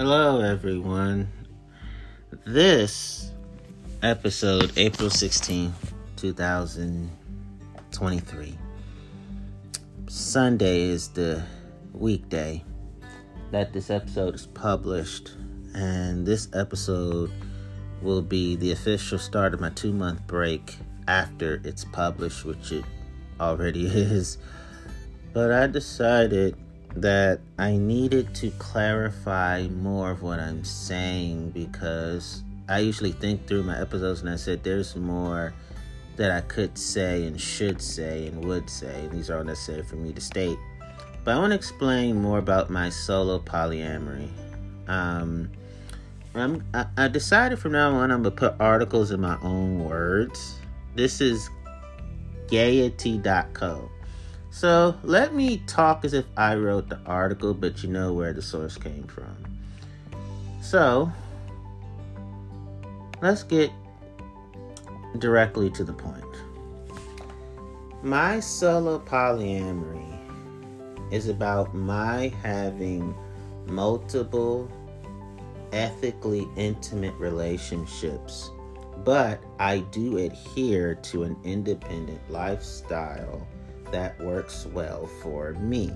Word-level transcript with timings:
Hello, 0.00 0.40
everyone. 0.40 1.28
This 2.46 3.32
episode, 4.02 4.72
April 4.78 5.10
16, 5.10 5.74
2023. 6.16 8.58
Sunday 10.08 10.80
is 10.84 11.08
the 11.08 11.44
weekday 11.92 12.64
that 13.50 13.74
this 13.74 13.90
episode 13.90 14.34
is 14.34 14.46
published, 14.46 15.32
and 15.74 16.26
this 16.26 16.48
episode 16.54 17.30
will 18.00 18.22
be 18.22 18.56
the 18.56 18.72
official 18.72 19.18
start 19.18 19.52
of 19.52 19.60
my 19.60 19.68
two 19.68 19.92
month 19.92 20.26
break 20.26 20.78
after 21.08 21.60
it's 21.62 21.84
published, 21.84 22.46
which 22.46 22.72
it 22.72 22.86
already 23.38 23.84
is. 23.94 24.38
But 25.34 25.52
I 25.52 25.66
decided 25.66 26.56
that 26.96 27.40
I 27.58 27.76
needed 27.76 28.34
to 28.36 28.50
clarify 28.52 29.68
more 29.68 30.10
of 30.10 30.22
what 30.22 30.40
I'm 30.40 30.64
saying 30.64 31.50
because 31.50 32.42
I 32.68 32.80
usually 32.80 33.12
think 33.12 33.46
through 33.46 33.62
my 33.62 33.80
episodes 33.80 34.20
and 34.20 34.30
I 34.30 34.36
said 34.36 34.62
there's 34.64 34.96
more 34.96 35.52
that 36.16 36.30
I 36.30 36.40
could 36.42 36.76
say 36.76 37.26
and 37.26 37.40
should 37.40 37.80
say 37.80 38.26
and 38.26 38.44
would 38.44 38.68
say. 38.68 39.04
And 39.04 39.12
These 39.12 39.30
are 39.30 39.38
all 39.38 39.44
necessary 39.44 39.82
for 39.82 39.96
me 39.96 40.12
to 40.12 40.20
state. 40.20 40.58
But 41.24 41.34
I 41.34 41.38
want 41.38 41.50
to 41.50 41.56
explain 41.56 42.20
more 42.20 42.38
about 42.38 42.70
my 42.70 42.90
solo 42.90 43.38
polyamory. 43.38 44.28
Um, 44.88 45.50
I'm, 46.34 46.64
I, 46.74 46.86
I 46.96 47.08
decided 47.08 47.58
from 47.58 47.72
now 47.72 47.92
on 47.94 48.10
I'm 48.10 48.22
going 48.22 48.34
to 48.34 48.40
put 48.40 48.54
articles 48.60 49.10
in 49.10 49.20
my 49.20 49.38
own 49.42 49.84
words. 49.84 50.56
This 50.94 51.20
is 51.20 51.48
gaiety.co. 52.48 53.90
So 54.50 54.96
let 55.04 55.34
me 55.34 55.62
talk 55.66 56.04
as 56.04 56.12
if 56.12 56.26
I 56.36 56.56
wrote 56.56 56.88
the 56.88 56.98
article, 57.06 57.54
but 57.54 57.82
you 57.82 57.88
know 57.88 58.12
where 58.12 58.32
the 58.32 58.42
source 58.42 58.76
came 58.76 59.04
from. 59.04 59.36
So 60.60 61.10
let's 63.22 63.42
get 63.42 63.70
directly 65.18 65.70
to 65.70 65.84
the 65.84 65.92
point. 65.92 66.24
My 68.02 68.40
solo 68.40 68.98
polyamory 68.98 70.18
is 71.12 71.28
about 71.28 71.74
my 71.74 72.32
having 72.42 73.14
multiple 73.66 74.70
ethically 75.72 76.48
intimate 76.56 77.14
relationships, 77.14 78.50
but 79.04 79.42
I 79.58 79.78
do 79.78 80.18
adhere 80.18 80.94
to 80.96 81.22
an 81.22 81.36
independent 81.44 82.20
lifestyle 82.30 83.46
that 83.92 84.18
works 84.20 84.66
well 84.66 85.06
for 85.22 85.54
me. 85.54 85.92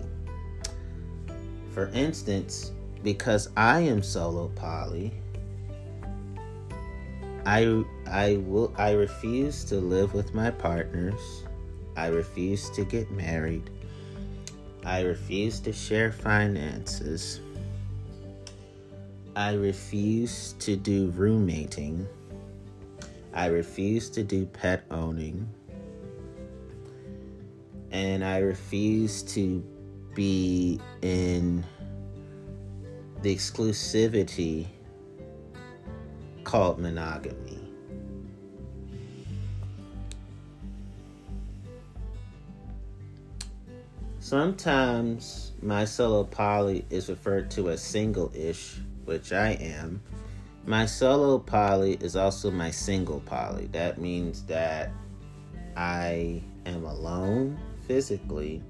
For 1.72 1.88
instance, 1.88 2.72
because 3.02 3.48
I 3.56 3.80
am 3.80 4.02
solo 4.02 4.48
poly, 4.48 5.12
I 7.46 7.84
I 8.06 8.36
will 8.46 8.72
I 8.76 8.92
refuse 8.92 9.64
to 9.64 9.76
live 9.76 10.14
with 10.14 10.34
my 10.34 10.50
partners. 10.50 11.44
I 11.96 12.08
refuse 12.08 12.70
to 12.70 12.84
get 12.84 13.10
married. 13.10 13.70
I 14.84 15.02
refuse 15.02 15.60
to 15.60 15.72
share 15.72 16.10
finances. 16.12 17.40
I 19.36 19.54
refuse 19.54 20.54
to 20.60 20.76
do 20.76 21.10
roommating. 21.10 22.06
I 23.32 23.46
refuse 23.46 24.10
to 24.10 24.22
do 24.22 24.46
pet 24.46 24.84
owning 24.90 25.48
and 27.94 28.24
I 28.24 28.38
refuse 28.38 29.22
to 29.34 29.64
be 30.16 30.80
in 31.00 31.64
the 33.22 33.32
exclusivity 33.32 34.66
called 36.42 36.80
monogamy. 36.80 37.60
Sometimes 44.18 45.52
my 45.62 45.84
solo 45.84 46.24
poly 46.24 46.84
is 46.90 47.08
referred 47.08 47.48
to 47.52 47.70
as 47.70 47.80
single 47.80 48.32
ish, 48.34 48.76
which 49.04 49.32
I 49.32 49.50
am. 49.50 50.02
My 50.66 50.84
solo 50.86 51.38
poly 51.38 51.92
is 52.00 52.16
also 52.16 52.50
my 52.50 52.72
single 52.72 53.20
poly. 53.20 53.68
That 53.68 54.00
means 54.00 54.42
that 54.46 54.90
I 55.76 56.42
am 56.66 56.84
alone 56.84 57.56
physically 57.86 58.62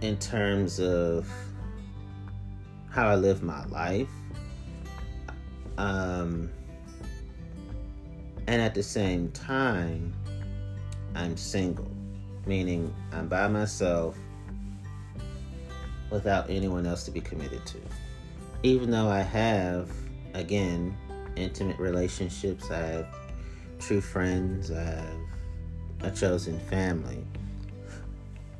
in 0.00 0.16
terms 0.18 0.78
of 0.80 1.28
how 2.90 3.08
I 3.08 3.16
live 3.16 3.42
my 3.42 3.64
life. 3.66 4.08
Um, 5.76 6.50
and 8.46 8.62
at 8.62 8.74
the 8.74 8.82
same 8.82 9.30
time, 9.32 10.14
I'm 11.14 11.36
single, 11.36 11.90
meaning 12.46 12.94
I'm 13.12 13.28
by 13.28 13.48
myself 13.48 14.16
without 16.10 16.48
anyone 16.48 16.86
else 16.86 17.04
to 17.04 17.10
be 17.10 17.20
committed 17.20 17.64
to. 17.66 17.78
Even 18.62 18.90
though 18.90 19.08
I 19.08 19.20
have, 19.20 19.90
again, 20.34 20.96
intimate 21.36 21.78
relationships, 21.78 22.70
I 22.70 22.78
have 22.78 23.06
true 23.78 24.00
friends, 24.00 24.70
I 24.70 24.82
have 24.82 25.27
a 26.02 26.10
chosen 26.10 26.58
family. 26.60 27.24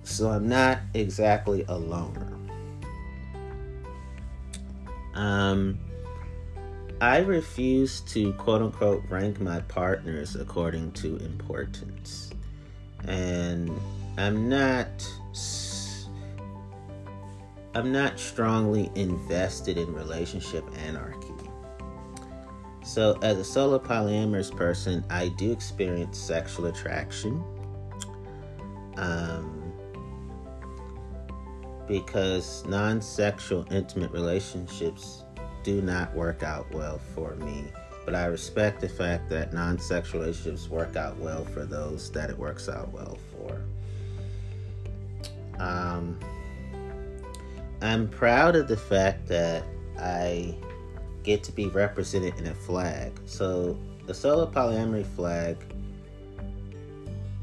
So 0.05 0.31
I'm 0.31 0.49
not 0.49 0.79
exactly 0.95 1.65
a 1.69 1.77
loner. 1.77 2.33
Um, 5.15 5.79
I 7.01 7.19
refuse 7.19 8.01
to 8.03 8.33
quote 8.35 8.63
unquote 8.63 9.03
rank 9.09 9.41
my 9.41 9.61
partners 9.61 10.35
according 10.35 10.93
to 10.93 11.17
importance. 11.19 12.31
And 13.05 13.71
I'm 14.17 14.49
not 14.49 14.89
I'm 17.75 17.93
not 17.93 18.19
strongly 18.19 18.91
invested 18.97 19.79
in 19.79 19.95
relationship 19.95 20.65
anarchy. 20.87 21.28
So, 22.89 23.19
as 23.21 23.37
a 23.37 23.45
solo 23.45 23.79
polyamorous 23.79 24.51
person, 24.51 25.05
I 25.11 25.29
do 25.29 25.53
experience 25.53 26.17
sexual 26.17 26.65
attraction. 26.69 27.45
Um, 28.97 29.75
because 31.87 32.65
non 32.65 33.03
sexual 33.03 33.67
intimate 33.71 34.11
relationships 34.11 35.25
do 35.65 35.83
not 35.83 36.15
work 36.15 36.43
out 36.43 36.73
well 36.73 36.99
for 37.15 37.35
me. 37.35 37.67
But 38.07 38.15
I 38.15 38.25
respect 38.25 38.81
the 38.81 38.89
fact 38.89 39.29
that 39.29 39.53
non 39.53 39.79
sexual 39.79 40.23
relationships 40.23 40.71
work 40.71 40.97
out 40.97 41.19
well 41.19 41.45
for 41.45 41.67
those 41.67 42.11
that 42.13 42.31
it 42.31 42.39
works 42.39 42.71
out 42.71 42.91
well 42.91 43.19
for. 43.33 43.61
Um, 45.63 46.19
I'm 47.83 48.09
proud 48.09 48.57
of 48.57 48.67
the 48.67 48.79
fact 48.79 49.27
that 49.27 49.67
I 49.99 50.55
get 51.29 51.45
to 51.45 51.53
be 51.53 51.69
represented 51.69 52.39
in 52.39 52.47
a 52.47 52.55
flag. 52.55 53.13
So 53.27 53.79
the 54.07 54.15
solo 54.15 54.51
polyamory 54.51 55.05
flag 55.05 55.59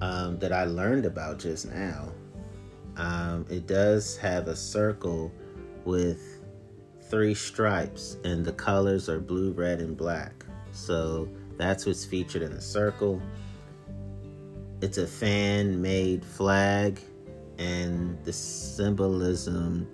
um, 0.02 0.40
that 0.40 0.52
I 0.52 0.66
learned 0.66 1.06
about 1.06 1.38
just 1.38 1.72
now, 1.72 2.12
um, 2.98 3.46
it 3.48 3.68
does 3.68 4.18
have 4.18 4.48
a 4.48 4.56
circle 4.56 5.32
with 5.86 6.42
three 7.12 7.36
stripes, 7.36 8.18
and 8.24 8.44
the 8.44 8.54
colors 8.54 9.08
are 9.08 9.20
blue, 9.20 9.52
red, 9.52 9.80
and 9.80 9.96
black. 9.96 10.44
So 10.72 11.30
that's 11.56 11.86
what's 11.86 12.04
featured 12.04 12.42
in 12.42 12.54
the 12.56 12.62
circle. 12.62 13.22
It's 14.82 14.98
a 14.98 15.06
fan 15.06 15.80
made 15.80 16.26
flag, 16.26 17.00
and 17.60 18.18
the 18.26 18.34
symbolism 18.34 19.88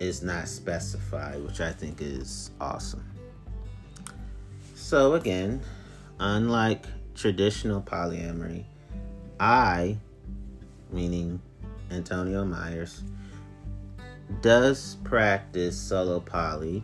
is 0.00 0.22
not 0.22 0.48
specified, 0.48 1.44
which 1.44 1.60
I 1.60 1.72
think 1.72 2.00
is 2.00 2.52
awesome. 2.58 3.04
So, 4.88 5.12
again, 5.12 5.60
unlike 6.18 6.86
traditional 7.14 7.82
polyamory, 7.82 8.64
I, 9.38 9.98
meaning 10.90 11.42
Antonio 11.90 12.42
Myers, 12.46 13.02
does 14.40 14.96
practice 15.04 15.78
solo 15.78 16.20
poly 16.20 16.82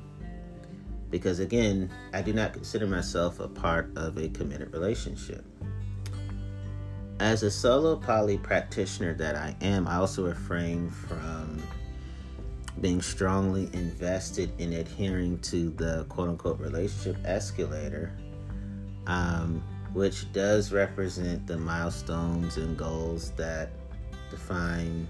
because, 1.08 1.38
again, 1.38 1.90
I 2.12 2.20
do 2.20 2.34
not 2.34 2.52
consider 2.52 2.86
myself 2.86 3.40
a 3.40 3.48
part 3.48 3.90
of 3.96 4.18
a 4.18 4.28
committed 4.28 4.74
relationship. 4.74 5.42
As 7.20 7.42
a 7.42 7.50
solo 7.50 7.96
poly 7.96 8.36
practitioner 8.36 9.14
that 9.14 9.34
I 9.34 9.56
am, 9.62 9.88
I 9.88 9.96
also 9.96 10.26
refrain 10.26 10.90
from 10.90 11.62
being 12.80 13.00
strongly 13.00 13.70
invested 13.72 14.50
in 14.58 14.72
adhering 14.74 15.38
to 15.38 15.70
the 15.70 16.04
quote 16.08 16.28
unquote 16.28 16.58
relationship 16.58 17.16
escalator, 17.24 18.12
um, 19.06 19.62
which 19.92 20.30
does 20.32 20.72
represent 20.72 21.46
the 21.46 21.56
milestones 21.56 22.56
and 22.56 22.76
goals 22.76 23.30
that 23.32 23.70
define 24.30 25.06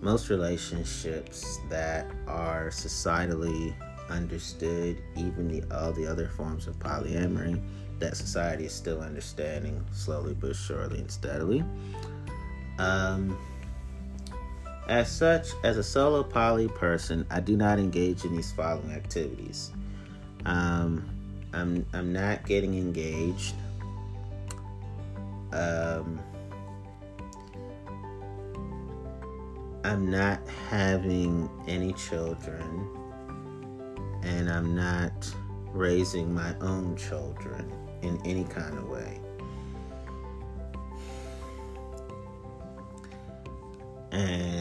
most 0.00 0.28
relationships 0.28 1.58
that 1.68 2.06
are 2.28 2.68
societally 2.68 3.74
understood, 4.08 5.02
even 5.16 5.48
the 5.48 5.76
all 5.76 5.92
the 5.92 6.06
other 6.06 6.28
forms 6.28 6.66
of 6.66 6.78
polyamory 6.78 7.60
that 7.98 8.16
society 8.16 8.66
is 8.66 8.72
still 8.72 9.00
understanding 9.00 9.84
slowly 9.92 10.34
but 10.34 10.54
surely 10.54 10.98
and 10.98 11.10
steadily. 11.10 11.64
Um, 12.78 13.36
as 14.88 15.10
such, 15.10 15.48
as 15.64 15.76
a 15.78 15.82
solo 15.82 16.22
poly 16.22 16.68
person, 16.68 17.26
I 17.30 17.40
do 17.40 17.56
not 17.56 17.78
engage 17.78 18.24
in 18.24 18.34
these 18.34 18.52
following 18.52 18.92
activities. 18.92 19.72
Um, 20.44 21.08
I'm 21.52 21.84
I'm 21.92 22.12
not 22.12 22.46
getting 22.46 22.74
engaged. 22.74 23.54
Um, 25.52 26.20
I'm 29.84 30.10
not 30.10 30.40
having 30.70 31.48
any 31.66 31.92
children, 31.94 32.88
and 34.22 34.50
I'm 34.50 34.74
not 34.74 35.34
raising 35.72 36.32
my 36.34 36.54
own 36.60 36.96
children 36.96 37.72
in 38.02 38.20
any 38.24 38.44
kind 38.44 38.76
of 38.78 38.88
way. 38.88 39.20
And 44.12 44.55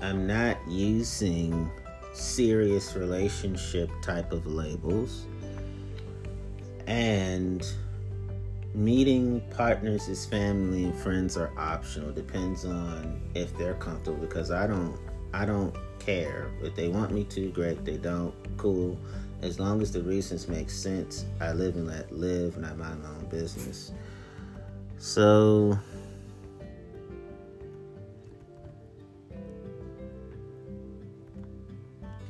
I'm 0.00 0.26
not 0.26 0.58
using 0.68 1.70
serious 2.12 2.94
relationship 2.94 3.90
type 4.02 4.32
of 4.32 4.46
labels. 4.46 5.26
And 6.86 7.64
meeting 8.74 9.42
partners 9.50 10.08
as 10.08 10.26
family 10.26 10.84
and 10.84 10.94
friends 10.94 11.36
are 11.36 11.50
optional. 11.56 12.10
Depends 12.12 12.64
on 12.64 13.20
if 13.34 13.56
they're 13.56 13.74
comfortable 13.74 14.18
because 14.18 14.50
i 14.50 14.66
don't 14.66 14.98
i 15.34 15.44
don't 15.44 15.74
care. 15.98 16.50
If 16.62 16.74
they 16.74 16.88
want 16.88 17.12
me 17.12 17.24
to 17.24 17.50
great. 17.50 17.84
They 17.84 17.96
don't 17.96 18.34
cool. 18.56 18.98
As 19.40 19.60
long 19.60 19.80
as 19.82 19.92
the 19.92 20.02
reasons 20.02 20.48
make 20.48 20.70
sense 20.70 21.24
i 21.40 21.52
live 21.52 21.76
and 21.76 21.86
let 21.86 22.12
live 22.12 22.56
and 22.56 22.66
i 22.66 22.72
mind 22.72 23.02
my 23.02 23.08
own 23.08 23.26
business. 23.26 23.92
So 24.98 25.78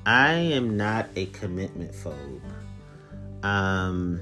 i 0.06 0.32
am 0.32 0.76
not 0.76 1.08
a 1.16 1.26
commitment 1.26 1.92
phobe 1.92 2.40
um 3.44 4.20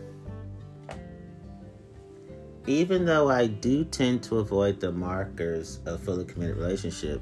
even 2.67 3.05
though 3.05 3.29
I 3.29 3.47
do 3.47 3.85
tend 3.85 4.23
to 4.25 4.39
avoid 4.39 4.81
the 4.81 4.93
markers 4.93 5.81
of 5.87 6.01
fully 6.01 6.25
committed 6.25 6.57
relationship, 6.57 7.21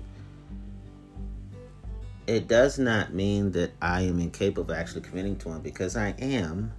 it 2.27 2.49
does 2.49 2.79
not 2.79 3.15
mean 3.15 3.53
that 3.53 3.71
I 3.81 4.03
am 4.03 4.19
incapable 4.19 4.75
of 4.75 4.79
actually 4.79 5.01
committing 5.03 5.37
to 5.39 5.49
one 5.49 5.61
because 5.61 5.97
I 5.97 6.11
am. 6.19 6.73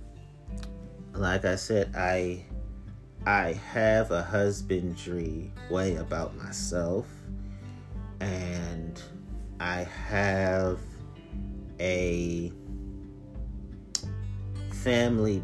Like 1.13 1.45
I 1.45 1.55
said, 1.55 1.95
I 1.95 2.45
I 3.25 3.53
have 3.53 4.11
a 4.11 4.21
husbandry 4.21 5.51
way 5.69 5.95
about 5.95 6.37
myself 6.37 7.07
and 8.21 9.01
I 9.59 9.87
have 10.07 10.79
a 11.79 12.51
family 14.71 15.43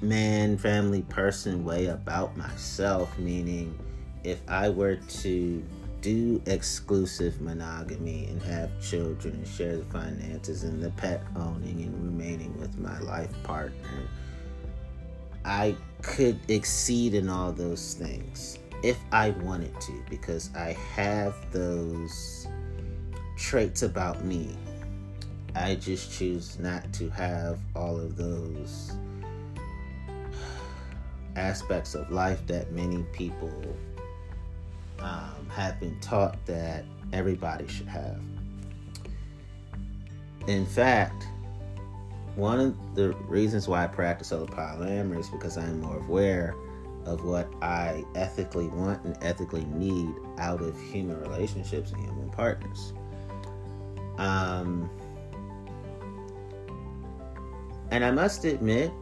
man, 0.00 0.56
family, 0.56 1.02
person 1.02 1.64
way 1.64 1.86
about 1.86 2.36
myself, 2.36 3.18
meaning 3.18 3.76
if 4.24 4.40
I 4.48 4.68
were 4.68 4.96
to 4.96 5.64
do 6.00 6.40
exclusive 6.46 7.40
monogamy 7.40 8.26
and 8.26 8.40
have 8.42 8.70
children 8.80 9.34
and 9.34 9.46
share 9.46 9.76
the 9.76 9.84
finances 9.84 10.62
and 10.62 10.82
the 10.82 10.90
pet 10.90 11.22
owning 11.34 11.82
and 11.82 12.04
remaining 12.04 12.56
with 12.60 12.78
my 12.78 12.98
life 13.00 13.32
partner, 13.42 14.08
I 15.44 15.76
could 16.02 16.38
exceed 16.48 17.14
in 17.14 17.28
all 17.28 17.52
those 17.52 17.94
things 17.94 18.58
if 18.84 18.98
I 19.10 19.30
wanted 19.30 19.78
to 19.80 20.04
because 20.08 20.50
I 20.54 20.76
have 20.94 21.34
those 21.52 22.46
traits 23.36 23.82
about 23.82 24.24
me. 24.24 24.56
I 25.54 25.74
just 25.74 26.12
choose 26.12 26.58
not 26.58 26.92
to 26.94 27.08
have 27.10 27.58
all 27.74 27.98
of 27.98 28.16
those 28.16 28.92
aspects 31.36 31.94
of 31.94 32.10
life 32.10 32.46
that 32.46 32.72
many 32.72 33.04
people 33.12 33.52
um, 35.00 35.48
have 35.50 35.78
been 35.80 35.98
taught 36.00 36.44
that 36.46 36.84
everybody 37.12 37.66
should 37.68 37.88
have. 37.88 38.20
In 40.46 40.66
fact, 40.66 41.26
one 42.34 42.60
of 42.60 42.94
the 42.94 43.12
reasons 43.26 43.68
why 43.68 43.84
I 43.84 43.86
practice 43.86 44.32
other 44.32 44.46
polyamory 44.46 45.20
is 45.20 45.28
because 45.28 45.58
I'm 45.58 45.80
more 45.80 45.98
aware 45.98 46.54
of 47.04 47.24
what 47.24 47.52
I 47.62 48.04
ethically 48.14 48.68
want 48.68 49.04
and 49.04 49.16
ethically 49.22 49.64
need 49.64 50.14
out 50.38 50.60
of 50.60 50.80
human 50.80 51.20
relationships 51.20 51.92
and 51.92 52.00
human 52.00 52.30
partners. 52.30 52.92
Um, 54.18 54.90
and 57.98 58.04
I 58.04 58.12
must 58.12 58.44
admit, 58.44 58.92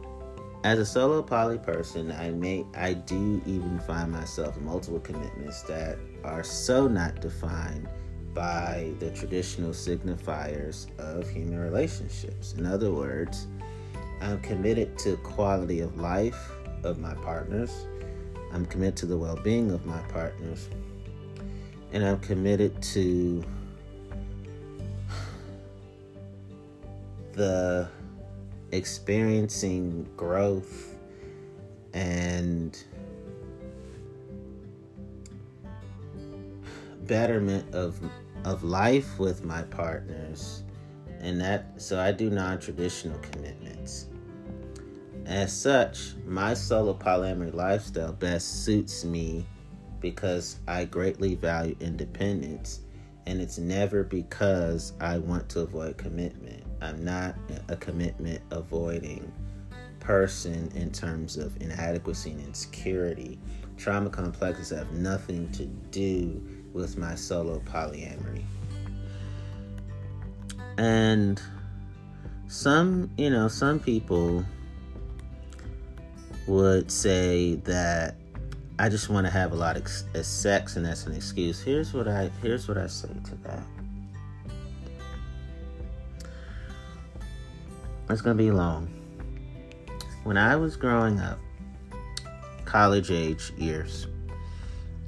as 0.63 0.79
a 0.79 0.85
solo 0.85 1.21
poly 1.21 1.59
person, 1.59 2.11
I 2.11 2.31
may 2.31 2.65
I 2.73 2.95
do 2.95 3.39
even 3.45 3.79
find 3.81 4.11
myself 4.11 4.59
multiple 4.59 4.99
commitments 4.99 5.61
that 5.67 5.99
are 6.23 6.43
so 6.43 6.87
not 6.87 7.21
defined 7.21 7.87
by 8.33 8.91
the 8.97 9.11
traditional 9.11 9.69
signifiers 9.69 10.87
of 10.97 11.29
human 11.29 11.59
relationships. 11.59 12.55
In 12.57 12.65
other 12.65 12.91
words, 12.91 13.45
I'm 14.19 14.39
committed 14.41 14.97
to 14.97 15.15
quality 15.17 15.81
of 15.81 15.99
life 15.99 16.51
of 16.81 16.97
my 16.97 17.13
partners. 17.13 17.85
I'm 18.51 18.65
committed 18.65 18.95
to 18.95 19.05
the 19.05 19.15
well-being 19.15 19.69
of 19.69 19.85
my 19.85 20.01
partners. 20.09 20.69
And 21.93 22.03
I'm 22.03 22.19
committed 22.19 22.81
to 22.81 23.43
the 27.33 27.87
experiencing 28.71 30.07
growth 30.15 30.95
and 31.93 32.83
betterment 37.05 37.73
of 37.73 37.99
of 38.43 38.63
life 38.63 39.17
with 39.17 39.43
my 39.43 39.61
partners 39.63 40.63
and 41.19 41.39
that 41.41 41.73
so 41.77 41.99
I 41.99 42.11
do 42.11 42.29
non-traditional 42.29 43.17
commitments. 43.19 44.07
As 45.25 45.51
such, 45.51 46.13
my 46.25 46.53
solo 46.53 46.93
polyamory 46.93 47.53
lifestyle 47.53 48.13
best 48.13 48.63
suits 48.63 49.03
me 49.03 49.45
because 49.99 50.59
I 50.67 50.85
greatly 50.85 51.35
value 51.35 51.75
independence 51.79 52.81
and 53.25 53.41
it's 53.41 53.57
never 53.57 54.03
because 54.03 54.93
I 55.01 55.17
want 55.17 55.49
to 55.49 55.61
avoid 55.61 55.97
commitment. 55.97 56.66
I'm 56.81 57.03
not 57.03 57.35
a 57.67 57.75
commitment 57.75 58.41
avoiding 58.51 59.31
person 59.99 60.71
in 60.75 60.91
terms 60.91 61.37
of 61.37 61.59
inadequacy 61.61 62.31
and 62.31 62.41
insecurity. 62.41 63.39
Trauma 63.77 64.09
complexes 64.09 64.69
have 64.69 64.91
nothing 64.91 65.51
to 65.51 65.65
do 65.65 66.41
with 66.73 66.97
my 66.97 67.15
solo 67.15 67.59
polyamory. 67.59 68.43
And 70.77 71.41
some, 72.47 73.09
you 73.17 73.29
know, 73.29 73.47
some 73.47 73.79
people 73.79 74.45
would 76.47 76.89
say 76.91 77.55
that 77.65 78.15
I 78.79 78.89
just 78.89 79.09
want 79.09 79.25
to 79.25 79.31
have 79.31 79.51
a 79.51 79.55
lot 79.55 79.75
of 79.75 80.25
sex 80.25 80.75
and 80.77 80.85
that's 80.85 81.05
an 81.05 81.13
excuse. 81.13 81.61
Here's 81.61 81.93
what 81.93 82.07
I 82.07 82.29
here's 82.41 82.67
what 82.67 82.77
I 82.77 82.87
say 82.87 83.09
to 83.25 83.35
that. 83.43 83.63
It's 88.09 88.21
going 88.21 88.37
to 88.37 88.43
be 88.43 88.51
long. 88.51 88.87
When 90.23 90.37
I 90.37 90.55
was 90.55 90.77
growing 90.77 91.19
up, 91.19 91.39
college 92.63 93.11
age 93.11 93.51
years, 93.57 94.07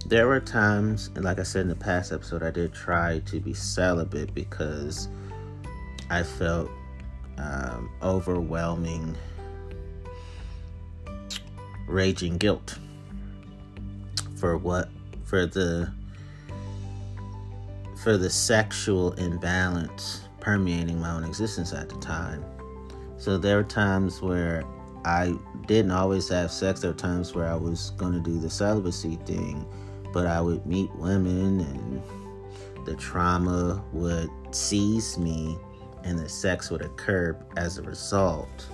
there 0.05 0.27
were 0.27 0.39
times, 0.41 1.09
and 1.15 1.23
like 1.23 1.39
I 1.39 1.43
said 1.43 1.61
in 1.61 1.69
the 1.69 1.75
past 1.75 2.11
episode, 2.11 2.43
I 2.43 2.51
did 2.51 2.73
try 2.73 3.19
to 3.19 3.39
be 3.39 3.53
celibate 3.53 4.33
because 4.33 5.07
I 6.09 6.23
felt 6.23 6.69
um, 7.37 7.89
overwhelming, 8.01 9.15
raging 11.87 12.37
guilt 12.37 12.77
for 14.35 14.57
what, 14.57 14.89
for 15.23 15.45
the, 15.45 15.93
for 18.03 18.17
the 18.17 18.29
sexual 18.29 19.13
imbalance 19.13 20.21
permeating 20.41 20.99
my 20.99 21.11
own 21.11 21.23
existence 21.23 21.71
at 21.71 21.87
the 21.87 21.97
time. 21.97 22.43
So 23.19 23.37
there 23.37 23.57
were 23.57 23.63
times 23.63 24.21
where 24.21 24.63
I 25.05 25.35
didn't 25.67 25.91
always 25.91 26.29
have 26.29 26.51
sex. 26.51 26.81
There 26.81 26.91
were 26.91 26.97
times 26.97 27.35
where 27.35 27.47
I 27.47 27.55
was 27.55 27.91
going 27.91 28.13
to 28.13 28.19
do 28.19 28.39
the 28.39 28.49
celibacy 28.49 29.17
thing, 29.25 29.65
but 30.13 30.25
I 30.25 30.39
would 30.39 30.65
meet 30.65 30.89
women 30.95 31.59
and 31.59 32.01
the 32.85 32.95
trauma 32.95 33.83
would 33.91 34.29
seize 34.51 35.17
me 35.17 35.57
and 36.03 36.17
the 36.17 36.29
sex 36.29 36.71
would 36.71 36.81
occur 36.81 37.37
as 37.57 37.77
a 37.77 37.81
result. 37.81 38.65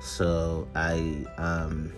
So 0.00 0.68
I 0.74 1.24
um, 1.38 1.92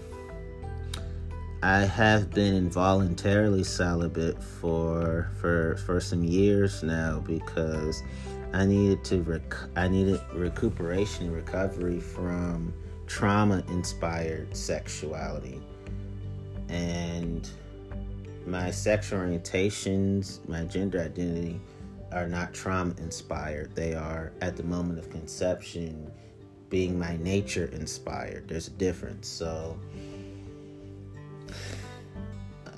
I 1.63 1.81
have 1.81 2.31
been 2.31 2.55
involuntarily 2.55 3.65
celibate 3.65 4.43
for 4.43 5.31
for 5.41 5.77
for 5.85 6.01
some 6.01 6.23
years 6.23 6.83
now 6.83 7.19
because 7.19 8.03
I 8.53 8.67
needed 8.67 9.05
to 9.05 9.23
rec- 9.23 9.69
I 9.77 9.89
needed 9.89 10.21
recuperation 10.33 11.33
recovery 11.33 12.01
from 12.01 12.73
trauma 13.07 13.63
inspired 13.69 14.57
sexuality. 14.57 15.61
And 16.69 17.49
my 18.47 18.71
sexual 18.71 19.21
orientations 19.21 20.47
my 20.49 20.65
gender 20.65 21.01
identity 21.01 21.61
are 22.11 22.27
not 22.27 22.55
trauma 22.55 22.95
inspired 22.99 23.75
they 23.75 23.95
are 23.95 24.33
at 24.41 24.57
the 24.57 24.63
moment 24.63 24.99
of 24.99 25.11
conception 25.11 26.11
being 26.71 26.99
my 26.99 27.17
nature 27.19 27.67
inspired 27.73 28.49
there's 28.49 28.69
a 28.69 28.73
difference. 28.73 29.29
So 29.29 29.79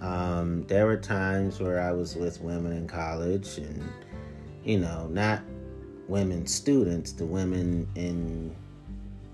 um, 0.03 0.65
there 0.67 0.85
were 0.85 0.97
times 0.97 1.61
where 1.61 1.81
I 1.81 1.93
was 1.93 2.17
with 2.17 2.41
women 2.41 2.73
in 2.73 2.89
college, 2.89 3.59
and 3.59 3.89
you 4.65 4.79
know, 4.79 5.07
not 5.07 5.43
women 6.09 6.47
students, 6.47 7.13
the 7.13 7.25
women 7.25 7.89
in 7.95 8.55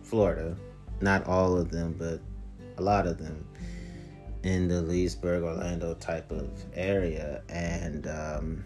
Florida, 0.02 0.56
not 1.00 1.26
all 1.26 1.56
of 1.56 1.70
them, 1.70 1.94
but 1.98 2.20
a 2.78 2.82
lot 2.82 3.06
of 3.06 3.18
them 3.18 3.44
in 4.42 4.68
the 4.68 4.80
Leesburg, 4.80 5.42
Orlando 5.42 5.94
type 5.94 6.30
of 6.30 6.50
area, 6.75 7.42
and 7.48 8.06
um, 8.06 8.64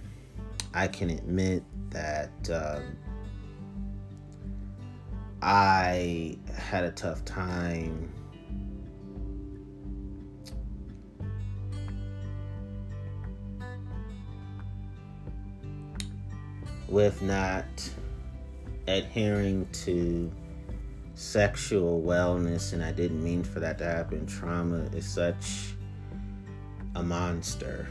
I 0.75 0.87
can 0.87 1.11
admit 1.11 1.63
that 1.91 2.51
um, 2.51 2.97
I 5.41 6.39
had 6.55 6.85
a 6.85 6.93
tough 6.93 7.25
time 7.25 8.13
with 16.93 17.23
not 17.23 17.65
adhering 18.87 19.67
to 19.73 20.31
sexual 21.15 22.03
wellness, 22.03 22.75
and 22.75 22.85
I 22.85 22.93
didn't 22.93 23.25
mean 23.25 23.43
for 23.43 23.61
that 23.61 23.79
to 23.79 23.85
happen. 23.85 24.27
Trauma 24.27 24.83
is 24.95 25.07
such 25.07 25.73
a 26.95 27.03
monster. 27.03 27.89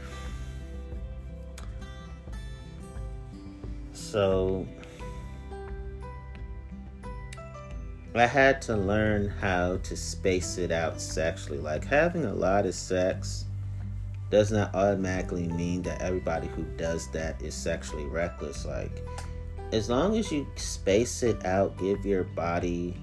So, 3.92 4.68
I 8.14 8.26
had 8.26 8.62
to 8.62 8.76
learn 8.76 9.28
how 9.28 9.78
to 9.78 9.96
space 9.96 10.58
it 10.58 10.70
out 10.70 11.00
sexually. 11.00 11.58
Like 11.58 11.84
having 11.84 12.24
a 12.24 12.34
lot 12.34 12.66
of 12.66 12.74
sex 12.74 13.46
does 14.32 14.50
not 14.50 14.74
automatically 14.74 15.46
mean 15.46 15.82
that 15.82 16.00
everybody 16.00 16.48
who 16.48 16.62
does 16.78 17.06
that 17.08 17.40
is 17.42 17.54
sexually 17.54 18.06
reckless. 18.06 18.64
Like, 18.64 19.06
as 19.72 19.90
long 19.90 20.16
as 20.16 20.32
you 20.32 20.46
space 20.56 21.22
it 21.22 21.44
out, 21.44 21.76
give 21.76 22.06
your 22.06 22.24
body 22.24 22.96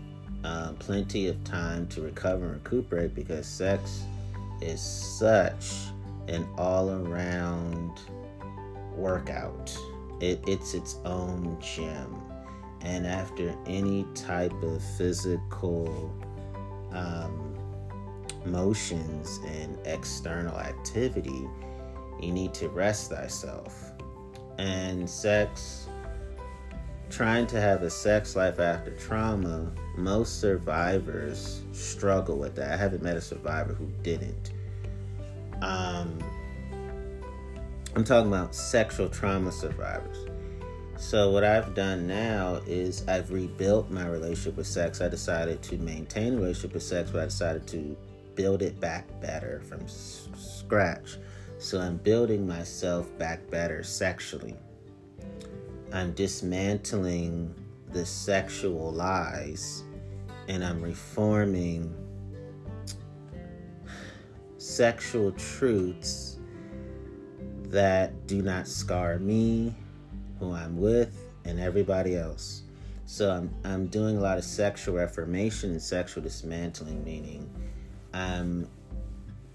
uh, 0.43 0.73
plenty 0.79 1.27
of 1.27 1.41
time 1.43 1.87
to 1.89 2.01
recover 2.01 2.45
and 2.45 2.63
recuperate 2.65 3.13
because 3.13 3.45
sex 3.45 4.01
is 4.59 4.81
such 4.81 5.75
an 6.27 6.47
all 6.57 6.89
around 6.89 7.91
workout. 8.95 9.77
It, 10.19 10.43
it's 10.47 10.73
its 10.73 10.97
own 11.05 11.57
gym. 11.61 12.15
And 12.81 13.05
after 13.05 13.55
any 13.67 14.03
type 14.15 14.63
of 14.63 14.83
physical 14.97 16.11
um, 16.91 17.48
motions 18.51 19.39
and 19.45 19.77
external 19.85 20.57
activity, 20.57 21.47
you 22.21 22.31
need 22.31 22.53
to 22.55 22.69
rest 22.69 23.11
thyself. 23.11 23.91
And 24.57 25.09
sex, 25.09 25.87
trying 27.09 27.47
to 27.47 27.61
have 27.61 27.83
a 27.83 27.89
sex 27.89 28.35
life 28.35 28.59
after 28.59 28.91
trauma, 28.91 29.71
most 29.97 30.39
survivors 30.41 31.61
struggle 31.71 32.37
with 32.37 32.55
that. 32.55 32.71
I 32.71 32.77
haven't 32.77 33.03
met 33.03 33.15
a 33.17 33.21
survivor 33.21 33.73
who 33.73 33.87
didn't. 34.03 34.51
Um, 35.61 36.19
I'm 37.95 38.03
talking 38.03 38.27
about 38.27 38.53
sexual 38.55 39.09
trauma 39.09 39.51
survivors. 39.51 40.27
So, 40.97 41.31
what 41.31 41.45
I've 41.45 41.73
done 41.75 42.07
now 42.07 42.61
is 42.67 43.07
I've 43.07 43.31
rebuilt 43.31 43.89
my 43.89 44.05
relationship 44.05 44.57
with 44.57 44.67
sex. 44.67 44.99
I 44.99 45.07
decided 45.07 45.61
to 45.63 45.77
maintain 45.77 46.33
a 46.33 46.37
relationship 46.37 46.73
with 46.73 46.83
sex, 46.83 47.09
but 47.09 47.21
I 47.21 47.25
decided 47.25 47.65
to 47.67 47.95
build 48.39 48.61
it 48.61 48.79
back 48.79 49.05
better 49.19 49.61
from 49.67 49.81
s- 49.81 50.29
scratch. 50.37 51.17
So 51.57 51.77
I'm 51.77 51.97
building 51.97 52.47
myself 52.47 53.05
back 53.17 53.45
better 53.51 53.83
sexually. 53.83 54.55
I'm 55.91 56.13
dismantling 56.13 57.53
the 57.91 58.05
sexual 58.05 58.93
lies 58.93 59.83
and 60.47 60.63
I'm 60.63 60.81
reforming 60.81 61.93
sexual 64.57 65.33
truths 65.33 66.37
that 67.63 68.25
do 68.25 68.41
not 68.41 68.69
scar 68.69 69.19
me, 69.19 69.75
who 70.39 70.53
I'm 70.53 70.77
with, 70.77 71.13
and 71.43 71.59
everybody 71.59 72.15
else. 72.15 72.63
So 73.05 73.31
I'm, 73.31 73.53
I'm 73.65 73.87
doing 73.87 74.15
a 74.15 74.21
lot 74.21 74.37
of 74.37 74.45
sexual 74.45 74.95
reformation 74.95 75.71
and 75.71 75.81
sexual 75.81 76.23
dismantling, 76.23 77.03
meaning 77.03 77.49
I'm 78.13 78.67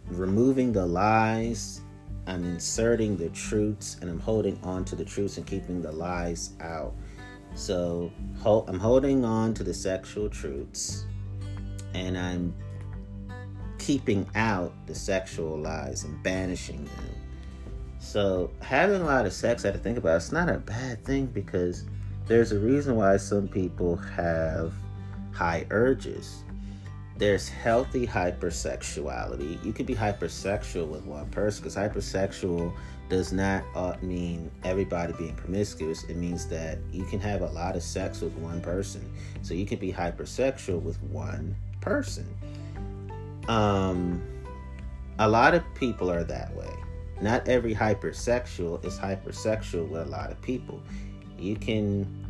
removing 0.06 0.72
the 0.72 0.86
lies, 0.86 1.80
I'm 2.26 2.44
inserting 2.44 3.16
the 3.16 3.28
truths, 3.30 3.98
and 4.00 4.10
I'm 4.10 4.20
holding 4.20 4.58
on 4.62 4.84
to 4.86 4.96
the 4.96 5.04
truths 5.04 5.36
and 5.38 5.46
keeping 5.46 5.82
the 5.82 5.92
lies 5.92 6.50
out. 6.60 6.94
So 7.54 8.10
I'm 8.44 8.78
holding 8.78 9.24
on 9.24 9.54
to 9.54 9.64
the 9.64 9.74
sexual 9.74 10.28
truths 10.28 11.04
and 11.94 12.18
I'm 12.18 12.52
keeping 13.78 14.26
out 14.34 14.72
the 14.86 14.94
sexual 14.94 15.56
lies 15.56 16.04
and 16.04 16.20
banishing 16.22 16.84
them. 16.84 17.14
So 17.98 18.50
having 18.60 19.02
a 19.02 19.04
lot 19.04 19.24
of 19.24 19.32
sex, 19.32 19.64
I 19.64 19.68
had 19.68 19.74
to 19.74 19.80
think 19.80 19.98
about, 19.98 20.16
it's 20.16 20.32
not 20.32 20.48
a 20.48 20.58
bad 20.58 21.04
thing 21.04 21.26
because 21.26 21.84
there's 22.26 22.52
a 22.52 22.58
reason 22.58 22.96
why 22.96 23.16
some 23.16 23.46
people 23.46 23.96
have 23.96 24.74
high 25.32 25.66
urges 25.70 26.43
there's 27.16 27.48
healthy 27.48 28.06
hypersexuality. 28.06 29.64
You 29.64 29.72
can 29.72 29.86
be 29.86 29.94
hypersexual 29.94 30.88
with 30.88 31.04
one 31.04 31.28
person 31.30 31.62
because 31.62 31.76
hypersexual 31.76 32.72
does 33.08 33.32
not 33.32 33.62
uh, 33.74 33.94
mean 34.02 34.50
everybody 34.64 35.12
being 35.12 35.36
promiscuous. 35.36 36.02
It 36.04 36.16
means 36.16 36.48
that 36.48 36.78
you 36.90 37.04
can 37.04 37.20
have 37.20 37.42
a 37.42 37.46
lot 37.46 37.76
of 37.76 37.82
sex 37.82 38.20
with 38.20 38.32
one 38.34 38.60
person. 38.60 39.08
So 39.42 39.54
you 39.54 39.64
can 39.64 39.78
be 39.78 39.92
hypersexual 39.92 40.82
with 40.82 41.00
one 41.02 41.54
person. 41.80 42.26
Um, 43.46 44.20
a 45.18 45.28
lot 45.28 45.54
of 45.54 45.62
people 45.74 46.10
are 46.10 46.24
that 46.24 46.52
way. 46.56 46.72
Not 47.20 47.46
every 47.46 47.74
hypersexual 47.74 48.84
is 48.84 48.98
hypersexual 48.98 49.88
with 49.88 50.02
a 50.02 50.10
lot 50.10 50.32
of 50.32 50.42
people. 50.42 50.82
You 51.38 51.54
can, 51.54 52.26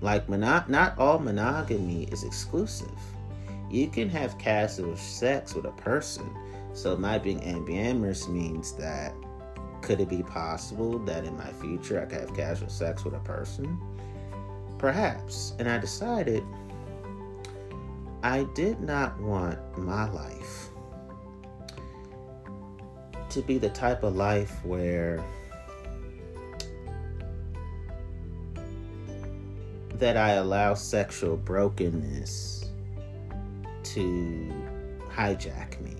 like, 0.00 0.28
mono- 0.28 0.64
not 0.68 0.96
all 0.98 1.18
monogamy 1.18 2.04
is 2.12 2.22
exclusive 2.22 2.90
you 3.70 3.88
can 3.88 4.08
have 4.08 4.36
casual 4.38 4.96
sex 4.96 5.54
with 5.54 5.64
a 5.64 5.72
person. 5.72 6.36
So 6.72 6.96
my 6.96 7.18
being 7.18 7.40
ambiamorous 7.40 8.28
means 8.28 8.72
that 8.74 9.14
could 9.80 10.00
it 10.00 10.08
be 10.08 10.22
possible 10.22 10.98
that 11.00 11.24
in 11.24 11.36
my 11.36 11.52
future 11.52 12.00
I 12.00 12.04
could 12.06 12.20
have 12.20 12.34
casual 12.34 12.68
sex 12.68 13.04
with 13.04 13.14
a 13.14 13.20
person? 13.20 13.78
Perhaps. 14.78 15.54
And 15.58 15.68
I 15.68 15.78
decided 15.78 16.44
I 18.22 18.44
did 18.54 18.80
not 18.80 19.18
want 19.20 19.58
my 19.78 20.10
life 20.10 20.68
to 23.30 23.42
be 23.42 23.58
the 23.58 23.70
type 23.70 24.02
of 24.02 24.16
life 24.16 24.64
where 24.64 25.24
that 29.94 30.16
I 30.16 30.32
allow 30.32 30.74
sexual 30.74 31.36
brokenness 31.36 32.59
to 33.94 34.52
hijack 35.08 35.80
me. 35.80 35.94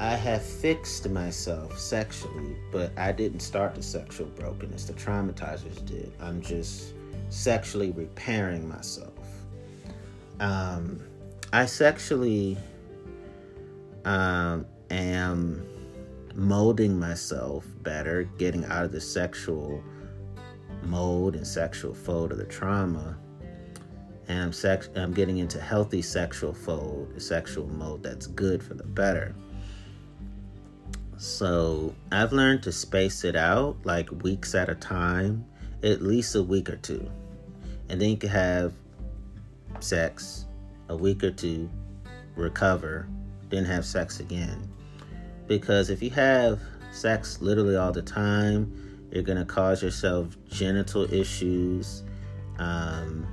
I 0.00 0.14
have 0.14 0.42
fixed 0.42 1.08
myself 1.10 1.78
sexually, 1.78 2.56
but 2.72 2.90
I 2.98 3.12
didn't 3.12 3.40
start 3.40 3.74
the 3.74 3.82
sexual 3.82 4.28
brokenness. 4.28 4.84
The 4.84 4.94
traumatizers 4.94 5.84
did. 5.84 6.12
I'm 6.20 6.40
just 6.40 6.94
sexually 7.28 7.90
repairing 7.90 8.66
myself. 8.66 9.12
Um, 10.40 11.02
I 11.52 11.66
sexually 11.66 12.56
um, 14.06 14.64
am 14.90 15.66
molding 16.34 16.98
myself 16.98 17.66
better, 17.82 18.24
getting 18.38 18.64
out 18.64 18.84
of 18.84 18.92
the 18.92 19.00
sexual 19.00 19.82
mold 20.82 21.36
and 21.36 21.46
sexual 21.46 21.92
fold 21.92 22.32
of 22.32 22.38
the 22.38 22.46
trauma. 22.46 23.18
And 24.30 24.44
I'm, 24.44 24.52
sex- 24.52 24.90
I'm 24.94 25.12
getting 25.12 25.38
into 25.38 25.60
healthy 25.60 26.02
sexual 26.02 26.54
fold, 26.54 27.20
sexual 27.20 27.66
mode 27.66 28.04
that's 28.04 28.28
good 28.28 28.62
for 28.62 28.74
the 28.74 28.84
better. 28.84 29.34
So 31.16 31.92
I've 32.12 32.32
learned 32.32 32.62
to 32.62 32.70
space 32.70 33.24
it 33.24 33.34
out 33.34 33.76
like 33.82 34.08
weeks 34.22 34.54
at 34.54 34.68
a 34.68 34.76
time, 34.76 35.44
at 35.82 36.00
least 36.00 36.36
a 36.36 36.44
week 36.44 36.70
or 36.70 36.76
two. 36.76 37.10
And 37.88 38.00
then 38.00 38.10
you 38.10 38.16
can 38.18 38.28
have 38.28 38.72
sex 39.80 40.46
a 40.88 40.94
week 40.94 41.24
or 41.24 41.32
two, 41.32 41.68
recover, 42.36 43.08
then 43.48 43.64
have 43.64 43.84
sex 43.84 44.20
again. 44.20 44.70
Because 45.48 45.90
if 45.90 46.00
you 46.00 46.10
have 46.10 46.60
sex 46.92 47.42
literally 47.42 47.74
all 47.74 47.90
the 47.90 48.00
time, 48.00 49.08
you're 49.10 49.24
going 49.24 49.38
to 49.38 49.44
cause 49.44 49.82
yourself 49.82 50.36
genital 50.48 51.12
issues, 51.12 52.04
um, 52.60 53.26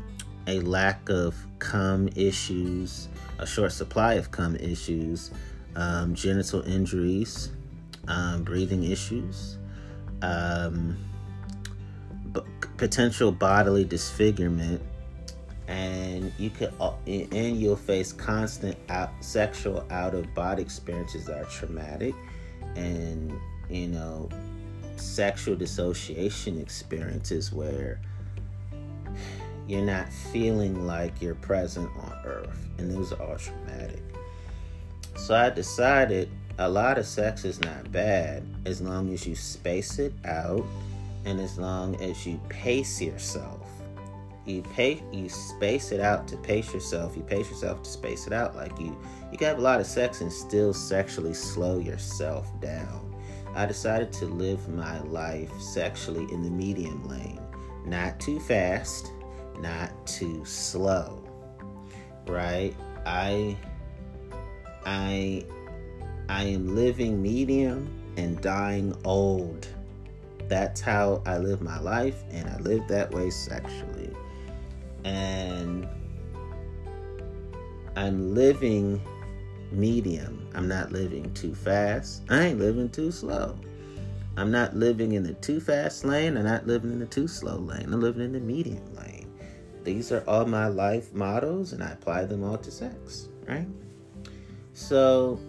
a 0.47 0.61
lack 0.61 1.09
of 1.09 1.35
cum 1.59 2.09
issues, 2.15 3.09
a 3.37 3.45
short 3.45 3.71
supply 3.71 4.13
of 4.13 4.31
cum 4.31 4.55
issues, 4.55 5.31
um, 5.75 6.15
genital 6.15 6.61
injuries, 6.63 7.51
um, 8.07 8.43
breathing 8.43 8.83
issues, 8.85 9.57
um, 10.21 10.97
b- 12.31 12.41
potential 12.77 13.31
bodily 13.31 13.83
disfigurement, 13.83 14.81
and 15.67 16.31
you 16.37 16.49
could 16.49 16.73
uh, 16.79 16.93
and 17.05 17.59
you'll 17.59 17.75
face 17.75 18.13
constant 18.13 18.77
out, 18.89 19.11
sexual 19.19 19.85
out 19.91 20.15
of 20.15 20.33
body 20.33 20.61
experiences 20.61 21.25
that 21.25 21.43
are 21.43 21.49
traumatic, 21.49 22.15
and 22.75 23.33
you 23.69 23.87
know, 23.87 24.29
sexual 24.95 25.55
dissociation 25.55 26.59
experiences 26.59 27.51
where 27.51 27.99
you're 29.67 29.81
not 29.81 30.11
feeling 30.11 30.85
like 30.85 31.21
you're 31.21 31.35
present 31.35 31.89
on 31.97 32.13
earth 32.25 32.67
and 32.77 32.89
those 32.89 33.11
are 33.13 33.21
all 33.21 33.37
traumatic 33.37 34.01
so 35.15 35.35
i 35.35 35.49
decided 35.49 36.29
a 36.59 36.67
lot 36.67 36.97
of 36.97 37.05
sex 37.05 37.45
is 37.45 37.61
not 37.61 37.91
bad 37.91 38.43
as 38.65 38.81
long 38.81 39.13
as 39.13 39.27
you 39.27 39.35
space 39.35 39.99
it 39.99 40.13
out 40.25 40.65
and 41.25 41.39
as 41.39 41.57
long 41.57 42.01
as 42.01 42.25
you 42.25 42.39
pace 42.49 43.01
yourself. 43.01 43.67
You 44.45 44.61
pay 44.61 45.03
you 45.11 45.27
space 45.27 45.91
it 45.91 45.99
out 45.99 46.27
to 46.29 46.37
pace 46.37 46.73
yourself. 46.73 47.15
You 47.17 47.23
pace 47.23 47.49
yourself 47.49 47.83
to 47.83 47.89
space 47.89 48.27
it 48.27 48.33
out. 48.33 48.55
Like 48.55 48.79
you 48.79 48.97
you 49.31 49.37
can 49.37 49.47
have 49.47 49.59
a 49.59 49.61
lot 49.61 49.81
of 49.81 49.85
sex 49.85 50.21
and 50.21 50.31
still 50.31 50.73
sexually 50.73 51.33
slow 51.33 51.79
yourself 51.79 52.47
down. 52.61 53.13
I 53.53 53.65
decided 53.65 54.13
to 54.13 54.25
live 54.25 54.69
my 54.69 55.01
life 55.01 55.51
sexually 55.59 56.31
in 56.31 56.43
the 56.43 56.49
medium 56.49 57.07
lane. 57.07 57.41
Not 57.85 58.19
too 58.19 58.39
fast, 58.39 59.11
not 59.61 60.07
too 60.07 60.43
slow. 60.45 61.23
Right? 62.27 62.75
I 63.05 63.57
I 64.85 65.45
I 66.29 66.43
am 66.43 66.75
living 66.75 67.21
medium 67.21 67.89
and 68.17 68.39
dying 68.41 68.95
old. 69.05 69.67
That's 70.47 70.81
how 70.81 71.21
I 71.25 71.37
live 71.37 71.61
my 71.61 71.79
life, 71.79 72.23
and 72.31 72.49
I 72.49 72.57
live 72.57 72.87
that 72.87 73.11
way 73.11 73.29
sexually. 73.29 74.11
And 75.03 75.87
I'm 77.95 78.33
living 78.33 79.01
medium. 79.71 80.47
I'm 80.53 80.67
not 80.67 80.91
living 80.91 81.33
too 81.33 81.55
fast. 81.55 82.23
I 82.29 82.45
ain't 82.45 82.59
living 82.59 82.89
too 82.89 83.11
slow. 83.11 83.57
I'm 84.37 84.51
not 84.51 84.75
living 84.75 85.13
in 85.13 85.23
the 85.23 85.33
too 85.33 85.59
fast 85.59 86.05
lane. 86.05 86.37
I'm 86.37 86.45
not 86.45 86.67
living 86.67 86.91
in 86.91 86.99
the 86.99 87.07
too 87.07 87.27
slow 87.27 87.57
lane. 87.57 87.91
I'm 87.91 87.99
living 87.99 88.23
in 88.23 88.33
the 88.33 88.39
medium 88.39 88.83
lane. 88.95 89.16
These 89.87 90.11
are 90.11 90.21
all 90.27 90.45
my 90.45 90.67
life 90.67 91.13
models 91.13 91.71
and 91.71 91.81
I 91.81 91.91
apply 91.91 92.25
them 92.25 92.43
all 92.43 92.57
to 92.57 92.69
sex, 92.69 93.29
right? 93.47 93.65
So 94.73 95.39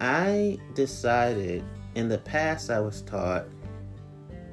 I 0.00 0.58
decided 0.72 1.62
in 1.94 2.08
the 2.08 2.16
past, 2.16 2.70
I 2.70 2.80
was 2.80 3.02
taught 3.02 3.44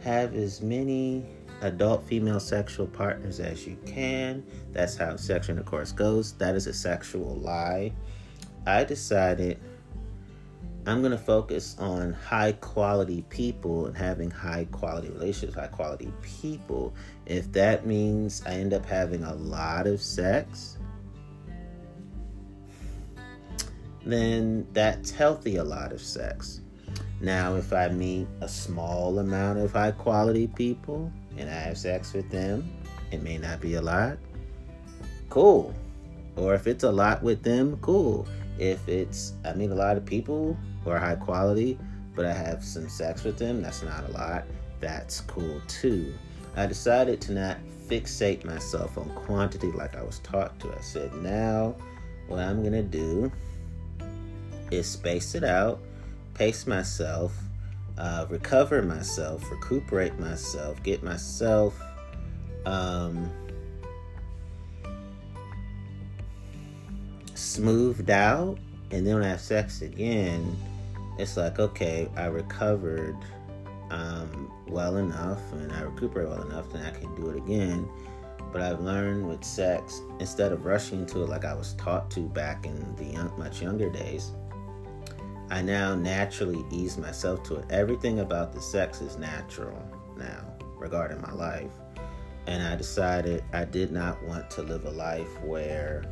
have 0.02 0.36
as 0.36 0.62
many 0.62 1.24
adult 1.62 2.04
female 2.04 2.42
sexual 2.42 2.86
partners 2.86 3.40
as 3.40 3.66
you 3.66 3.78
can. 3.86 4.44
That's 4.74 4.98
how 4.98 5.16
sexual 5.16 5.56
intercourse 5.56 5.94
goes. 5.94 6.34
That 6.34 6.56
is 6.56 6.68
a 6.68 6.74
sexual 6.74 7.36
lie. 7.36 7.94
I 8.68 8.84
decided 8.84 9.58
I'm 10.86 11.00
going 11.00 11.12
to 11.12 11.18
focus 11.18 11.76
on 11.80 12.14
high 12.14 12.54
quality 12.54 13.22
people 13.30 13.86
and 13.86 13.96
having 13.96 14.32
high 14.32 14.66
quality 14.72 15.10
relationships, 15.10 15.56
high 15.56 15.68
quality 15.68 16.12
people. 16.22 16.94
If 17.30 17.52
that 17.52 17.86
means 17.86 18.42
I 18.48 18.54
end 18.54 18.74
up 18.74 18.86
having 18.86 19.24
a 19.24 19.36
lot 19.36 19.86
of 19.86 20.02
sex, 20.02 20.78
then 24.04 24.68
that's 24.74 25.12
healthy 25.12 25.58
a 25.58 25.64
lot 25.64 25.94
of 25.94 26.02
sex. 26.02 26.62
Now, 27.22 27.56
if 27.56 27.72
I 27.72 27.90
meet 27.90 28.28
a 28.42 28.50
small 28.50 29.20
amount 29.20 29.60
of 29.60 29.74
high 29.74 29.92
quality 29.92 30.48
people 30.48 31.12
and 31.38 31.48
I 31.48 31.54
have 31.54 31.78
sex 31.78 32.14
with 32.14 32.32
them, 32.32 32.68
it 33.12 33.22
may 33.22 33.38
not 33.38 33.62
be 33.62 33.76
a 33.76 33.82
lot. 33.82 34.18
Cool. 35.30 35.72
Or 36.36 36.56
if 36.56 36.66
it's 36.66 36.84
a 36.84 36.92
lot 36.92 37.22
with 37.22 37.44
them, 37.44 37.78
cool. 37.82 38.28
If 38.58 38.90
it's, 38.90 39.34
I 39.46 39.54
meet 39.54 39.70
a 39.70 39.76
lot 39.76 39.98
of 39.98 40.06
people 40.06 40.58
who 40.84 40.90
are 40.90 40.98
high 40.98 41.16
quality, 41.16 41.78
but 42.16 42.26
I 42.26 42.34
have 42.34 42.64
some 42.64 42.90
sex 42.90 43.24
with 43.24 43.38
them, 43.38 43.62
that's 43.62 43.84
not 43.84 44.10
a 44.10 44.12
lot. 44.14 44.46
That's 44.80 45.22
cool 45.22 45.62
too. 45.68 46.12
I 46.60 46.66
decided 46.66 47.22
to 47.22 47.32
not 47.32 47.58
fixate 47.88 48.44
myself 48.44 48.98
on 48.98 49.10
quantity 49.12 49.72
like 49.72 49.96
I 49.96 50.04
was 50.04 50.20
taught 50.20 50.60
to. 50.60 50.68
I 50.68 50.82
said, 50.82 51.14
now 51.16 51.74
what 52.28 52.40
I'm 52.40 52.62
going 52.62 52.74
to 52.74 52.84
do 52.84 53.32
is 54.70 54.86
space 54.86 55.36
it 55.36 55.46
out, 55.46 55.80
pace 56.34 56.68
myself, 56.68 57.34
uh, 57.98 58.26
recover 58.30 58.82
myself, 58.82 59.50
recuperate 59.50 60.20
myself, 60.20 60.84
get 60.84 61.02
myself 61.02 61.82
um, 62.66 63.32
smoothed 67.36 68.10
out, 68.10 68.58
and 68.92 69.08
then 69.08 69.16
when 69.16 69.24
I 69.24 69.30
have 69.30 69.40
sex 69.40 69.82
again, 69.82 70.58
it's 71.18 71.38
like, 71.38 71.58
okay, 71.58 72.10
I 72.18 72.26
recovered 72.26 73.16
um, 73.90 74.52
well 74.68 74.98
enough 74.98 75.42
and 75.54 75.72
I 75.72 75.82
recuperate 75.82 76.30
well 76.30 76.44
enough, 76.44 76.70
then 76.72 76.86
I 76.86 76.92
can 76.92 77.14
do 77.16 77.30
it 77.30 77.38
again. 77.38 77.88
But 78.52 78.62
I've 78.62 78.80
learned 78.80 79.28
with 79.28 79.44
sex, 79.44 80.02
instead 80.20 80.52
of 80.52 80.66
rushing 80.66 81.02
into 81.02 81.22
it 81.22 81.30
like 81.30 81.46
I 81.46 81.54
was 81.54 81.74
taught 81.74 82.10
to 82.12 82.22
back 82.22 82.66
in 82.66 82.96
the 82.96 83.06
young, 83.06 83.32
much 83.38 83.62
younger 83.62 83.90
days, 83.90 84.32
I 85.52 85.62
now 85.62 85.96
naturally 85.96 86.64
ease 86.72 86.98
myself 86.98 87.44
to 87.44 87.58
it. 87.58 87.66
Everything 87.70 88.20
about 88.20 88.54
the 88.54 88.62
sex 88.62 89.02
is 89.02 89.18
natural 89.18 89.82
now 90.18 90.46
regarding 90.78 91.22
my 91.22 91.32
life. 91.34 91.72
And 92.48 92.64
I 92.64 92.76
decided 92.76 93.44
I 93.54 93.66
did 93.66 93.92
not 93.92 94.22
want 94.24 94.50
to 94.52 94.64
live 94.64 94.86
a 94.86 94.92
life 94.92 95.40
where 95.44 96.06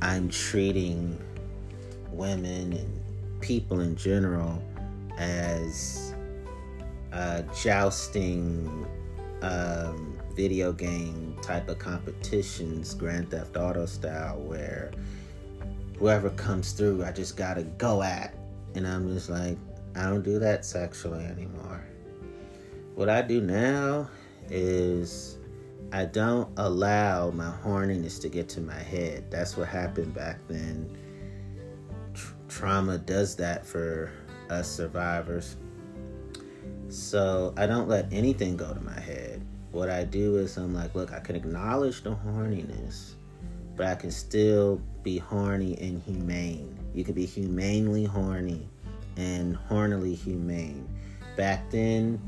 I'm 0.00 0.30
treating 0.30 1.22
women 2.10 2.72
and 2.72 3.40
people 3.40 3.80
in 3.80 3.96
general 3.96 4.62
as 5.18 6.01
uh, 7.12 7.42
jousting 7.62 8.86
um, 9.42 10.18
video 10.34 10.72
game 10.72 11.36
type 11.42 11.68
of 11.68 11.78
competitions, 11.78 12.94
Grand 12.94 13.30
Theft 13.30 13.56
Auto 13.56 13.86
style, 13.86 14.38
where 14.40 14.92
whoever 15.98 16.30
comes 16.30 16.72
through, 16.72 17.04
I 17.04 17.12
just 17.12 17.36
gotta 17.36 17.62
go 17.62 18.02
at. 18.02 18.34
And 18.74 18.86
I'm 18.86 19.12
just 19.12 19.28
like, 19.28 19.58
I 19.94 20.04
don't 20.04 20.22
do 20.22 20.38
that 20.38 20.64
sexually 20.64 21.24
anymore. 21.24 21.84
What 22.94 23.08
I 23.08 23.22
do 23.22 23.40
now 23.40 24.08
is 24.48 25.38
I 25.92 26.06
don't 26.06 26.48
allow 26.56 27.30
my 27.30 27.52
horniness 27.62 28.20
to 28.22 28.28
get 28.28 28.48
to 28.50 28.60
my 28.60 28.78
head. 28.78 29.30
That's 29.30 29.56
what 29.56 29.68
happened 29.68 30.14
back 30.14 30.38
then. 30.48 30.96
Tr- 32.14 32.32
trauma 32.48 32.98
does 32.98 33.36
that 33.36 33.66
for 33.66 34.10
us 34.48 34.70
survivors. 34.70 35.56
So 36.92 37.54
I 37.56 37.66
don't 37.66 37.88
let 37.88 38.12
anything 38.12 38.58
go 38.58 38.74
to 38.74 38.80
my 38.80 39.00
head. 39.00 39.42
What 39.70 39.88
I 39.88 40.04
do 40.04 40.36
is 40.36 40.58
I'm 40.58 40.74
like, 40.74 40.94
look, 40.94 41.10
I 41.10 41.20
can 41.20 41.36
acknowledge 41.36 42.02
the 42.02 42.10
horniness, 42.10 43.12
but 43.76 43.86
I 43.86 43.94
can 43.94 44.10
still 44.10 44.78
be 45.02 45.16
horny 45.16 45.78
and 45.80 46.02
humane. 46.02 46.78
You 46.94 47.02
can 47.02 47.14
be 47.14 47.24
humanely 47.24 48.04
horny 48.04 48.68
and 49.16 49.56
hornily 49.56 50.14
humane. 50.14 50.86
Back 51.34 51.70
then, 51.70 52.20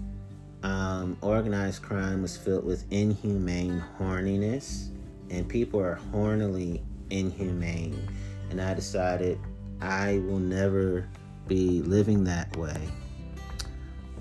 um, 0.62 1.18
organized 1.20 1.82
crime 1.82 2.22
was 2.22 2.34
filled 2.34 2.64
with 2.64 2.90
inhumane 2.90 3.84
horniness, 3.98 4.88
and 5.28 5.46
people 5.46 5.78
are 5.78 6.00
hornily 6.10 6.80
inhumane. 7.10 8.08
And 8.48 8.62
I 8.62 8.72
decided 8.72 9.38
I 9.82 10.22
will 10.26 10.38
never 10.38 11.06
be 11.46 11.82
living 11.82 12.24
that 12.24 12.56
way. 12.56 12.80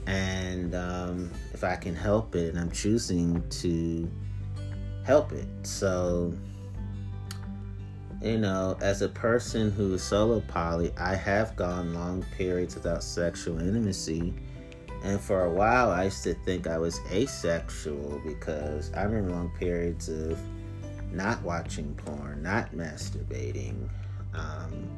And 0.07 0.75
um, 0.75 1.31
if 1.53 1.63
I 1.63 1.75
can 1.75 1.95
help 1.95 2.35
it, 2.35 2.55
I'm 2.57 2.71
choosing 2.71 3.47
to 3.49 4.09
help 5.05 5.31
it. 5.31 5.47
So, 5.63 6.33
you 8.21 8.37
know, 8.37 8.77
as 8.81 9.01
a 9.01 9.09
person 9.09 9.71
who 9.71 9.93
is 9.93 10.03
solo 10.03 10.41
poly, 10.41 10.91
I 10.97 11.15
have 11.15 11.55
gone 11.55 11.93
long 11.93 12.25
periods 12.37 12.75
without 12.75 13.03
sexual 13.03 13.59
intimacy. 13.59 14.33
And 15.03 15.19
for 15.19 15.43
a 15.43 15.49
while, 15.49 15.91
I 15.91 16.05
used 16.05 16.23
to 16.23 16.33
think 16.33 16.67
I 16.67 16.77
was 16.77 16.99
asexual 17.11 18.21
because 18.25 18.91
I 18.93 19.03
remember 19.03 19.31
long 19.31 19.51
periods 19.59 20.07
of 20.07 20.39
not 21.11 21.41
watching 21.43 21.93
porn, 21.95 22.41
not 22.41 22.73
masturbating, 22.73 23.89
um, 24.33 24.89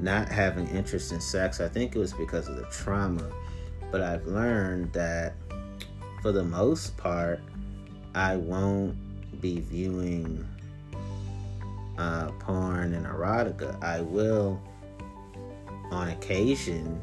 not 0.00 0.28
having 0.28 0.68
interest 0.68 1.12
in 1.12 1.20
sex. 1.20 1.60
I 1.60 1.68
think 1.68 1.94
it 1.94 1.98
was 1.98 2.12
because 2.12 2.48
of 2.48 2.56
the 2.56 2.64
trauma. 2.64 3.30
But 3.90 4.02
I've 4.02 4.26
learned 4.26 4.92
that 4.92 5.34
for 6.22 6.32
the 6.32 6.44
most 6.44 6.96
part, 6.96 7.40
I 8.14 8.36
won't 8.36 8.96
be 9.40 9.60
viewing 9.60 10.46
uh, 11.96 12.30
porn 12.40 12.94
and 12.94 13.06
erotica. 13.06 13.82
I 13.82 14.00
will 14.00 14.60
on 15.90 16.08
occasion, 16.08 17.02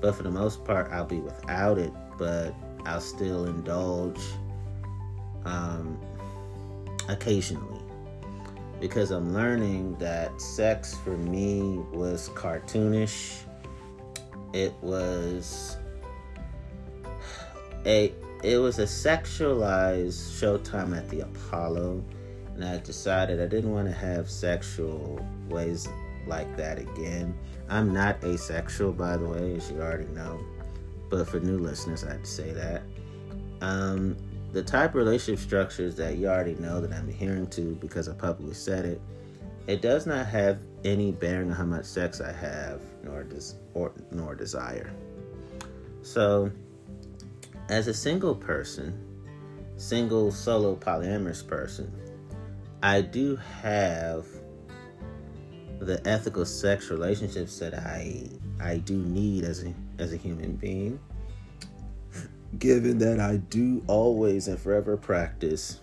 but 0.00 0.14
for 0.14 0.22
the 0.22 0.30
most 0.30 0.64
part, 0.64 0.90
I'll 0.90 1.04
be 1.04 1.20
without 1.20 1.78
it, 1.78 1.92
but 2.18 2.54
I'll 2.84 3.00
still 3.00 3.46
indulge 3.46 4.20
um, 5.44 5.98
occasionally 7.08 7.80
because 8.80 9.10
I'm 9.10 9.32
learning 9.32 9.96
that 9.98 10.40
sex 10.40 10.94
for 10.94 11.16
me 11.16 11.78
was 11.92 12.28
cartoonish. 12.30 13.42
It 14.52 14.74
was 14.82 15.76
a 17.86 18.12
it 18.42 18.58
was 18.58 18.78
a 18.78 18.84
sexualized 18.84 20.38
showtime 20.38 20.96
at 20.96 21.08
the 21.08 21.20
Apollo, 21.20 22.04
and 22.54 22.64
I 22.64 22.78
decided 22.78 23.40
I 23.40 23.46
didn't 23.46 23.72
want 23.72 23.88
to 23.88 23.94
have 23.94 24.28
sexual 24.28 25.24
ways 25.48 25.88
like 26.26 26.54
that 26.56 26.78
again. 26.78 27.34
I'm 27.68 27.92
not 27.92 28.22
asexual, 28.22 28.92
by 28.92 29.16
the 29.16 29.26
way, 29.26 29.56
as 29.56 29.70
you 29.70 29.80
already 29.80 30.06
know, 30.12 30.38
but 31.08 31.26
for 31.28 31.40
new 31.40 31.58
listeners, 31.58 32.04
I 32.04 32.12
had 32.12 32.24
to 32.24 32.30
say 32.30 32.52
that. 32.52 32.82
Um, 33.62 34.16
the 34.52 34.62
type 34.62 34.90
of 34.90 34.96
relationship 34.96 35.44
structures 35.44 35.96
that 35.96 36.18
you 36.18 36.28
already 36.28 36.54
know 36.56 36.80
that 36.80 36.92
I'm 36.92 37.08
adhering 37.08 37.46
to 37.48 37.74
because 37.76 38.08
I 38.08 38.14
publicly 38.14 38.54
said 38.54 38.84
it, 38.84 39.00
it 39.66 39.82
does 39.82 40.06
not 40.06 40.26
have 40.26 40.58
any 40.84 41.10
bearing 41.10 41.50
on 41.50 41.56
how 41.56 41.64
much 41.64 41.84
sex 41.84 42.20
I 42.20 42.32
have, 42.32 42.80
nor 43.02 43.24
des- 43.24 43.56
or, 43.74 43.92
nor 44.12 44.34
desire. 44.34 44.92
So, 46.02 46.52
as 47.68 47.88
a 47.88 47.94
single 47.94 48.34
person, 48.34 48.98
single 49.76 50.30
solo 50.30 50.76
polyamorous 50.76 51.46
person, 51.46 51.92
I 52.82 53.00
do 53.00 53.36
have 53.62 54.26
the 55.78 56.00
ethical 56.06 56.44
sex 56.44 56.90
relationships 56.90 57.58
that 57.58 57.74
I 57.74 58.28
I 58.60 58.78
do 58.78 58.96
need 58.96 59.44
as 59.44 59.64
a 59.64 59.74
as 59.98 60.12
a 60.12 60.16
human 60.16 60.56
being. 60.56 60.98
Given 62.58 62.98
that 62.98 63.20
I 63.20 63.36
do 63.36 63.82
always 63.86 64.48
and 64.48 64.58
forever 64.58 64.96
practice 64.96 65.80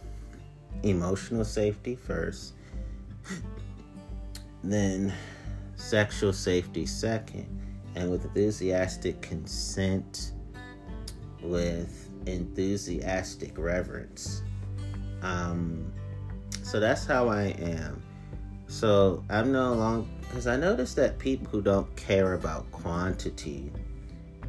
emotional 0.83 1.45
safety 1.45 1.95
first, 1.95 2.53
then 4.63 5.13
sexual 5.75 6.33
safety 6.33 6.85
second, 6.85 7.47
and 7.95 8.09
with 8.09 8.23
enthusiastic 8.25 9.21
consent 9.21 10.32
with 11.43 12.09
enthusiastic 12.25 13.57
reverence. 13.57 14.41
Um, 15.21 15.91
so 16.63 16.79
that's 16.79 17.05
how 17.05 17.29
I 17.29 17.55
am. 17.59 18.01
So 18.67 19.23
I'm 19.29 19.51
no 19.51 19.73
longer 19.73 20.07
because 20.21 20.47
I 20.47 20.55
noticed 20.55 20.95
that 20.95 21.19
people 21.19 21.47
who 21.47 21.61
don't 21.61 21.95
care 21.95 22.33
about 22.33 22.71
quantity, 22.71 23.71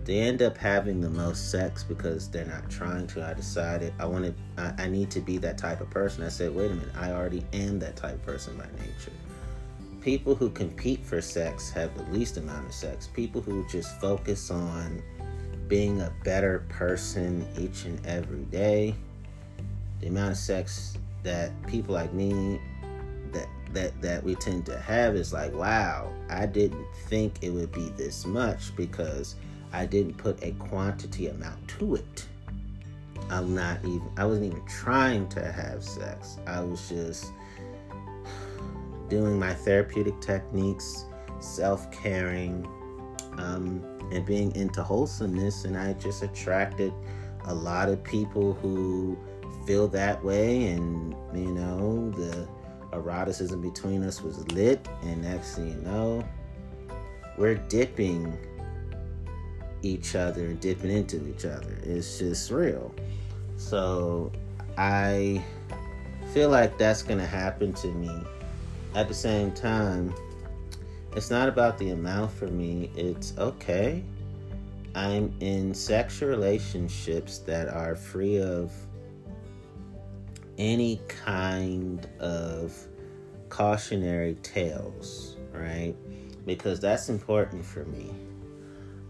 they 0.05 0.21
end 0.21 0.41
up 0.41 0.57
having 0.57 1.01
the 1.01 1.11
most 1.11 1.51
sex 1.51 1.85
because 1.85 2.31
they're 2.31 2.47
not 2.47 2.71
trying 2.71 3.07
to. 3.09 3.23
I 3.23 3.35
decided 3.35 3.93
I 3.99 4.07
wanted, 4.07 4.35
I, 4.57 4.73
I 4.79 4.89
need 4.89 5.11
to 5.11 5.21
be 5.21 5.37
that 5.39 5.59
type 5.59 5.83
of 5.83 5.91
person. 5.91 6.25
I 6.25 6.29
said, 6.29 6.55
wait 6.55 6.71
a 6.71 6.75
minute, 6.75 6.95
I 6.97 7.13
already 7.13 7.45
am 7.53 7.79
that 7.81 7.97
type 7.97 8.15
of 8.15 8.23
person 8.23 8.57
by 8.57 8.65
nature. 8.83 9.13
People 10.01 10.35
who 10.35 10.49
compete 10.49 11.05
for 11.05 11.21
sex 11.21 11.71
have 11.73 11.95
the 11.97 12.05
least 12.05 12.39
amount 12.39 12.67
of 12.67 12.73
sex. 12.73 13.07
People 13.07 13.43
who 13.43 13.67
just 13.69 14.01
focus 14.01 14.51
on 14.51 15.03
being 15.69 16.01
a 16.01 16.13
better 16.25 16.65
person 16.69 17.47
each 17.59 17.85
and 17.85 18.05
every 18.07 18.45
day. 18.45 18.95
The 20.01 20.09
amount 20.09 20.33
of 20.33 20.37
sex 20.37 20.99
that 21.23 21.51
people 21.67 21.95
like 21.95 22.13
me 22.13 22.61
that 23.33 23.49
that 23.73 24.01
that 24.03 24.23
we 24.23 24.35
tend 24.35 24.67
to 24.67 24.79
have 24.79 25.17
is 25.17 25.33
like, 25.33 25.55
wow, 25.55 26.13
I 26.29 26.47
didn't 26.47 26.87
think 27.09 27.39
it 27.43 27.51
would 27.51 27.73
be 27.73 27.89
this 27.91 28.27
much 28.27 28.75
because 28.77 29.37
I 29.73 29.87
didn't 29.87 30.17
put 30.17 30.43
a 30.43 30.53
quantity 30.53 31.29
amount 31.29 31.67
to 31.79 31.97
it. 31.97 32.27
I'm 33.31 33.55
not 33.55 33.79
even 33.85 34.09
I 34.17 34.25
wasn't 34.27 34.53
even 34.53 34.67
trying 34.67 35.29
to 35.31 35.51
have 35.51 35.83
sex. 35.83 36.39
I 36.47 36.61
was 36.61 36.89
just 36.89 37.33
doing 39.09 39.39
my 39.39 39.55
therapeutic 39.55 40.21
techniques, 40.21 41.07
self-caring, 41.41 42.67
um, 43.39 43.83
and 44.13 44.25
being 44.25 44.55
into 44.57 44.83
wholesomeness 44.83 45.65
and 45.65 45.77
I 45.77 45.93
just 45.95 46.23
attracted 46.23 46.93
a 47.47 47.55
lot 47.55 47.89
of 47.89 48.03
people 48.03 48.55
who 48.55 49.19
feel 49.67 49.89
that 49.89 50.23
way 50.23 50.69
and 50.69 51.15
you 51.35 51.53
know 51.53 52.11
the 52.11 52.49
eroticism 52.93 53.61
between 53.61 54.03
us 54.05 54.23
was 54.23 54.47
lit 54.53 54.87
and 55.03 55.23
next 55.23 55.57
thing 55.57 55.69
you 55.69 55.77
know 55.77 56.25
we're 57.37 57.55
dipping 57.55 58.37
each 59.85 60.15
other 60.15 60.47
and 60.47 60.61
dipping 60.61 60.91
into 60.91 61.27
each 61.29 61.45
other. 61.45 61.79
It's 61.83 62.19
just 62.19 62.51
real. 62.51 62.95
So 63.57 64.33
i 64.77 65.45
feel 66.33 66.49
like 66.49 66.77
that's 66.79 67.03
gonna 67.03 67.27
happen 67.27 67.73
to 67.75 67.89
me. 67.89 68.11
At 68.95 69.09
the 69.09 69.15
same 69.15 69.53
time 69.53 70.15
it's 71.17 71.31
not 71.31 71.49
about 71.49 71.79
the 71.79 71.91
amount 71.91 72.33
for 72.33 72.47
me. 72.47 72.91
It's 72.97 73.37
okay. 73.39 74.03
I'm 74.95 75.33
in 75.41 75.75
sexual 75.75 76.29
relationships 76.29 77.39
that 77.39 77.69
are 77.69 77.95
free 77.95 78.41
of 78.41 78.73
any 80.59 81.01
kind 81.09 82.07
of 82.21 82.77
cautionary 83.49 84.35
tales, 84.43 85.37
right? 85.53 85.95
Because 86.47 86.81
that's 86.81 87.09
important 87.09 87.65
for 87.65 87.85
me. 87.85 88.11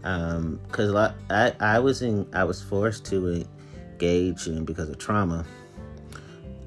Um, 0.03 0.59
because 0.67 0.93
I, 1.29 1.53
I 1.59 1.79
was 1.79 2.03
in, 2.03 2.27
I 2.33 2.43
was 2.43 2.61
forced 2.61 3.05
to 3.05 3.45
engage 3.93 4.47
in 4.47 4.63
because 4.63 4.89
of 4.89 4.99
trauma 4.99 5.45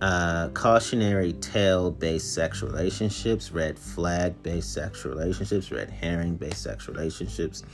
uh, 0.01 0.49
cautionary 0.51 1.33
tale 1.35 1.91
based 1.91 2.33
sexual 2.35 2.71
relationships, 2.71 3.51
red 3.51 3.79
flag 3.79 4.41
based 4.43 4.73
sexual 4.73 5.13
relationships, 5.13 5.73
red 5.73 5.91
herring 5.91 6.37
based 6.37 6.63
sexual 6.63 6.95
relationships, 6.95 7.65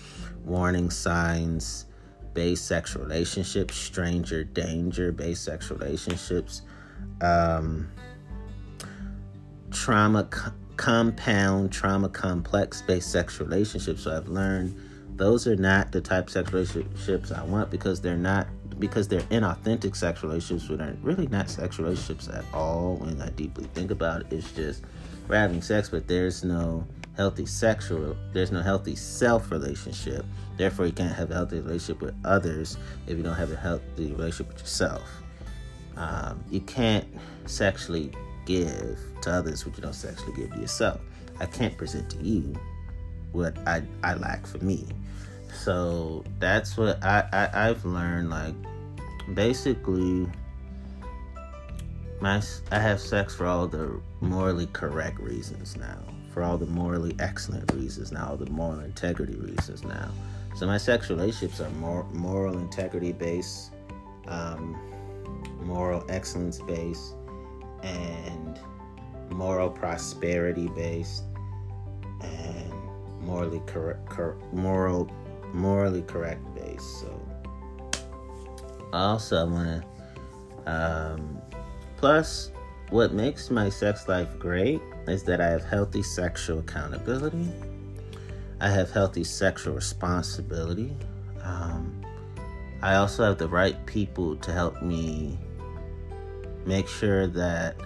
warning 0.45 0.91
signs 0.91 1.87
based 2.33 2.67
sexual 2.67 3.03
relationships, 3.03 3.77
stranger 3.77 4.45
danger 4.45 5.13
based 5.13 5.45
sexual 5.45 5.79
relationships, 5.79 6.63
um, 7.21 7.91
trauma 9.71 10.25
co- 10.25 10.53
compound, 10.77 11.73
trauma 11.73 12.09
complex 12.09 12.83
based 12.83 13.11
sexual 13.11 13.47
relationships. 13.47 14.03
So 14.03 14.17
I've 14.17 14.29
learned 14.29 14.75
those 15.17 15.47
are 15.47 15.57
not 15.57 15.93
the 15.93 16.01
type 16.01 16.27
of 16.27 16.31
sexual 16.31 16.61
relationships 16.61 17.31
I 17.31 17.45
want 17.45 17.71
because 17.71 18.01
they're 18.01 18.17
not 18.17 18.49
because 18.79 19.09
they're 19.09 19.21
inauthentic 19.23 19.97
sexual 19.97 20.31
relationships, 20.31 20.69
but 20.69 20.81
are 20.81 20.97
really 21.03 21.27
not 21.29 21.51
sexual 21.51 21.87
relationships 21.87 22.29
at 22.29 22.45
all. 22.53 22.97
When 22.97 23.21
I 23.21 23.31
deeply 23.31 23.65
think 23.75 23.91
about 23.91 24.23
it, 24.23 24.27
it's 24.31 24.51
just 24.53 24.83
we're 25.29 25.37
having 25.37 25.63
sex, 25.63 25.89
but 25.89 26.07
there's 26.07 26.45
no 26.45 26.87
healthy 27.17 27.47
sexual, 27.47 28.17
there's 28.33 28.53
no 28.53 28.63
healthy 28.63 28.97
self 28.97 29.51
relationship. 29.51 30.25
Therefore, 30.57 30.87
you 30.87 30.93
can't 30.93 31.15
have 31.15 31.31
a 31.31 31.35
healthy 31.35 31.61
relationship 31.61 32.01
with 32.01 32.15
others 32.25 32.77
if 33.07 33.17
you 33.17 33.23
don't 33.23 33.37
have 33.37 33.53
a 33.53 33.57
healthy 33.57 34.13
relationship 34.13 34.49
with 34.49 34.61
yourself. 34.61 35.09
Um, 35.97 36.45
you 36.51 36.61
can't 36.61 37.07
sexually 37.47 38.13
give 38.47 38.99
to 39.23 39.31
others 39.31 39.65
what 39.65 39.77
you 39.77 39.83
don't 39.83 39.95
sexually 39.95 40.35
give 40.35 40.53
to 40.53 40.61
yourself. 40.61 41.01
I 41.41 41.47
can't 41.47 41.77
present 41.77 42.11
to 42.11 42.19
you 42.19 42.55
what 43.33 43.57
I, 43.67 43.83
I 44.03 44.15
lack 44.15 44.47
for 44.47 44.59
me. 44.59 44.87
So 45.65 46.23
that's 46.41 46.77
what 46.77 47.03
I, 47.03 47.27
I 47.33 47.69
I've 47.71 47.85
learned. 47.87 48.29
Like 48.29 48.55
basically, 49.33 50.29
my 52.21 52.43
I 52.71 52.79
have 52.79 53.01
sex 53.01 53.35
for 53.35 53.47
all 53.47 53.67
the 53.67 53.99
morally 54.21 54.67
correct 54.75 55.19
reasons 55.21 55.77
now. 55.77 56.03
for 56.35 56.43
all 56.43 56.59
the 56.59 56.67
morally 56.67 57.15
excellent 57.21 57.73
reasons 57.73 58.11
now, 58.11 58.31
all 58.31 58.37
the 58.37 58.51
moral 58.51 58.81
integrity 58.81 59.37
reasons 59.37 59.85
now. 59.85 60.11
So 60.57 60.67
my 60.67 60.79
sex 60.79 61.09
relationships 61.09 61.61
are 61.61 61.71
more 61.71 62.05
moral 62.13 62.59
integrity 62.59 63.13
based, 63.13 63.73
um, 64.27 64.77
moral 65.63 66.05
excellence 66.09 66.59
based, 66.59 67.15
and 67.85 68.59
moral 69.31 69.71
prosperity 69.71 70.69
based, 70.69 71.23
and 72.21 72.73
morally 73.21 73.63
correct, 73.67 74.07
cor- 74.07 74.37
moral, 74.53 75.09
morally 75.55 76.03
correct 76.03 76.43
base. 76.55 76.83
So 77.01 77.21
also 78.93 79.41
I 79.41 79.45
want 79.45 79.85
to, 80.67 80.71
um, 80.71 81.39
plus 81.97 82.51
what 82.91 83.13
makes 83.13 83.51
my 83.51 83.69
sex 83.69 84.09
life 84.09 84.39
great 84.39 84.81
is 85.09 85.23
that 85.25 85.41
I 85.41 85.49
have 85.49 85.65
healthy 85.65 86.03
sexual 86.03 86.59
accountability. 86.59 87.49
I 88.61 88.69
have 88.69 88.91
healthy 88.91 89.25
sexual 89.25 89.75
responsibility. 89.75 90.97
Um, 91.43 92.05
I 92.83 92.97
also 92.97 93.25
have 93.25 93.39
the 93.39 93.49
right 93.49 93.85
people 93.87 94.37
to 94.37 94.53
help 94.53 94.83
me 94.83 95.39
make 96.67 96.89
sure 96.89 97.27
that 97.29 97.77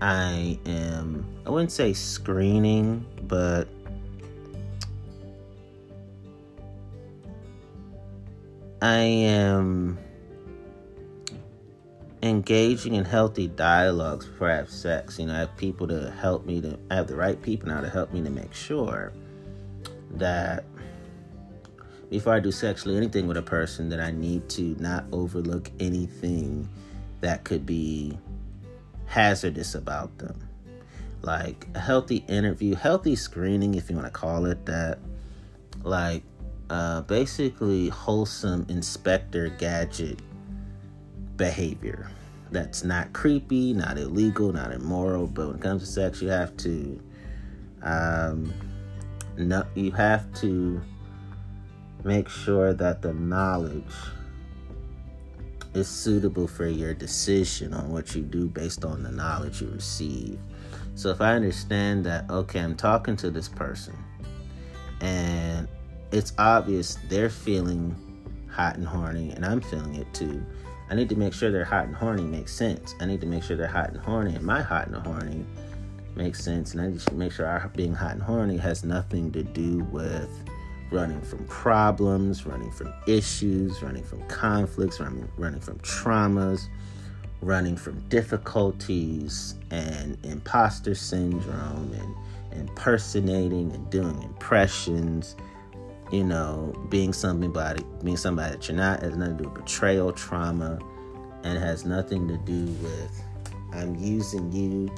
I 0.00 0.58
am, 0.66 1.24
I 1.46 1.50
wouldn't 1.50 1.72
say 1.72 1.92
screening, 1.92 3.06
but 3.22 3.68
I 8.82 8.98
am 8.98 9.98
engaging 12.22 12.94
in 12.94 13.04
healthy 13.04 13.48
dialogues 13.48 14.26
before 14.26 14.50
I 14.50 14.56
have 14.56 14.70
sex. 14.70 15.18
You 15.18 15.26
know, 15.26 15.34
I 15.34 15.38
have 15.38 15.56
people 15.56 15.86
to 15.88 16.10
help 16.10 16.44
me 16.44 16.60
to 16.60 16.78
I 16.90 16.96
have 16.96 17.06
the 17.06 17.16
right 17.16 17.40
people 17.40 17.68
now 17.68 17.80
to 17.80 17.88
help 17.88 18.12
me 18.12 18.22
to 18.22 18.30
make 18.30 18.52
sure 18.52 19.12
that 20.12 20.64
before 22.10 22.34
I 22.34 22.40
do 22.40 22.52
sexually 22.52 22.96
anything 22.96 23.26
with 23.26 23.36
a 23.36 23.42
person 23.42 23.88
that 23.88 24.00
I 24.00 24.10
need 24.10 24.48
to 24.50 24.76
not 24.78 25.04
overlook 25.12 25.70
anything 25.80 26.68
that 27.20 27.44
could 27.44 27.66
be 27.66 28.18
hazardous 29.06 29.74
about 29.74 30.16
them. 30.18 30.48
Like 31.22 31.66
a 31.74 31.80
healthy 31.80 32.24
interview, 32.28 32.74
healthy 32.74 33.16
screening 33.16 33.74
if 33.74 33.90
you 33.90 33.96
want 33.96 34.06
to 34.06 34.12
call 34.12 34.44
it 34.46 34.66
that. 34.66 34.98
Like 35.82 36.22
uh, 36.70 37.02
basically 37.02 37.88
wholesome 37.88 38.66
inspector 38.68 39.48
gadget 39.58 40.20
behavior 41.36 42.10
that's 42.50 42.84
not 42.84 43.12
creepy, 43.12 43.72
not 43.72 43.98
illegal, 43.98 44.52
not 44.52 44.72
immoral. 44.72 45.26
But 45.26 45.48
when 45.48 45.56
it 45.56 45.62
comes 45.62 45.82
to 45.82 45.86
sex, 45.86 46.22
you 46.22 46.28
have 46.28 46.56
to, 46.58 47.00
um, 47.82 48.52
no, 49.36 49.64
you 49.74 49.90
have 49.92 50.32
to 50.40 50.80
make 52.04 52.28
sure 52.28 52.72
that 52.72 53.02
the 53.02 53.12
knowledge 53.12 53.82
is 55.74 55.88
suitable 55.88 56.46
for 56.46 56.66
your 56.66 56.94
decision 56.94 57.74
on 57.74 57.92
what 57.92 58.14
you 58.14 58.22
do 58.22 58.46
based 58.46 58.84
on 58.84 59.02
the 59.02 59.10
knowledge 59.10 59.60
you 59.60 59.68
receive. 59.68 60.38
So 60.94 61.10
if 61.10 61.20
I 61.20 61.34
understand 61.34 62.06
that, 62.06 62.30
okay, 62.30 62.60
I'm 62.60 62.76
talking 62.76 63.16
to 63.16 63.30
this 63.30 63.48
person, 63.48 63.94
and 65.00 65.68
it's 66.16 66.32
obvious 66.38 66.98
they're 67.08 67.30
feeling 67.30 67.94
hot 68.50 68.76
and 68.76 68.86
horny, 68.86 69.30
and 69.30 69.44
I'm 69.44 69.60
feeling 69.60 69.94
it 69.94 70.12
too 70.14 70.44
I 70.88 70.94
need 70.94 71.08
to 71.08 71.16
make 71.16 71.32
sure 71.32 71.50
they're 71.50 71.64
hot 71.64 71.86
and 71.86 71.96
horny 71.96 72.22
makes 72.22 72.52
sense. 72.52 72.94
I 73.00 73.06
need 73.06 73.20
to 73.22 73.26
make 73.26 73.42
sure 73.42 73.56
they're 73.56 73.66
hot 73.66 73.90
and 73.90 73.98
horny, 73.98 74.34
and 74.36 74.44
my 74.44 74.62
hot 74.62 74.86
and 74.86 74.94
horny 74.96 75.44
makes 76.14 76.42
sense. 76.42 76.72
And 76.72 76.80
I 76.80 76.88
need 76.88 77.00
to 77.00 77.14
make 77.14 77.32
sure 77.32 77.46
our 77.46 77.68
being 77.74 77.92
hot 77.92 78.12
and 78.12 78.22
horny 78.22 78.56
has 78.58 78.84
nothing 78.84 79.32
to 79.32 79.42
do 79.42 79.80
with 79.90 80.30
running 80.92 81.20
from 81.22 81.44
problems, 81.46 82.46
running 82.46 82.70
from 82.70 82.94
issues, 83.08 83.82
running 83.82 84.04
from 84.04 84.22
conflicts, 84.28 85.00
running, 85.00 85.28
running 85.36 85.60
from 85.60 85.78
traumas, 85.80 86.68
running 87.40 87.76
from 87.76 87.98
difficulties 88.08 89.56
and 89.72 90.16
imposter 90.24 90.94
syndrome 90.94 91.92
and 91.94 92.60
impersonating 92.60 93.72
and 93.72 93.90
doing 93.90 94.22
impressions 94.22 95.34
you 96.10 96.24
know, 96.24 96.72
being 96.88 97.12
somebody, 97.12 97.84
being 98.02 98.16
somebody 98.16 98.52
that 98.52 98.68
you're 98.68 98.76
not 98.76 99.00
has 99.00 99.16
nothing 99.16 99.36
to 99.36 99.42
do 99.44 99.48
with 99.48 99.64
betrayal, 99.64 100.12
trauma, 100.12 100.78
and 101.42 101.58
has 101.58 101.84
nothing 101.84 102.28
to 102.28 102.36
do 102.38 102.66
with 102.82 103.22
I'm 103.72 103.94
using 103.96 104.50
you 104.52 104.90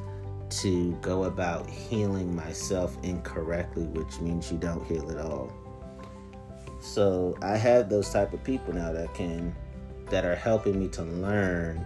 to 0.51 0.93
go 1.03 1.25
about 1.25 1.69
healing 1.69 2.35
myself 2.35 2.97
incorrectly, 3.03 3.85
which 3.87 4.21
means 4.21 4.51
you 4.51 4.59
don't 4.59 4.85
heal 4.87 5.11
at 5.11 5.19
all. 5.19 5.53
So 6.81 7.37
I 7.43 7.57
have 7.57 7.89
those 7.89 8.11
type 8.11 8.33
of 8.33 8.43
people 8.45 8.73
now 8.73 8.93
that 8.93 9.13
can 9.15 9.55
that 10.11 10.25
are 10.25 10.37
helping 10.37 10.79
me 10.81 10.89
to 10.89 11.03
learn 11.03 11.85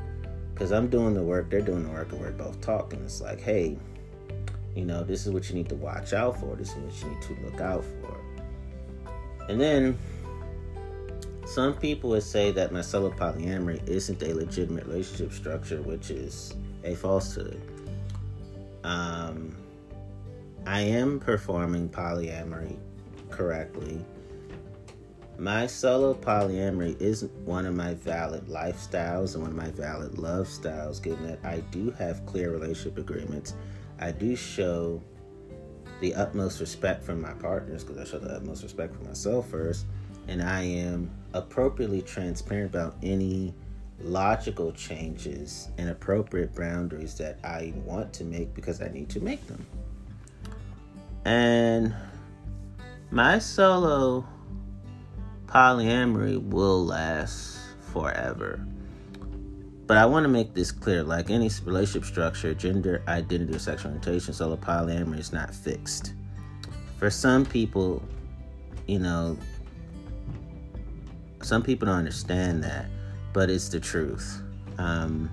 because 0.54 0.70
I'm 0.70 0.88
doing 0.88 1.14
the 1.14 1.22
work, 1.22 1.50
they're 1.50 1.60
doing 1.60 1.82
the 1.82 1.88
work, 1.88 2.12
and 2.12 2.20
we're 2.20 2.30
both 2.30 2.60
talking. 2.60 3.00
It's 3.02 3.20
like, 3.20 3.40
hey, 3.40 3.76
you 4.76 4.84
know, 4.84 5.02
this 5.02 5.26
is 5.26 5.32
what 5.32 5.48
you 5.48 5.56
need 5.56 5.68
to 5.70 5.74
watch 5.74 6.12
out 6.12 6.38
for. 6.38 6.54
This 6.54 6.70
is 6.70 6.76
what 6.76 7.02
you 7.02 7.08
need 7.08 7.22
to 7.22 7.44
look 7.44 7.60
out 7.60 7.84
for. 7.84 8.11
And 9.48 9.60
then 9.60 9.98
some 11.46 11.74
people 11.74 12.10
would 12.10 12.22
say 12.22 12.50
that 12.52 12.72
my 12.72 12.80
solo 12.80 13.10
polyamory 13.10 13.86
isn't 13.88 14.22
a 14.22 14.32
legitimate 14.32 14.86
relationship 14.86 15.32
structure, 15.32 15.82
which 15.82 16.10
is 16.10 16.54
a 16.84 16.94
falsehood. 16.94 17.60
Um, 18.84 19.54
I 20.66 20.80
am 20.80 21.20
performing 21.20 21.88
polyamory 21.88 22.76
correctly. 23.30 24.04
My 25.38 25.66
solo 25.66 26.14
polyamory 26.14 27.00
is 27.00 27.24
one 27.44 27.66
of 27.66 27.74
my 27.74 27.94
valid 27.94 28.46
lifestyles 28.46 29.34
and 29.34 29.42
one 29.42 29.50
of 29.50 29.56
my 29.56 29.70
valid 29.70 30.18
love 30.18 30.46
styles, 30.46 31.00
given 31.00 31.26
that 31.26 31.44
I 31.44 31.60
do 31.72 31.90
have 31.92 32.24
clear 32.26 32.52
relationship 32.52 32.98
agreements. 32.98 33.54
I 33.98 34.12
do 34.12 34.36
show 34.36 35.02
the 36.02 36.14
utmost 36.16 36.58
respect 36.60 37.04
from 37.04 37.20
my 37.20 37.32
partners 37.34 37.84
because 37.84 37.96
I 37.96 38.10
show 38.10 38.18
the 38.18 38.34
utmost 38.34 38.64
respect 38.64 38.96
for 38.96 39.04
myself 39.04 39.48
first, 39.48 39.86
and 40.26 40.42
I 40.42 40.62
am 40.62 41.08
appropriately 41.32 42.02
transparent 42.02 42.74
about 42.74 42.96
any 43.04 43.54
logical 44.00 44.72
changes 44.72 45.68
and 45.78 45.88
appropriate 45.90 46.56
boundaries 46.56 47.14
that 47.18 47.38
I 47.44 47.72
want 47.84 48.12
to 48.14 48.24
make 48.24 48.52
because 48.52 48.82
I 48.82 48.88
need 48.88 49.10
to 49.10 49.20
make 49.20 49.46
them. 49.46 49.64
And 51.24 51.94
my 53.12 53.38
solo 53.38 54.26
polyamory 55.46 56.42
will 56.42 56.84
last 56.84 57.58
forever. 57.92 58.66
But 59.86 59.96
I 59.96 60.06
want 60.06 60.24
to 60.24 60.28
make 60.28 60.54
this 60.54 60.70
clear 60.70 61.02
like 61.02 61.30
any 61.30 61.50
relationship 61.64 62.04
structure, 62.04 62.54
gender 62.54 63.02
identity, 63.08 63.54
or 63.54 63.58
sexual 63.58 63.90
orientation, 63.90 64.32
solo 64.32 64.56
polyamory 64.56 65.18
is 65.18 65.32
not 65.32 65.54
fixed. 65.54 66.14
For 66.98 67.10
some 67.10 67.44
people, 67.44 68.02
you 68.86 68.98
know, 68.98 69.36
some 71.42 71.62
people 71.62 71.86
don't 71.86 71.96
understand 71.96 72.62
that, 72.62 72.86
but 73.32 73.50
it's 73.50 73.68
the 73.68 73.80
truth. 73.80 74.40
Um, 74.78 75.28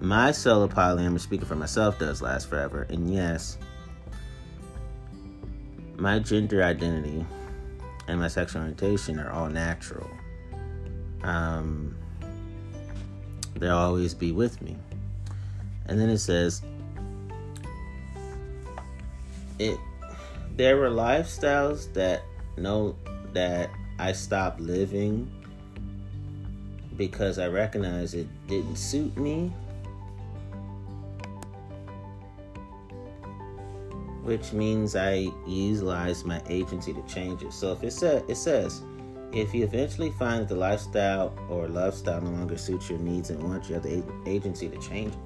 my 0.00 0.30
solo 0.30 0.68
polyamory, 0.68 1.20
speaking 1.20 1.46
for 1.46 1.56
myself, 1.56 1.98
does 1.98 2.22
last 2.22 2.48
forever. 2.48 2.86
And 2.88 3.12
yes, 3.12 3.58
my 5.96 6.18
gender 6.18 6.62
identity 6.62 7.26
and 8.06 8.20
my 8.20 8.28
sexual 8.28 8.62
orientation 8.62 9.18
are 9.18 9.30
all 9.32 9.48
natural. 9.48 10.08
Um, 11.22 11.96
they'll 13.58 13.76
always 13.76 14.14
be 14.14 14.32
with 14.32 14.60
me. 14.62 14.76
And 15.86 16.00
then 16.00 16.08
it 16.08 16.18
says, 16.18 16.62
it 19.58 19.78
there 20.56 20.76
were 20.76 20.88
lifestyles 20.88 21.92
that 21.94 22.22
no 22.56 22.96
that 23.32 23.70
I 23.98 24.12
stopped 24.12 24.60
living 24.60 25.30
because 26.96 27.38
I 27.38 27.48
recognized 27.48 28.14
it 28.14 28.26
didn't 28.46 28.76
suit 28.76 29.16
me. 29.16 29.52
Which 34.22 34.52
means 34.52 34.96
I 34.96 35.28
utilize 35.46 36.24
my 36.24 36.42
agency 36.48 36.92
to 36.92 37.02
change 37.02 37.42
it. 37.42 37.52
So 37.52 37.72
if 37.72 37.84
it 37.84 37.92
says 37.92 38.22
it 38.28 38.36
says 38.36 38.82
if 39.36 39.54
you 39.54 39.64
eventually 39.64 40.10
find 40.12 40.40
that 40.40 40.48
the 40.48 40.56
lifestyle 40.56 41.36
or 41.50 41.68
lifestyle 41.68 42.22
no 42.22 42.30
longer 42.30 42.56
suits 42.56 42.88
your 42.88 42.98
needs 42.98 43.28
and 43.28 43.42
wants, 43.42 43.68
you 43.68 43.74
have 43.74 43.82
the 43.82 44.02
agency 44.24 44.66
to 44.66 44.78
change 44.78 45.12
it. 45.12 45.18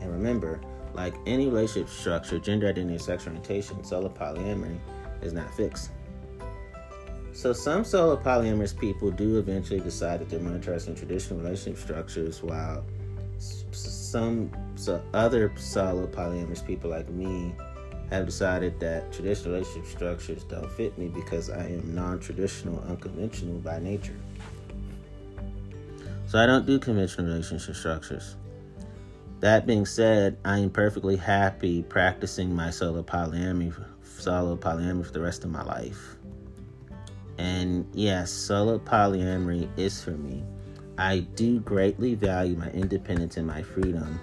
And 0.00 0.10
remember, 0.10 0.60
like 0.92 1.14
any 1.24 1.46
relationship 1.46 1.88
structure, 1.88 2.40
gender 2.40 2.68
identity, 2.68 2.98
sexual 2.98 3.32
orientation, 3.32 3.84
solo 3.84 4.08
polyamory 4.08 4.76
is 5.22 5.32
not 5.32 5.54
fixed. 5.54 5.90
So 7.32 7.52
some 7.52 7.84
solo 7.84 8.16
polyamorous 8.16 8.76
people 8.76 9.12
do 9.12 9.38
eventually 9.38 9.80
decide 9.80 10.20
that 10.20 10.30
they're 10.30 10.40
more 10.40 10.54
interested 10.54 10.90
in 10.90 10.96
traditional 10.96 11.38
relationship 11.38 11.80
structures, 11.80 12.42
while 12.42 12.84
some 13.38 14.50
so 14.74 15.00
other 15.12 15.52
solo 15.56 16.08
polyamorous 16.08 16.64
people 16.66 16.90
like 16.90 17.08
me 17.08 17.54
have 18.10 18.26
decided 18.26 18.78
that 18.80 19.12
traditional 19.12 19.54
relationship 19.54 19.90
structures 19.90 20.44
don't 20.44 20.70
fit 20.72 20.96
me 20.98 21.08
because 21.08 21.50
I 21.50 21.66
am 21.66 21.94
non 21.94 22.20
traditional, 22.20 22.82
unconventional 22.88 23.58
by 23.58 23.78
nature. 23.78 24.16
So 26.26 26.38
I 26.38 26.46
don't 26.46 26.66
do 26.66 26.78
conventional 26.78 27.28
relationship 27.28 27.76
structures. 27.76 28.36
That 29.40 29.66
being 29.66 29.84
said, 29.84 30.38
I 30.44 30.58
am 30.58 30.70
perfectly 30.70 31.16
happy 31.16 31.82
practicing 31.82 32.54
my 32.54 32.70
solo 32.70 33.02
polyamory, 33.02 33.74
solo 34.02 34.56
polyamory 34.56 35.06
for 35.06 35.12
the 35.12 35.20
rest 35.20 35.44
of 35.44 35.50
my 35.50 35.62
life. 35.62 36.16
And 37.38 37.86
yes, 37.92 38.30
solo 38.30 38.78
polyamory 38.78 39.68
is 39.76 40.02
for 40.02 40.12
me. 40.12 40.42
I 40.96 41.20
do 41.34 41.60
greatly 41.60 42.14
value 42.14 42.56
my 42.56 42.70
independence 42.70 43.36
and 43.36 43.46
my 43.46 43.62
freedom 43.62 44.20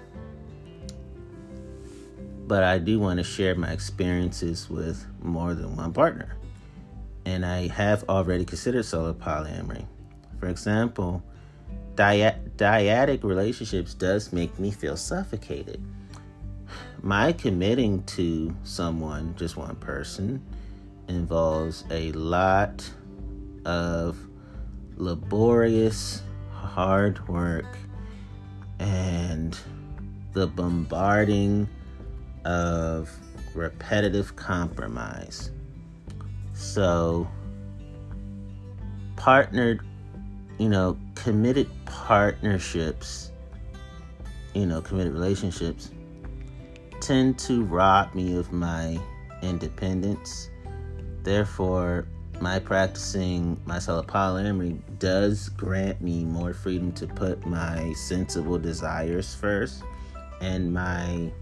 but 2.46 2.62
I 2.62 2.78
do 2.78 2.98
want 2.98 3.18
to 3.18 3.24
share 3.24 3.54
my 3.54 3.70
experiences 3.72 4.68
with 4.68 5.06
more 5.22 5.54
than 5.54 5.76
one 5.76 5.92
partner. 5.92 6.36
And 7.24 7.46
I 7.46 7.68
have 7.68 8.04
already 8.08 8.44
considered 8.44 8.84
solo 8.84 9.12
polyamory. 9.14 9.86
For 10.40 10.48
example, 10.48 11.22
dyadic 11.94 13.22
relationships 13.22 13.94
does 13.94 14.32
make 14.32 14.58
me 14.58 14.70
feel 14.70 14.96
suffocated. 14.96 15.80
My 17.00 17.32
committing 17.32 18.02
to 18.04 18.54
someone, 18.64 19.34
just 19.36 19.56
one 19.56 19.76
person, 19.76 20.44
involves 21.08 21.84
a 21.90 22.12
lot 22.12 22.88
of 23.64 24.18
laborious 24.96 26.22
hard 26.52 27.28
work 27.28 27.66
and 28.78 29.56
the 30.32 30.46
bombarding 30.46 31.68
of 32.44 33.10
repetitive 33.54 34.36
compromise. 34.36 35.50
So, 36.54 37.28
partnered, 39.16 39.80
you 40.58 40.68
know, 40.68 40.98
committed 41.14 41.68
partnerships, 41.84 43.32
you 44.54 44.66
know, 44.66 44.80
committed 44.80 45.12
relationships 45.12 45.90
tend 47.00 47.38
to 47.40 47.64
rob 47.64 48.14
me 48.14 48.36
of 48.36 48.52
my 48.52 48.98
independence. 49.42 50.50
Therefore, 51.24 52.06
my 52.40 52.58
practicing 52.58 53.60
my 53.66 53.78
solo 53.78 54.02
polyamory 54.02 54.80
does 54.98 55.48
grant 55.50 56.00
me 56.00 56.24
more 56.24 56.52
freedom 56.52 56.90
to 56.92 57.06
put 57.06 57.44
my 57.46 57.92
sensible 57.92 58.58
desires 58.58 59.34
first 59.34 59.82
and 60.40 60.72
my 60.72 61.32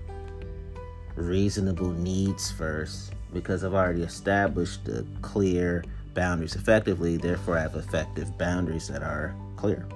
reasonable 1.16 1.92
needs 1.92 2.51
first 2.51 3.12
because 3.33 3.64
I've 3.64 3.75
already 3.75 4.03
established 4.03 4.85
the 4.85 5.07
clear 5.23 5.85
boundaries 6.14 6.57
effectively, 6.57 7.16
therefore, 7.16 7.59
I 7.59 7.62
have 7.62 7.77
effective 7.77 8.37
boundaries 8.37 8.88
that 8.88 9.03
are 9.03 9.35
clear. 9.57 9.87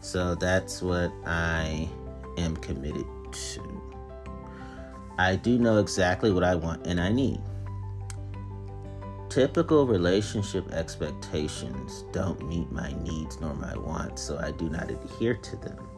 So 0.00 0.34
that's 0.34 0.82
what 0.82 1.12
I 1.26 1.88
am 2.36 2.56
committed 2.56 3.06
to. 3.32 3.82
I 5.18 5.36
do 5.36 5.58
know 5.58 5.78
exactly 5.78 6.32
what 6.32 6.44
I 6.44 6.54
want 6.54 6.86
and 6.86 7.00
I 7.00 7.10
need. 7.10 7.40
Typical 9.28 9.86
relationship 9.86 10.70
expectations 10.72 12.04
don't 12.12 12.46
meet 12.46 12.70
my 12.70 12.92
needs 13.02 13.40
nor 13.40 13.54
my 13.54 13.76
wants, 13.76 14.22
so 14.22 14.38
I 14.38 14.52
do 14.52 14.68
not 14.68 14.90
adhere 14.90 15.34
to 15.34 15.56
them. 15.56 15.93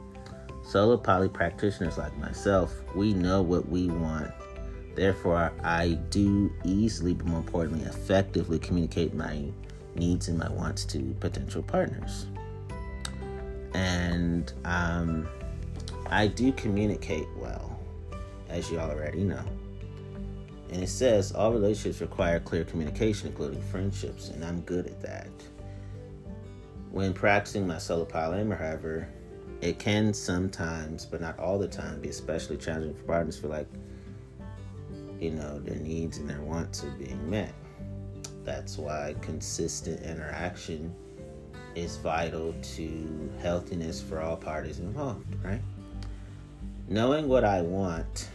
Solo 0.66 0.96
poly 0.96 1.28
practitioners 1.28 1.96
like 1.96 2.16
myself, 2.18 2.74
we 2.96 3.14
know 3.14 3.40
what 3.40 3.68
we 3.68 3.86
want. 3.86 4.32
Therefore, 4.96 5.52
I 5.62 5.90
do 6.10 6.52
easily, 6.64 7.14
but 7.14 7.26
more 7.26 7.38
importantly, 7.38 7.86
effectively 7.86 8.58
communicate 8.58 9.14
my 9.14 9.44
needs 9.94 10.26
and 10.26 10.36
my 10.36 10.50
wants 10.50 10.84
to 10.86 11.14
potential 11.20 11.62
partners. 11.62 12.26
And 13.74 14.52
um, 14.64 15.28
I 16.06 16.26
do 16.26 16.50
communicate 16.52 17.28
well, 17.36 17.78
as 18.48 18.68
you 18.68 18.80
already 18.80 19.22
know. 19.22 19.44
And 20.72 20.82
it 20.82 20.88
says 20.88 21.30
all 21.30 21.52
relationships 21.52 22.00
require 22.00 22.40
clear 22.40 22.64
communication, 22.64 23.28
including 23.28 23.62
friendships, 23.62 24.30
and 24.30 24.44
I'm 24.44 24.62
good 24.62 24.86
at 24.86 25.00
that. 25.02 25.28
When 26.90 27.12
practicing 27.12 27.68
my 27.68 27.78
solo 27.78 28.04
polyamory, 28.04 28.58
however, 28.58 29.08
it 29.60 29.78
can 29.78 30.12
sometimes, 30.12 31.06
but 31.06 31.20
not 31.20 31.38
all 31.38 31.58
the 31.58 31.68
time, 31.68 32.00
be 32.00 32.08
especially 32.08 32.56
challenging 32.56 32.94
for 32.94 33.04
partners 33.04 33.38
feel 33.38 33.50
like, 33.50 33.68
you 35.20 35.30
know, 35.30 35.58
their 35.60 35.76
needs 35.76 36.18
and 36.18 36.28
their 36.28 36.42
wants 36.42 36.84
are 36.84 36.90
being 36.90 37.28
met. 37.28 37.54
That's 38.44 38.78
why 38.78 39.14
consistent 39.22 40.02
interaction 40.02 40.94
is 41.74 41.96
vital 41.96 42.54
to 42.62 43.30
healthiness 43.40 44.00
for 44.00 44.20
all 44.20 44.36
parties 44.36 44.78
involved, 44.78 45.34
right? 45.42 45.60
Knowing 46.88 47.26
what 47.26 47.44
I 47.44 47.62
want 47.62 48.28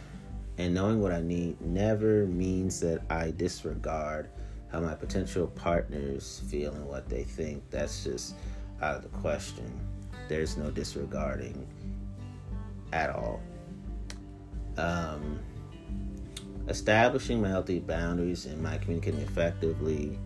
and 0.58 0.74
knowing 0.74 1.00
what 1.00 1.12
I 1.12 1.20
need 1.20 1.60
never 1.60 2.26
means 2.26 2.80
that 2.80 3.02
I 3.10 3.30
disregard 3.30 4.28
how 4.70 4.80
my 4.80 4.94
potential 4.94 5.46
partners 5.46 6.42
feel 6.48 6.72
and 6.74 6.86
what 6.86 7.08
they 7.08 7.24
think. 7.24 7.62
That's 7.70 8.04
just 8.04 8.34
out 8.80 8.96
of 8.96 9.02
the 9.02 9.08
question 9.18 9.70
there's 10.32 10.56
no 10.56 10.70
disregarding 10.70 11.66
at 12.94 13.10
all. 13.10 13.42
Um, 14.78 15.38
establishing 16.68 17.42
my 17.42 17.48
healthy 17.48 17.80
boundaries 17.80 18.46
and 18.46 18.62
my 18.62 18.78
communicating 18.78 19.20
effectively 19.20 20.18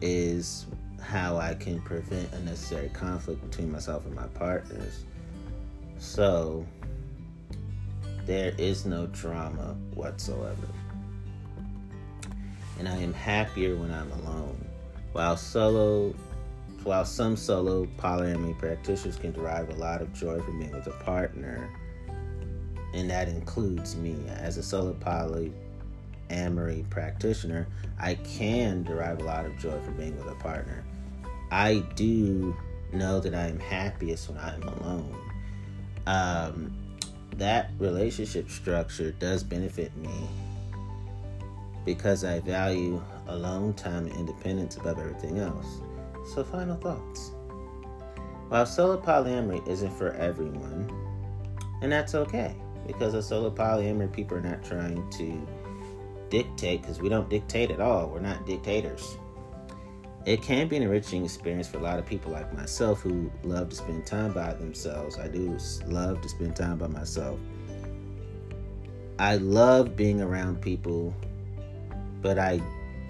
is 0.00 0.66
how 1.02 1.36
I 1.36 1.54
can 1.54 1.80
prevent 1.82 2.32
unnecessary 2.32 2.90
conflict 2.90 3.42
between 3.50 3.72
myself 3.72 4.06
and 4.06 4.14
my 4.14 4.28
partners. 4.28 5.04
So, 5.98 6.64
there 8.24 8.54
is 8.56 8.86
no 8.86 9.08
drama 9.08 9.76
whatsoever. 9.94 10.68
And 12.78 12.88
I 12.88 12.98
am 12.98 13.12
happier 13.12 13.74
when 13.74 13.90
I'm 13.90 14.12
alone. 14.12 14.64
While 15.10 15.36
solo 15.36 16.14
while 16.88 17.04
some 17.04 17.36
solo 17.36 17.86
polyamory 17.98 18.56
practitioners 18.58 19.18
can 19.18 19.30
derive 19.30 19.68
a 19.68 19.74
lot 19.74 20.00
of 20.00 20.10
joy 20.14 20.40
from 20.40 20.58
being 20.58 20.72
with 20.72 20.86
a 20.86 21.04
partner, 21.04 21.68
and 22.94 23.10
that 23.10 23.28
includes 23.28 23.94
me 23.94 24.16
as 24.28 24.56
a 24.56 24.62
solo 24.62 24.94
polyamory 24.94 26.88
practitioner, 26.88 27.68
I 28.00 28.14
can 28.14 28.84
derive 28.84 29.20
a 29.20 29.24
lot 29.24 29.44
of 29.44 29.54
joy 29.58 29.78
from 29.80 29.98
being 29.98 30.16
with 30.16 30.28
a 30.28 30.34
partner. 30.36 30.82
I 31.50 31.80
do 31.94 32.56
know 32.94 33.20
that 33.20 33.34
I 33.34 33.48
am 33.48 33.60
happiest 33.60 34.30
when 34.30 34.38
I'm 34.38 34.62
alone. 34.62 35.14
Um, 36.06 36.74
that 37.36 37.70
relationship 37.78 38.48
structure 38.48 39.12
does 39.12 39.44
benefit 39.44 39.94
me 39.94 40.26
because 41.84 42.24
I 42.24 42.40
value 42.40 43.02
alone 43.26 43.74
time 43.74 44.06
and 44.06 44.16
independence 44.16 44.78
above 44.78 44.98
everything 44.98 45.38
else. 45.38 45.82
So, 46.34 46.44
final 46.44 46.76
thoughts. 46.76 47.32
While 48.48 48.66
solo 48.66 49.00
polyamory 49.00 49.66
isn't 49.66 49.92
for 49.92 50.12
everyone, 50.12 50.90
and 51.82 51.90
that's 51.90 52.14
okay 52.14 52.54
because 52.86 53.14
a 53.14 53.22
solo 53.22 53.50
polyamory 53.50 54.12
people 54.12 54.36
are 54.36 54.42
not 54.42 54.62
trying 54.62 55.08
to 55.10 55.46
dictate 56.30 56.82
because 56.82 57.00
we 57.00 57.08
don't 57.08 57.28
dictate 57.30 57.70
at 57.70 57.80
all. 57.80 58.08
We're 58.08 58.20
not 58.20 58.46
dictators. 58.46 59.16
It 60.26 60.42
can 60.42 60.68
be 60.68 60.76
an 60.76 60.82
enriching 60.82 61.24
experience 61.24 61.68
for 61.68 61.78
a 61.78 61.82
lot 61.82 61.98
of 61.98 62.04
people 62.04 62.32
like 62.32 62.54
myself 62.54 63.00
who 63.00 63.30
love 63.42 63.70
to 63.70 63.76
spend 63.76 64.04
time 64.04 64.32
by 64.32 64.52
themselves. 64.52 65.18
I 65.18 65.28
do 65.28 65.56
love 65.86 66.20
to 66.20 66.28
spend 66.28 66.56
time 66.56 66.76
by 66.76 66.88
myself. 66.88 67.38
I 69.18 69.36
love 69.36 69.96
being 69.96 70.20
around 70.20 70.60
people, 70.60 71.14
but 72.20 72.38
I 72.38 72.60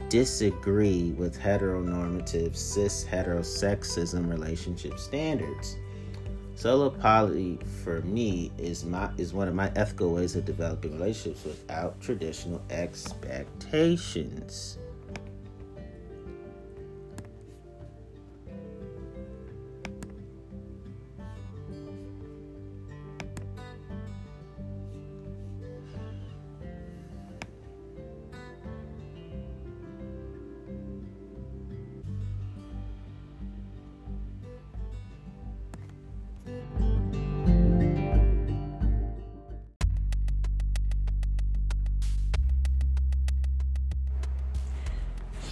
disagree 0.08 1.12
with 1.12 1.38
heteronormative 1.38 2.56
cis 2.56 3.04
heterosexism 3.04 4.28
relationship 4.30 4.98
standards. 4.98 5.76
Solo 6.54 6.90
poly 6.90 7.58
for 7.84 8.00
me 8.02 8.50
is 8.58 8.84
my 8.84 9.10
is 9.16 9.32
one 9.32 9.48
of 9.48 9.54
my 9.54 9.70
ethical 9.76 10.12
ways 10.12 10.34
of 10.34 10.44
developing 10.44 10.92
relationships 10.92 11.44
without 11.44 12.00
traditional 12.00 12.60
expectations. 12.70 14.78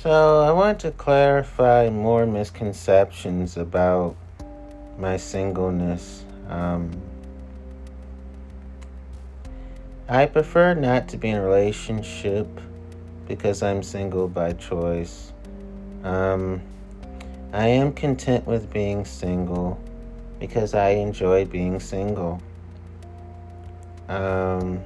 So, 0.07 0.43
I 0.43 0.53
want 0.53 0.79
to 0.83 0.93
clarify 0.93 1.91
more 1.91 2.27
misconceptions 2.27 3.57
about 3.57 4.15
my 4.97 5.17
singleness. 5.17 6.25
Um, 6.49 6.93
I 10.09 10.27
prefer 10.27 10.75
not 10.75 11.09
to 11.09 11.17
be 11.17 11.31
in 11.31 11.39
a 11.39 11.43
relationship 11.43 12.47
because 13.27 13.65
I'm 13.65 13.83
single 13.83 14.29
by 14.29 14.53
choice. 14.53 15.33
Um, 16.05 16.63
I 17.53 17.67
am 17.67 17.93
content 17.93 18.47
with 18.47 18.73
being 18.73 19.05
single 19.05 19.77
because 20.39 20.73
I 20.73 20.91
enjoy 20.91 21.47
being 21.47 21.81
single. 21.81 22.41
Um, 24.09 24.85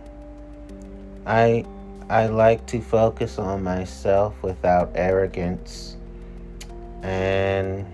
I 1.27 1.67
I 2.11 2.27
like 2.27 2.67
to 2.67 2.81
focus 2.81 3.39
on 3.39 3.63
myself 3.63 4.35
without 4.43 4.91
arrogance 4.97 5.97
and 7.05 7.87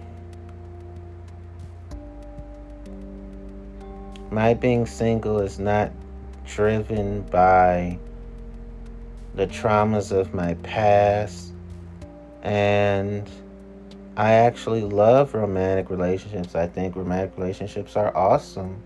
my 4.30 4.54
being 4.54 4.86
single 4.86 5.40
is 5.40 5.58
not 5.58 5.92
driven 6.46 7.24
by 7.24 7.98
the 9.34 9.46
traumas 9.48 10.12
of 10.12 10.32
my 10.32 10.54
past 10.62 11.52
and 12.42 13.28
I 14.16 14.32
actually 14.32 14.80
love 14.80 15.34
romantic 15.34 15.90
relationships. 15.90 16.54
I 16.54 16.68
think 16.68 16.96
romantic 16.96 17.36
relationships 17.36 17.96
are 17.96 18.16
awesome. 18.16 18.82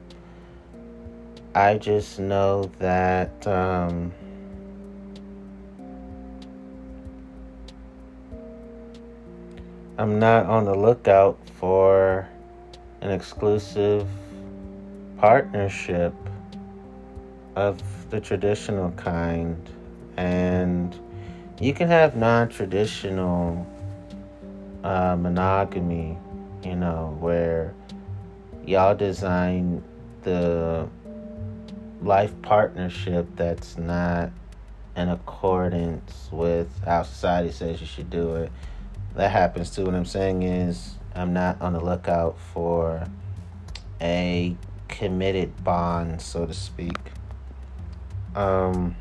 I 1.55 1.79
just 1.79 2.19
know 2.19 2.69
that 2.81 3.47
um, 3.47 4.13
I'm 10.01 10.19
not 10.19 10.47
on 10.47 10.65
the 10.65 10.75
lookout 10.75 11.39
for 11.59 12.27
an 13.03 13.11
exclusive 13.11 14.09
partnership 15.19 16.15
of 17.55 17.83
the 18.09 18.19
traditional 18.19 18.93
kind. 18.93 19.59
And 20.17 20.99
you 21.61 21.75
can 21.75 21.87
have 21.89 22.17
non 22.17 22.49
traditional 22.49 23.67
uh, 24.85 25.17
monogamy, 25.21 26.17
you 26.65 26.77
know, 26.77 27.15
where 27.21 27.75
y'all 28.65 28.95
design 28.95 29.85
the 30.23 30.89
life 32.01 32.33
partnership 32.41 33.27
that's 33.37 33.77
not 33.77 34.31
in 34.97 35.11
accordance 35.11 36.31
with 36.33 36.71
how 36.87 37.03
society 37.03 37.53
says 37.53 37.83
you 37.83 37.87
should 37.87 38.09
do 38.09 38.37
it 38.37 38.51
that 39.15 39.31
happens 39.31 39.71
too. 39.71 39.85
What 39.85 39.95
I'm 39.95 40.05
saying 40.05 40.43
is, 40.43 40.95
I'm 41.15 41.33
not 41.33 41.61
on 41.61 41.73
the 41.73 41.81
lookout 41.81 42.39
for 42.39 43.07
a 44.01 44.57
committed 44.89 45.63
bond, 45.65 46.21
so 46.21 46.47
to 46.47 46.55
speak. 46.55 46.99
Um, 48.35 48.97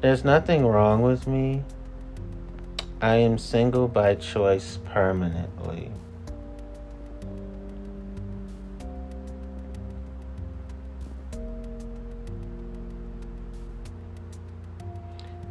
there's 0.00 0.24
nothing 0.24 0.66
wrong 0.66 1.02
with 1.02 1.26
me. 1.26 1.62
I 3.00 3.16
am 3.16 3.38
single 3.38 3.88
by 3.88 4.16
choice 4.16 4.78
permanently. 4.84 5.90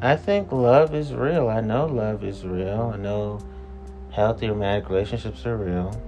I 0.02 0.16
think 0.16 0.52
love 0.52 0.93
is 0.93 1.14
real. 1.14 1.50
I 1.50 1.62
know 1.62 1.88
love 1.88 2.24
is 2.24 2.45
real. 2.45 2.91
I 2.93 2.98
know 2.98 3.39
healthy 4.12 4.48
romantic 4.48 4.89
relationships 4.89 5.43
are 5.45 5.58
real. 5.58 6.00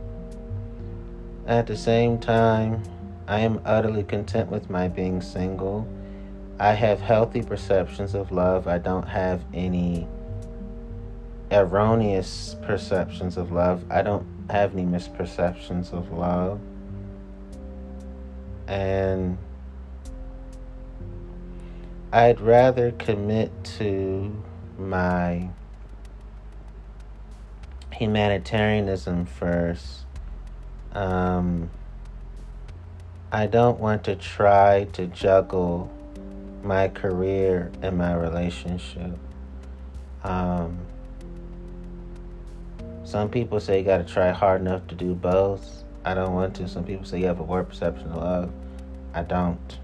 At 1.47 1.65
the 1.65 1.75
same 1.75 2.19
time, 2.19 2.83
I 3.27 3.39
am 3.39 3.59
utterly 3.65 4.03
content 4.03 4.51
with 4.51 4.69
my 4.69 4.87
being 4.87 5.21
single. 5.21 5.87
I 6.59 6.73
have 6.73 7.01
healthy 7.01 7.41
perceptions 7.41 8.13
of 8.13 8.31
love. 8.31 8.67
I 8.67 8.77
don't 8.77 9.07
have 9.07 9.43
any 9.55 10.07
erroneous 11.51 12.55
perceptions 12.61 13.37
of 13.37 13.51
love. 13.51 13.83
I 13.89 14.03
don't 14.03 14.27
have 14.51 14.73
any 14.73 14.83
misperceptions 14.83 15.93
of 15.93 16.11
love. 16.11 16.59
And 18.67 19.39
I'd 22.11 22.41
rather 22.41 22.91
commit 22.93 23.51
to 23.77 24.35
my 24.79 25.49
humanitarianism 27.93 29.27
first. 29.27 30.05
Um, 30.93 31.69
I 33.31 33.45
don't 33.45 33.79
want 33.79 34.05
to 34.05 34.15
try 34.15 34.85
to 34.93 35.05
juggle 35.05 35.91
my 36.63 36.87
career 36.87 37.71
and 37.83 37.99
my 37.99 38.15
relationship. 38.15 39.15
Um, 40.23 40.79
some 43.03 43.29
people 43.29 43.59
say 43.59 43.79
you 43.79 43.85
got 43.85 43.97
to 43.97 44.03
try 44.03 44.31
hard 44.31 44.61
enough 44.61 44.87
to 44.87 44.95
do 44.95 45.13
both. 45.13 45.83
I 46.03 46.15
don't 46.15 46.33
want 46.33 46.55
to. 46.55 46.67
Some 46.67 46.85
people 46.85 47.05
say 47.05 47.19
you 47.19 47.27
have 47.27 47.39
a 47.39 47.43
warped 47.43 47.69
perception 47.69 48.09
of 48.09 48.17
love. 48.17 48.51
I 49.13 49.21
don't 49.21 49.77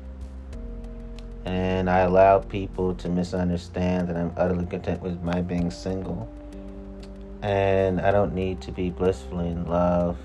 and 1.46 1.89
I 1.89 2.00
allow 2.00 2.39
people 2.39 2.96
to 2.96 3.08
misunderstand 3.08 4.10
that 4.10 4.18
I'm 4.18 4.34
utterly 4.36 4.66
content 4.66 5.02
with 5.02 5.22
my 5.22 5.41
being 5.41 5.70
single. 5.70 6.28
And 7.41 8.02
I 8.02 8.12
don't 8.12 8.34
need 8.34 8.62
to 8.62 8.72
be 8.72 8.89
blissfully 8.89 9.50
in 9.50 9.66
love 9.68 10.18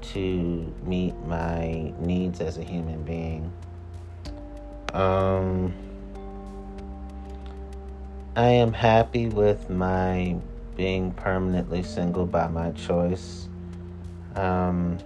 to 0.00 0.74
meet 0.84 1.14
my 1.26 1.92
needs 2.00 2.40
as 2.40 2.58
a 2.58 2.64
human 2.64 3.02
being. 3.04 3.52
Um, 4.92 5.72
I 8.34 8.48
am 8.48 8.72
happy 8.72 9.28
with 9.28 9.70
my 9.70 10.36
being 10.76 11.12
permanently 11.12 11.84
single 11.84 12.26
by 12.26 12.48
my 12.48 12.72
choice. 12.72 13.48
Um, 14.34 14.98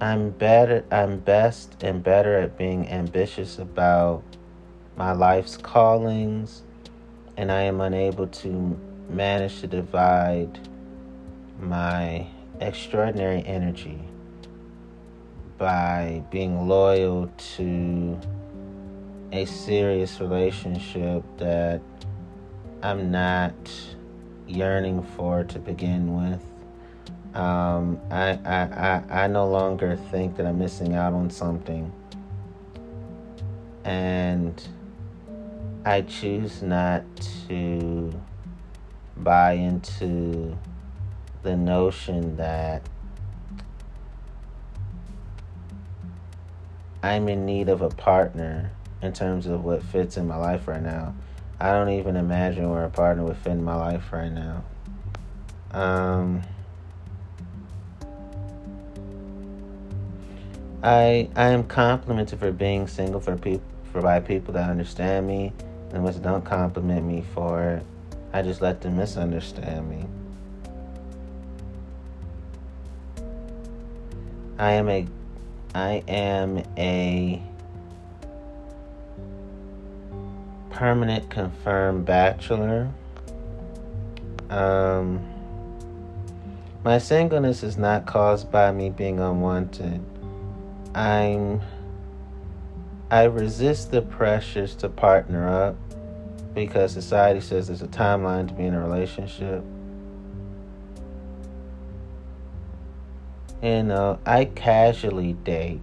I'm 0.00 0.30
better 0.30 0.84
I'm 0.90 1.20
best 1.20 1.82
and 1.82 2.02
better 2.02 2.36
at 2.38 2.58
being 2.58 2.88
ambitious 2.88 3.58
about 3.58 4.22
my 4.96 5.12
life's 5.12 5.56
callings 5.56 6.62
and 7.36 7.50
I 7.50 7.62
am 7.62 7.80
unable 7.80 8.26
to 8.26 8.78
manage 9.08 9.60
to 9.60 9.66
divide 9.66 10.58
my 11.60 12.26
extraordinary 12.60 13.44
energy 13.46 14.00
by 15.58 16.22
being 16.30 16.68
loyal 16.68 17.30
to 17.56 18.18
a 19.32 19.44
serious 19.44 20.20
relationship 20.20 21.22
that 21.38 21.80
I'm 22.82 23.10
not 23.10 23.54
yearning 24.46 25.02
for 25.02 25.44
to 25.44 25.58
begin 25.58 26.14
with. 26.14 26.44
Um, 27.34 28.00
I, 28.10 28.38
I, 28.44 29.02
I, 29.10 29.24
I 29.24 29.26
no 29.26 29.48
longer 29.48 29.96
think 30.10 30.36
that 30.36 30.46
I'm 30.46 30.58
missing 30.58 30.94
out 30.94 31.12
on 31.12 31.30
something. 31.30 31.92
And 33.84 34.66
I 35.84 36.02
choose 36.02 36.62
not 36.62 37.02
to 37.48 38.12
buy 39.16 39.52
into 39.52 40.56
the 41.42 41.56
notion 41.56 42.36
that 42.36 42.82
I'm 47.02 47.28
in 47.28 47.44
need 47.44 47.68
of 47.68 47.82
a 47.82 47.90
partner 47.90 48.70
in 49.02 49.12
terms 49.12 49.46
of 49.46 49.62
what 49.62 49.82
fits 49.82 50.16
in 50.16 50.26
my 50.26 50.36
life 50.36 50.66
right 50.66 50.82
now. 50.82 51.14
I 51.60 51.72
don't 51.72 51.90
even 51.90 52.16
imagine 52.16 52.70
where 52.70 52.84
a 52.84 52.90
partner 52.90 53.24
would 53.24 53.36
fit 53.36 53.52
in 53.52 53.62
my 53.62 53.74
life 53.74 54.12
right 54.12 54.32
now. 54.32 54.64
Um, 55.72 56.42
I 60.84 61.30
I 61.34 61.48
am 61.48 61.64
complimented 61.64 62.38
for 62.38 62.52
being 62.52 62.86
single 62.86 63.18
for 63.18 63.36
people 63.36 63.64
for 63.90 64.02
by 64.02 64.20
people 64.20 64.52
that 64.52 64.68
understand 64.68 65.26
me 65.26 65.50
and 65.92 66.04
which 66.04 66.20
don't 66.20 66.44
compliment 66.44 67.06
me 67.06 67.24
for. 67.32 67.80
I 68.34 68.42
just 68.42 68.60
let 68.60 68.82
them 68.82 68.98
misunderstand 68.98 69.88
me. 69.88 70.04
I 74.58 74.72
am 74.72 74.90
a 74.90 75.06
I 75.74 76.02
am 76.06 76.62
a 76.76 77.40
permanent 80.68 81.30
confirmed 81.30 82.04
bachelor. 82.04 82.90
Um, 84.50 85.24
my 86.84 86.98
singleness 86.98 87.62
is 87.62 87.78
not 87.78 88.04
caused 88.04 88.50
by 88.50 88.70
me 88.70 88.90
being 88.90 89.18
unwanted. 89.18 90.04
I'm 90.94 91.60
I 93.10 93.24
resist 93.24 93.90
the 93.90 94.02
pressures 94.02 94.74
to 94.76 94.88
partner 94.88 95.48
up 95.48 95.76
because 96.54 96.92
society 96.92 97.40
says 97.40 97.66
there's 97.66 97.82
a 97.82 97.88
timeline 97.88 98.48
to 98.48 98.54
be 98.54 98.64
in 98.64 98.74
a 98.74 98.80
relationship. 98.80 99.62
You 103.62 103.68
uh, 103.70 103.82
know, 103.82 104.18
I 104.26 104.46
casually 104.46 105.34
date. 105.34 105.80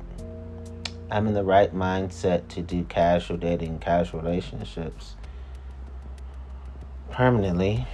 I'm 1.09 1.27
in 1.27 1.33
the 1.33 1.43
right 1.43 1.73
mindset 1.73 2.47
to 2.49 2.61
do 2.61 2.83
casual 2.83 3.37
dating, 3.37 3.79
casual 3.79 4.21
relationships 4.21 5.15
permanently. 7.09 7.85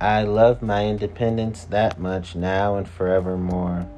I 0.00 0.22
love 0.22 0.62
my 0.62 0.86
independence 0.86 1.64
that 1.64 1.98
much 1.98 2.34
now 2.34 2.76
and 2.76 2.88
forevermore. 2.88 3.88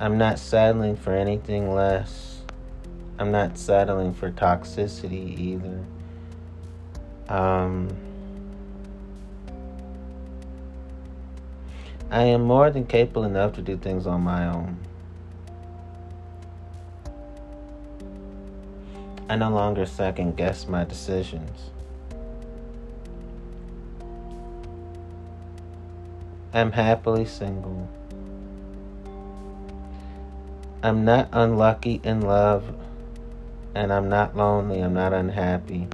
I'm 0.00 0.18
not 0.18 0.38
settling 0.38 0.96
for 0.96 1.12
anything 1.12 1.72
less. 1.72 2.42
I'm 3.18 3.30
not 3.30 3.56
settling 3.56 4.12
for 4.12 4.30
toxicity 4.30 5.38
either. 5.38 5.84
Um, 7.28 7.88
I 12.10 12.24
am 12.24 12.42
more 12.42 12.70
than 12.70 12.86
capable 12.86 13.24
enough 13.24 13.52
to 13.54 13.62
do 13.62 13.76
things 13.76 14.06
on 14.06 14.20
my 14.20 14.46
own. 14.46 14.78
I 19.28 19.36
no 19.36 19.50
longer 19.50 19.86
second 19.86 20.36
guess 20.36 20.68
my 20.68 20.84
decisions. 20.84 21.70
I'm 26.52 26.72
happily 26.72 27.24
single. 27.24 27.88
I'm 30.84 31.06
not 31.06 31.30
unlucky 31.32 32.02
in 32.04 32.20
love, 32.20 32.62
and 33.74 33.90
I'm 33.90 34.10
not 34.10 34.36
lonely, 34.36 34.80
I'm 34.80 34.92
not 34.92 35.14
unhappy. 35.14 35.88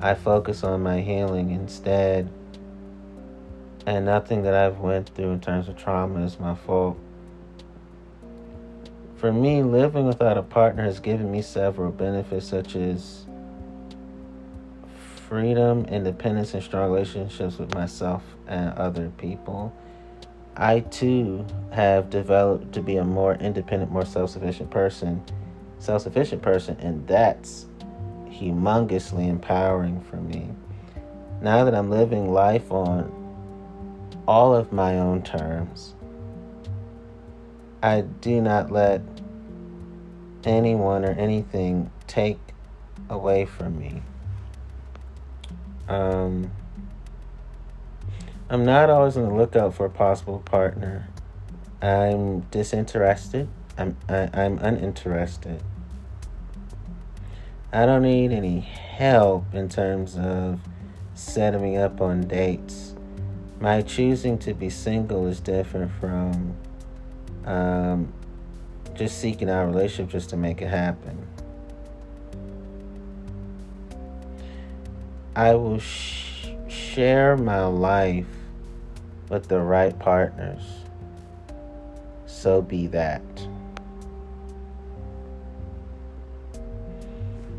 I 0.00 0.14
focus 0.14 0.62
on 0.62 0.80
my 0.80 1.00
healing 1.00 1.50
instead, 1.50 2.30
and 3.84 4.04
nothing 4.06 4.42
that 4.42 4.54
I've 4.54 4.78
went 4.78 5.08
through 5.08 5.32
in 5.32 5.40
terms 5.40 5.66
of 5.66 5.76
trauma 5.76 6.24
is 6.24 6.38
my 6.38 6.54
fault. 6.54 7.00
For 9.16 9.32
me, 9.32 9.64
living 9.64 10.06
without 10.06 10.38
a 10.38 10.42
partner 10.42 10.84
has 10.84 11.00
given 11.00 11.28
me 11.28 11.42
several 11.42 11.90
benefits, 11.90 12.46
such 12.46 12.76
as 12.76 13.26
freedom, 15.28 15.84
independence, 15.86 16.54
and 16.54 16.62
strong 16.62 16.92
relationships 16.92 17.58
with 17.58 17.74
myself 17.74 18.22
and 18.46 18.72
other 18.74 19.10
people. 19.18 19.74
I 20.56 20.80
too 20.80 21.46
have 21.70 22.10
developed 22.10 22.72
to 22.74 22.82
be 22.82 22.96
a 22.96 23.04
more 23.04 23.34
independent, 23.34 23.90
more 23.90 24.04
self 24.04 24.30
sufficient 24.30 24.70
person, 24.70 25.22
self 25.78 26.02
sufficient 26.02 26.42
person, 26.42 26.76
and 26.80 27.06
that's 27.06 27.66
humongously 28.28 29.28
empowering 29.28 30.00
for 30.02 30.16
me. 30.16 30.50
Now 31.40 31.64
that 31.64 31.74
I'm 31.74 31.90
living 31.90 32.32
life 32.32 32.70
on 32.70 33.10
all 34.28 34.54
of 34.54 34.72
my 34.72 34.98
own 34.98 35.22
terms, 35.22 35.94
I 37.82 38.02
do 38.02 38.40
not 38.40 38.70
let 38.70 39.00
anyone 40.44 41.04
or 41.04 41.12
anything 41.12 41.90
take 42.06 42.38
away 43.08 43.44
from 43.44 43.78
me. 43.78 44.02
Um, 45.88 46.50
I'm 48.52 48.66
not 48.66 48.90
always 48.90 49.16
on 49.16 49.22
the 49.22 49.34
lookout 49.34 49.72
for 49.72 49.86
a 49.86 49.90
possible 49.90 50.40
partner. 50.40 51.08
I'm 51.80 52.40
disinterested. 52.50 53.48
I'm 53.78 53.96
I, 54.10 54.14
am 54.14 54.30
i 54.34 54.44
am 54.44 54.58
uninterested. 54.58 55.62
I 57.72 57.86
don't 57.86 58.02
need 58.02 58.30
any 58.30 58.60
help 58.60 59.54
in 59.54 59.70
terms 59.70 60.18
of 60.18 60.60
setting 61.14 61.62
me 61.62 61.78
up 61.78 62.02
on 62.02 62.28
dates. 62.28 62.94
My 63.58 63.80
choosing 63.80 64.36
to 64.40 64.52
be 64.52 64.68
single 64.68 65.26
is 65.28 65.40
different 65.40 65.90
from 65.92 66.54
um, 67.46 68.12
just 68.92 69.18
seeking 69.18 69.48
out 69.48 69.64
a 69.64 69.66
relationship 69.66 70.12
just 70.12 70.28
to 70.28 70.36
make 70.36 70.60
it 70.60 70.68
happen. 70.68 71.26
I 75.34 75.54
will 75.54 75.78
sh- 75.78 76.48
share 76.68 77.38
my 77.38 77.64
life 77.64 78.26
with 79.32 79.48
the 79.48 79.58
right 79.58 79.98
partners, 79.98 80.60
so 82.26 82.60
be 82.60 82.86
that. 82.86 83.22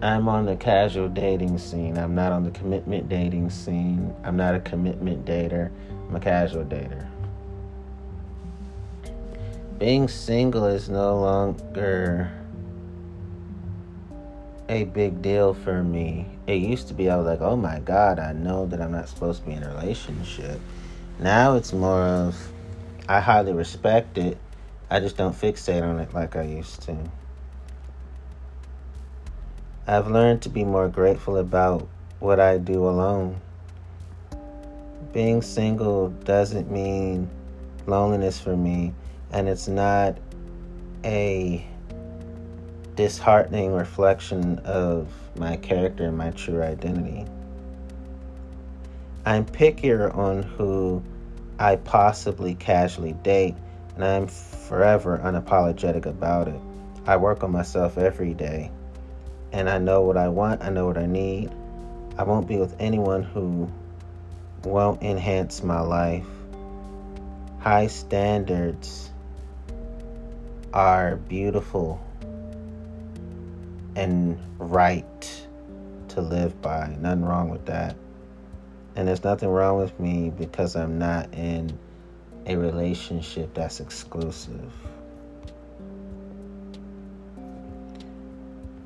I'm 0.03 0.29
on 0.29 0.45
the 0.45 0.55
casual 0.55 1.09
dating 1.09 1.57
scene. 1.57 1.97
I'm 1.97 2.13
not 2.13 2.31
on 2.31 2.43
the 2.43 2.51
commitment 2.51 3.09
dating 3.09 3.49
scene. 3.49 4.13
I'm 4.23 4.37
not 4.37 4.53
a 4.53 4.59
commitment 4.59 5.25
dater. 5.25 5.71
I'm 6.07 6.15
a 6.15 6.19
casual 6.19 6.63
dater. 6.63 7.07
Being 9.79 10.07
single 10.07 10.67
is 10.67 10.89
no 10.89 11.19
longer 11.19 12.31
a 14.69 14.83
big 14.83 15.23
deal 15.23 15.55
for 15.55 15.83
me. 15.83 16.27
It 16.45 16.61
used 16.61 16.87
to 16.89 16.93
be, 16.93 17.09
I 17.09 17.15
was 17.15 17.25
like, 17.25 17.41
oh 17.41 17.55
my 17.55 17.79
God, 17.79 18.19
I 18.19 18.31
know 18.33 18.67
that 18.67 18.79
I'm 18.79 18.91
not 18.91 19.09
supposed 19.09 19.41
to 19.41 19.47
be 19.47 19.53
in 19.53 19.63
a 19.63 19.69
relationship. 19.69 20.59
Now 21.19 21.55
it's 21.55 21.71
more 21.73 22.01
of 22.01 22.51
I 23.07 23.19
highly 23.19 23.53
respect 23.53 24.17
it. 24.17 24.37
I 24.89 24.99
just 24.99 25.17
don't 25.17 25.35
fixate 25.35 25.83
on 25.83 25.99
it 25.99 26.13
like 26.13 26.35
I 26.35 26.43
used 26.43 26.81
to. 26.83 26.97
I've 29.85 30.07
learned 30.07 30.41
to 30.43 30.49
be 30.49 30.63
more 30.63 30.87
grateful 30.87 31.37
about 31.37 31.87
what 32.19 32.39
I 32.39 32.57
do 32.57 32.87
alone. 32.87 33.41
Being 35.11 35.41
single 35.41 36.09
doesn't 36.09 36.71
mean 36.71 37.29
loneliness 37.85 38.39
for 38.39 38.55
me, 38.55 38.93
and 39.31 39.49
it's 39.49 39.67
not 39.67 40.17
a 41.03 41.67
disheartening 42.95 43.73
reflection 43.73 44.59
of 44.59 45.09
my 45.35 45.57
character 45.57 46.05
and 46.05 46.17
my 46.17 46.31
true 46.31 46.61
identity. 46.61 47.25
I'm 49.25 49.45
pickier 49.45 50.13
on 50.15 50.43
who 50.43 51.01
I 51.57 51.77
possibly 51.77 52.55
casually 52.55 53.13
date, 53.13 53.55
and 53.95 54.03
I'm 54.03 54.27
forever 54.27 55.19
unapologetic 55.23 56.05
about 56.05 56.49
it. 56.49 56.59
I 57.05 57.15
work 57.17 57.43
on 57.43 57.51
myself 57.51 57.97
every 57.97 58.33
day, 58.33 58.69
and 59.53 59.69
I 59.69 59.77
know 59.77 60.01
what 60.01 60.17
I 60.17 60.27
want, 60.27 60.61
I 60.61 60.69
know 60.69 60.87
what 60.87 60.97
I 60.97 61.05
need. 61.05 61.51
I 62.17 62.23
won't 62.23 62.47
be 62.47 62.57
with 62.57 62.75
anyone 62.79 63.23
who 63.23 63.69
won't 64.65 65.01
enhance 65.01 65.63
my 65.63 65.79
life. 65.79 66.27
High 67.59 67.87
standards 67.87 69.09
are 70.73 71.15
beautiful 71.15 72.05
and 73.95 74.37
right 74.57 75.45
to 76.09 76.21
live 76.21 76.61
by. 76.61 76.95
Nothing 76.99 77.25
wrong 77.25 77.49
with 77.49 77.65
that. 77.67 77.95
And 78.95 79.07
there's 79.07 79.23
nothing 79.23 79.49
wrong 79.49 79.77
with 79.77 79.99
me 79.99 80.29
because 80.29 80.75
I'm 80.75 80.99
not 80.99 81.33
in 81.33 81.77
a 82.45 82.55
relationship 82.55 83.53
that's 83.53 83.79
exclusive. 83.79 84.71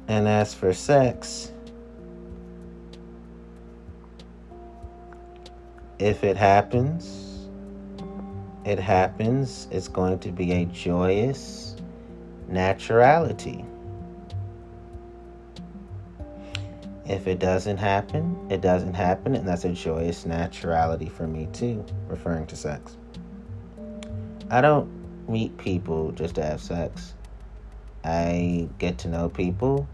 And 0.08 0.28
as 0.28 0.54
for 0.54 0.74
sex, 0.74 1.52
if 6.00 6.24
it 6.24 6.38
happens, 6.38 7.50
it 8.64 8.80
happens. 8.80 9.68
It's 9.72 9.90
going 9.90 10.20
to 10.20 10.32
be 10.32 10.54
a 10.54 10.66
joyous 10.66 11.76
naturality. 12.50 13.66
If 17.10 17.26
it 17.26 17.40
doesn't 17.40 17.78
happen, 17.78 18.48
it 18.50 18.60
doesn't 18.60 18.94
happen, 18.94 19.36
and 19.36 19.48
that's 19.48 19.64
a 19.64 19.72
joyous 19.72 20.26
naturality 20.26 21.10
for 21.10 21.26
me 21.26 21.48
too, 21.54 21.86
referring 22.08 22.48
to 22.48 22.56
sex. 22.58 22.98
I 24.50 24.60
don't 24.60 24.90
meet 25.30 25.58
people 25.58 26.12
just 26.12 26.36
to 26.36 26.44
have 26.44 26.62
sex. 26.62 27.14
I 28.04 28.68
get 28.78 28.98
to 29.00 29.08
know 29.08 29.30
people, 29.30 29.88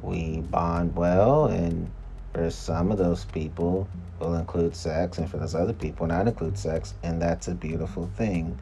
we 0.00 0.40
bond 0.40 0.96
well, 0.96 1.46
and 1.46 1.90
for 2.32 2.50
some 2.50 2.92
of 2.92 2.98
those 2.98 3.26
people, 3.26 3.86
will 4.18 4.34
include 4.34 4.74
sex, 4.74 5.18
and 5.18 5.30
for 5.30 5.36
those 5.36 5.54
other 5.54 5.72
people, 5.74 6.06
not 6.06 6.26
include 6.26 6.56
sex, 6.56 6.94
and 7.02 7.20
that's 7.20 7.48
a 7.48 7.54
beautiful 7.54 8.10
thing 8.16 8.58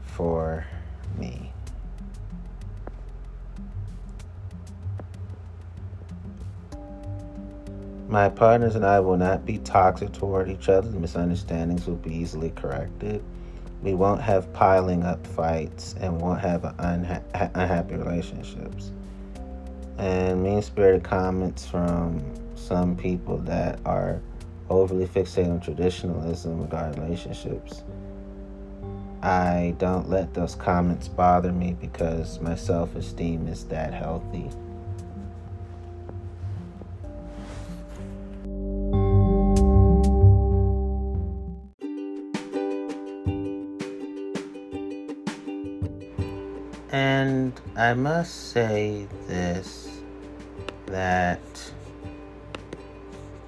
for 0.00 0.66
me. 1.18 1.52
My 8.08 8.30
partners 8.30 8.74
and 8.74 8.86
I 8.86 9.00
will 9.00 9.18
not 9.18 9.44
be 9.44 9.58
toxic 9.58 10.12
toward 10.12 10.48
each 10.48 10.70
other. 10.70 10.88
The 10.88 10.98
misunderstandings 10.98 11.86
will 11.86 11.96
be 11.96 12.14
easily 12.14 12.50
corrected. 12.50 13.22
we 13.82 13.94
won't 13.94 14.20
have 14.20 14.52
piling 14.52 15.04
up 15.04 15.24
fights 15.24 15.94
and 16.00 16.16
we 16.16 16.22
won't 16.22 16.40
have 16.40 16.62
unha- 16.62 17.22
unhappy 17.54 17.94
relationships. 17.94 18.90
And 19.98 20.42
mean 20.42 20.62
spirited 20.62 21.04
comments 21.04 21.66
from 21.66 22.20
some 22.56 22.96
people 22.96 23.38
that 23.38 23.78
are 23.84 24.20
overly 24.68 25.06
fixated 25.06 25.50
on 25.50 25.60
traditionalism 25.60 26.60
regarding 26.60 27.02
relationships. 27.02 27.84
I 29.22 29.74
don't 29.78 30.08
let 30.08 30.34
those 30.34 30.54
comments 30.54 31.08
bother 31.08 31.52
me 31.52 31.76
because 31.80 32.40
my 32.40 32.54
self 32.54 32.94
esteem 32.96 33.48
is 33.48 33.64
that 33.64 33.92
healthy. 33.92 34.50
I 47.88 47.94
must 47.94 48.50
say 48.50 49.06
this 49.26 49.88
that 50.88 51.40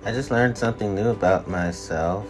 I 0.02 0.12
just 0.12 0.30
learned 0.30 0.56
something 0.56 0.94
new 0.94 1.10
about 1.10 1.46
myself. 1.46 2.26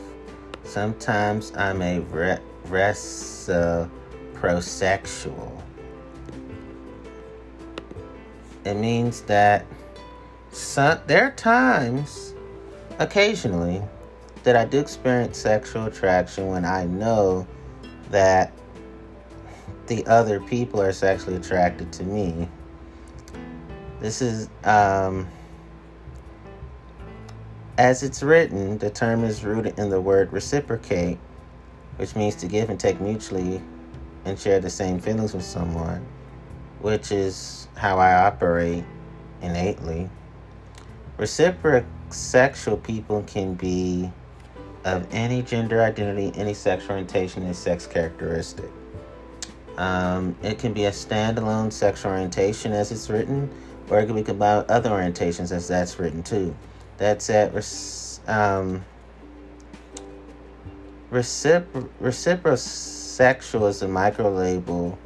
Sometimes 0.64 1.52
I'm 1.56 1.80
a 1.80 2.00
re- 2.00 2.40
reciprosexual. 2.66 5.62
It 8.64 8.74
means 8.74 9.20
that 9.22 9.64
some, 10.50 10.98
there 11.06 11.26
are 11.26 11.30
times, 11.30 12.34
occasionally, 12.98 13.82
that 14.42 14.56
I 14.56 14.64
do 14.64 14.80
experience 14.80 15.38
sexual 15.38 15.84
attraction 15.84 16.48
when 16.48 16.64
I 16.64 16.86
know 16.86 17.46
that 18.10 18.52
the 19.90 20.06
other 20.06 20.38
people 20.38 20.80
are 20.80 20.92
sexually 20.92 21.36
attracted 21.36 21.92
to 21.92 22.04
me. 22.04 22.48
This 23.98 24.22
is, 24.22 24.48
um, 24.62 25.26
as 27.76 28.04
it's 28.04 28.22
written, 28.22 28.78
the 28.78 28.88
term 28.88 29.24
is 29.24 29.42
rooted 29.44 29.80
in 29.80 29.90
the 29.90 30.00
word 30.00 30.32
reciprocate, 30.32 31.18
which 31.96 32.14
means 32.14 32.36
to 32.36 32.46
give 32.46 32.70
and 32.70 32.78
take 32.78 33.00
mutually 33.00 33.60
and 34.24 34.38
share 34.38 34.60
the 34.60 34.70
same 34.70 35.00
feelings 35.00 35.34
with 35.34 35.42
someone, 35.42 36.06
which 36.78 37.10
is 37.10 37.66
how 37.74 37.98
I 37.98 38.14
operate 38.26 38.84
innately. 39.42 40.08
Reciprosexual 41.18 42.80
people 42.84 43.24
can 43.24 43.54
be 43.54 44.12
of 44.84 45.04
any 45.10 45.42
gender 45.42 45.82
identity, 45.82 46.30
any 46.38 46.54
sexual 46.54 46.92
orientation, 46.92 47.42
and 47.42 47.56
sex 47.56 47.88
characteristic. 47.88 48.70
Um, 49.76 50.36
it 50.42 50.58
can 50.58 50.72
be 50.72 50.84
a 50.84 50.90
standalone 50.90 51.72
sexual 51.72 52.12
orientation 52.12 52.72
as 52.72 52.92
it's 52.92 53.08
written, 53.08 53.50
or 53.88 54.00
it 54.00 54.06
can 54.06 54.14
be 54.14 54.22
combined 54.22 54.62
with 54.62 54.70
other 54.70 54.90
orientations 54.90 55.52
as 55.52 55.68
that's 55.68 55.98
written 55.98 56.22
too. 56.22 56.54
That's 56.98 57.30
at 57.30 57.54
um, 58.26 58.84
recipro- 61.10 61.88
reciprosexual 62.00 63.68
is 63.68 63.82
a 63.82 63.88
micro 63.88 64.30
label 64.30 64.98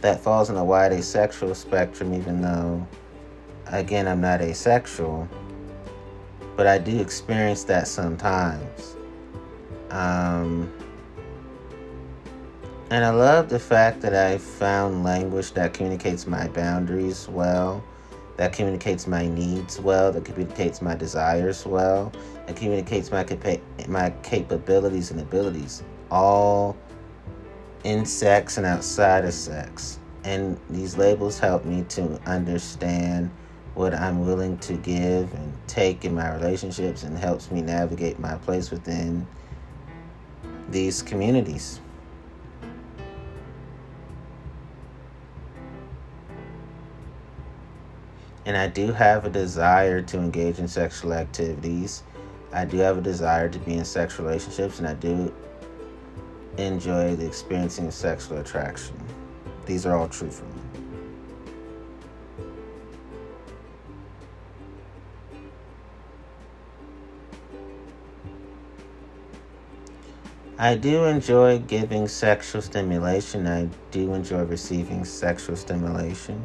that 0.00 0.20
falls 0.20 0.50
in 0.50 0.56
a 0.56 0.64
wide 0.64 0.92
asexual 0.92 1.54
spectrum, 1.54 2.12
even 2.14 2.40
though, 2.40 2.86
again, 3.66 4.08
I'm 4.08 4.20
not 4.20 4.40
asexual. 4.40 5.28
But 6.56 6.66
I 6.66 6.78
do 6.78 7.00
experience 7.00 7.64
that 7.64 7.88
sometimes. 7.88 8.96
Um, 9.90 10.72
and 12.92 13.06
I 13.06 13.10
love 13.10 13.48
the 13.48 13.58
fact 13.58 14.02
that 14.02 14.14
I 14.14 14.36
found 14.36 15.02
language 15.02 15.52
that 15.52 15.72
communicates 15.72 16.26
my 16.26 16.48
boundaries 16.48 17.26
well, 17.26 17.82
that 18.36 18.52
communicates 18.52 19.06
my 19.06 19.26
needs 19.26 19.80
well, 19.80 20.12
that 20.12 20.26
communicates 20.26 20.82
my 20.82 20.94
desires 20.94 21.64
well, 21.64 22.12
that 22.46 22.54
communicates 22.54 23.10
my 23.10 23.24
capa- 23.24 23.62
my 23.88 24.10
capabilities 24.22 25.10
and 25.10 25.20
abilities, 25.20 25.82
all 26.10 26.76
in 27.84 28.04
sex 28.04 28.58
and 28.58 28.66
outside 28.66 29.24
of 29.24 29.32
sex. 29.32 29.98
And 30.24 30.60
these 30.68 30.98
labels 30.98 31.38
help 31.38 31.64
me 31.64 31.86
to 31.90 32.20
understand 32.26 33.30
what 33.72 33.94
I'm 33.94 34.26
willing 34.26 34.58
to 34.58 34.74
give 34.74 35.32
and 35.32 35.50
take 35.66 36.04
in 36.04 36.14
my 36.14 36.30
relationships 36.34 37.04
and 37.04 37.16
helps 37.16 37.50
me 37.50 37.62
navigate 37.62 38.18
my 38.18 38.34
place 38.36 38.70
within 38.70 39.26
these 40.68 41.00
communities. 41.00 41.80
And 48.44 48.56
I 48.56 48.66
do 48.66 48.92
have 48.92 49.24
a 49.24 49.30
desire 49.30 50.02
to 50.02 50.18
engage 50.18 50.58
in 50.58 50.66
sexual 50.66 51.12
activities. 51.12 52.02
I 52.52 52.64
do 52.64 52.78
have 52.78 52.98
a 52.98 53.00
desire 53.00 53.48
to 53.48 53.58
be 53.60 53.74
in 53.74 53.84
sexual 53.84 54.26
relationships, 54.26 54.78
and 54.78 54.88
I 54.88 54.94
do 54.94 55.32
enjoy 56.58 57.16
the 57.16 57.26
experiencing 57.26 57.86
of 57.86 57.94
sexual 57.94 58.38
attraction. 58.38 58.96
These 59.64 59.86
are 59.86 59.96
all 59.96 60.08
true 60.08 60.30
for 60.30 60.44
me. 60.44 60.82
I 70.58 70.76
do 70.76 71.04
enjoy 71.06 71.58
giving 71.58 72.06
sexual 72.06 72.62
stimulation. 72.62 73.46
I 73.46 73.68
do 73.90 74.14
enjoy 74.14 74.44
receiving 74.44 75.04
sexual 75.04 75.56
stimulation. 75.56 76.40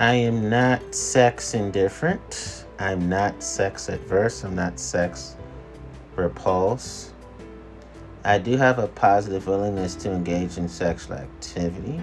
I 0.00 0.14
am 0.14 0.48
not 0.48 0.94
sex 0.94 1.52
indifferent. 1.52 2.64
I'm 2.78 3.10
not 3.10 3.42
sex 3.42 3.90
adverse. 3.90 4.44
I'm 4.44 4.54
not 4.54 4.80
sex 4.80 5.36
repulsed. 6.16 7.12
I 8.24 8.38
do 8.38 8.56
have 8.56 8.78
a 8.78 8.86
positive 8.86 9.46
willingness 9.46 9.94
to 9.96 10.10
engage 10.10 10.56
in 10.56 10.70
sexual 10.70 11.16
activity, 11.16 12.00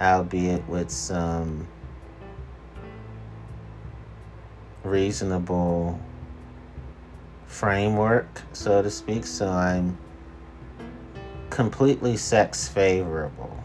albeit 0.00 0.66
with 0.66 0.90
some 0.90 1.68
reasonable 4.82 6.00
framework, 7.44 8.40
so 8.54 8.80
to 8.80 8.90
speak. 8.90 9.26
So 9.26 9.50
I'm 9.50 9.98
completely 11.50 12.16
sex 12.16 12.68
favorable. 12.68 13.61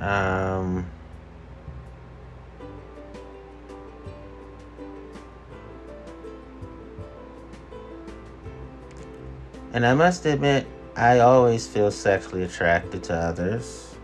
Um, 0.00 0.86
and 9.74 9.84
I 9.86 9.94
must 9.94 10.24
admit, 10.24 10.66
I 10.96 11.20
always 11.20 11.66
feel 11.66 11.90
sexually 11.90 12.44
attracted 12.44 13.04
to 13.04 13.14
others. 13.14 13.94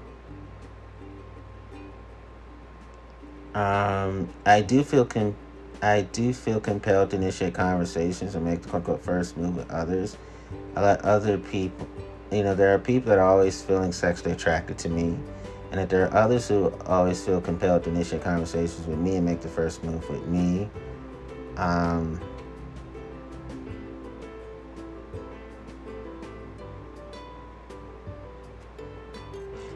Um, 3.55 4.29
I 4.45 4.61
do 4.61 4.85
feel 4.85 5.09
I 5.83 6.03
do 6.03 6.35
feel 6.35 6.61
compelled 6.61 7.11
to 7.11 7.17
initiate 7.17 7.55
conversations 7.55 8.35
and 8.35 8.45
make 8.45 8.61
the 8.61 8.69
quote 8.69 8.83
unquote 8.83 9.03
first 9.03 9.37
move 9.39 9.57
with 9.57 9.71
others. 9.71 10.19
I 10.75 10.83
let 10.83 11.01
other 11.07 11.39
people, 11.39 11.89
you 12.31 12.45
know, 12.45 12.55
there 12.55 12.75
are 12.75 12.79
people 12.79 13.09
that 13.09 13.19
are 13.19 13.27
always 13.27 13.63
feeling 13.63 13.93
sexually 13.93 14.33
attracted 14.33 14.77
to 14.79 14.91
me 14.91 15.19
and 15.77 15.83
that 15.83 15.95
there 15.95 16.09
are 16.09 16.17
others 16.17 16.49
who 16.49 16.73
always 16.87 17.23
feel 17.23 17.39
compelled 17.39 17.85
to 17.85 17.91
initiate 17.91 18.23
conversations 18.23 18.87
with 18.87 18.99
me 18.99 19.17
and 19.17 19.27
make 19.27 19.43
the 19.43 19.49
first 19.49 19.85
move 19.85 20.09
with 20.09 20.27
me. 20.27 20.71
Um, 21.59 22.19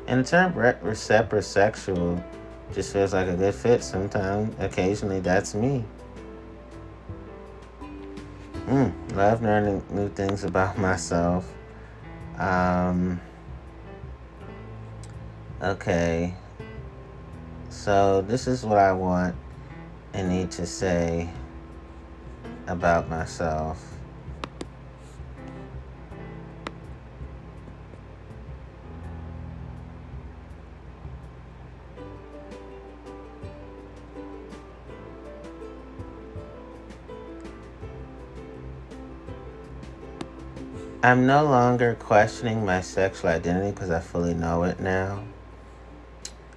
and 0.07 0.25
the 0.25 0.29
term 0.29 0.55
reciprosexual 0.55 2.25
just 2.73 2.95
feels 2.95 3.13
like 3.13 3.29
a 3.29 3.37
good 3.37 3.55
fit 3.55 3.85
sometimes. 3.85 4.55
Occasionally, 4.59 5.21
that's 5.21 5.55
me. 5.55 5.85
Mm, 8.69 8.95
love 9.15 9.43
learning 9.43 9.83
new 9.91 10.09
things 10.09 10.45
about 10.45 10.79
myself. 10.79 11.53
Um, 12.39 13.21
Okay. 15.63 16.35
So 17.69 18.23
this 18.23 18.47
is 18.47 18.65
what 18.65 18.79
I 18.79 18.93
want 18.93 19.37
and 20.15 20.31
need 20.31 20.51
to 20.53 20.67
say 20.67 21.29
about 22.67 23.11
myself. 23.11 23.79
I'm 41.03 41.27
no 41.27 41.45
longer 41.45 41.97
questioning 41.99 42.65
my 42.65 42.81
sexual 42.81 43.31
identity 43.31 43.73
because 43.73 43.91
I 43.91 44.01
fully 44.01 44.33
know 44.33 44.65
it 44.65 44.81
now. 44.81 45.25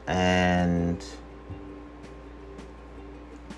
And 0.08 1.04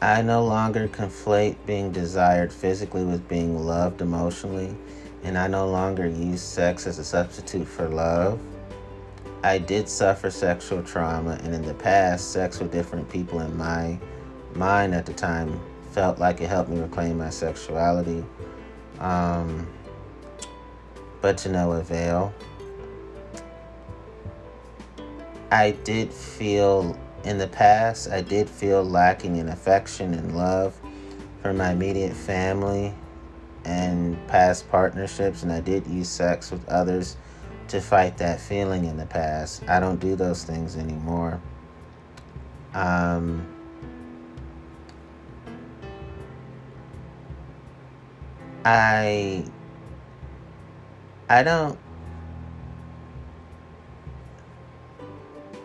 I 0.01 0.21
no 0.21 0.43
longer 0.45 0.87
conflate 0.87 1.55
being 1.65 1.91
desired 1.91 2.53
physically 2.53 3.03
with 3.03 3.27
being 3.27 3.65
loved 3.65 4.01
emotionally. 4.01 4.75
And 5.23 5.37
I 5.37 5.47
no 5.47 5.67
longer 5.67 6.07
use 6.07 6.41
sex 6.41 6.85
as 6.85 6.99
a 6.99 7.03
substitute 7.03 7.67
for 7.67 7.87
love. 7.87 8.39
I 9.43 9.59
did 9.59 9.87
suffer 9.87 10.31
sexual 10.31 10.81
trauma, 10.81 11.39
and 11.43 11.53
in 11.53 11.61
the 11.61 11.75
past, 11.75 12.31
sex 12.31 12.59
with 12.59 12.71
different 12.71 13.07
people 13.09 13.41
in 13.41 13.55
my 13.55 13.99
mind 14.55 14.95
at 14.95 15.05
the 15.05 15.13
time 15.13 15.59
felt 15.91 16.17
like 16.17 16.41
it 16.41 16.47
helped 16.47 16.69
me 16.69 16.79
reclaim 16.79 17.19
my 17.19 17.29
sexuality. 17.29 18.25
Um, 18.99 19.67
but 21.21 21.37
to 21.39 21.49
no 21.49 21.73
avail. 21.73 22.33
I 25.55 25.71
did 25.85 26.11
feel 26.11 26.99
in 27.23 27.37
the 27.37 27.47
past, 27.47 28.09
I 28.09 28.19
did 28.19 28.49
feel 28.49 28.83
lacking 28.83 29.37
in 29.37 29.47
affection 29.47 30.13
and 30.13 30.35
love 30.35 30.77
for 31.41 31.53
my 31.53 31.71
immediate 31.71 32.13
family 32.13 32.93
and 33.63 34.17
past 34.27 34.69
partnerships, 34.69 35.43
and 35.43 35.53
I 35.53 35.61
did 35.61 35.87
use 35.87 36.09
sex 36.09 36.51
with 36.51 36.67
others 36.67 37.15
to 37.69 37.79
fight 37.79 38.17
that 38.17 38.41
feeling 38.41 38.83
in 38.83 38.97
the 38.97 39.05
past. 39.05 39.63
I 39.69 39.79
don't 39.79 39.97
do 39.97 40.17
those 40.17 40.43
things 40.43 40.75
anymore. 40.75 41.39
Um, 42.73 43.47
I 48.65 49.45
I 51.29 51.43
don't 51.43 51.79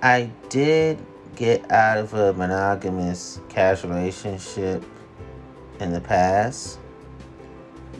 I 0.02 0.30
did 0.48 0.98
get 1.36 1.70
out 1.70 1.98
of 1.98 2.14
a 2.14 2.32
monogamous 2.32 3.40
casual 3.48 3.90
relationship 3.90 4.84
in 5.78 5.92
the 5.92 6.00
past. 6.00 6.78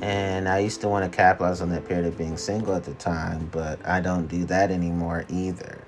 And 0.01 0.49
I 0.49 0.61
used 0.61 0.81
to 0.81 0.89
want 0.89 1.11
to 1.11 1.15
capitalize 1.15 1.61
on 1.61 1.69
that 1.71 1.87
period 1.87 2.07
of 2.07 2.17
being 2.17 2.39
single 2.39 2.75
at 2.75 2.85
the 2.85 2.95
time, 2.95 3.49
but 3.53 3.85
I 3.87 4.01
don't 4.01 4.29
do 4.29 4.47
that 4.47 4.71
anymore 4.71 5.27
either. 5.29 5.85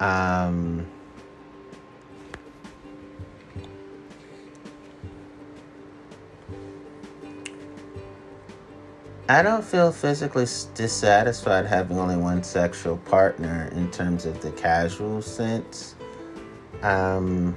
Um, 0.00 0.86
I 9.30 9.42
don't 9.42 9.64
feel 9.64 9.92
physically 9.92 10.44
dissatisfied 10.74 11.64
having 11.64 12.00
only 12.00 12.16
one 12.16 12.42
sexual 12.42 12.96
partner 12.96 13.70
in 13.76 13.88
terms 13.92 14.26
of 14.26 14.42
the 14.42 14.50
casual 14.50 15.22
sense. 15.22 15.94
Um, 16.82 17.54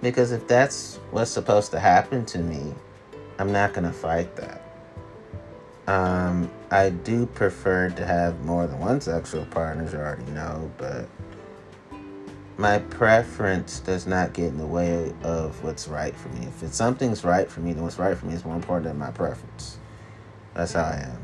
because 0.00 0.30
if 0.30 0.46
that's 0.46 1.00
what's 1.10 1.32
supposed 1.32 1.72
to 1.72 1.80
happen 1.80 2.24
to 2.26 2.38
me, 2.38 2.72
I'm 3.40 3.50
not 3.50 3.72
going 3.72 3.88
to 3.88 3.92
fight 3.92 4.36
that. 4.36 4.62
Um, 5.88 6.48
I 6.70 6.90
do 6.90 7.26
prefer 7.26 7.90
to 7.90 8.06
have 8.06 8.44
more 8.44 8.68
than 8.68 8.78
one 8.78 9.00
sexual 9.00 9.44
partner, 9.46 9.82
as 9.82 9.92
you 9.92 9.98
already 9.98 10.30
know, 10.30 10.70
but 10.78 11.08
my 12.58 12.78
preference 12.78 13.80
does 13.80 14.06
not 14.06 14.32
get 14.32 14.46
in 14.46 14.58
the 14.58 14.66
way 14.66 15.12
of 15.22 15.62
what's 15.62 15.88
right 15.88 16.16
for 16.16 16.28
me. 16.30 16.46
If 16.46 16.62
it's 16.62 16.76
something's 16.76 17.22
right 17.22 17.50
for 17.50 17.60
me, 17.60 17.72
then 17.72 17.82
what's 17.82 17.98
right 17.98 18.16
for 18.16 18.26
me 18.26 18.34
is 18.34 18.44
more 18.44 18.56
important 18.56 18.86
than 18.86 18.98
my 18.98 19.10
preference. 19.10 19.78
That's 20.54 20.72
how 20.72 20.84
I 20.84 21.10
am. 21.10 21.22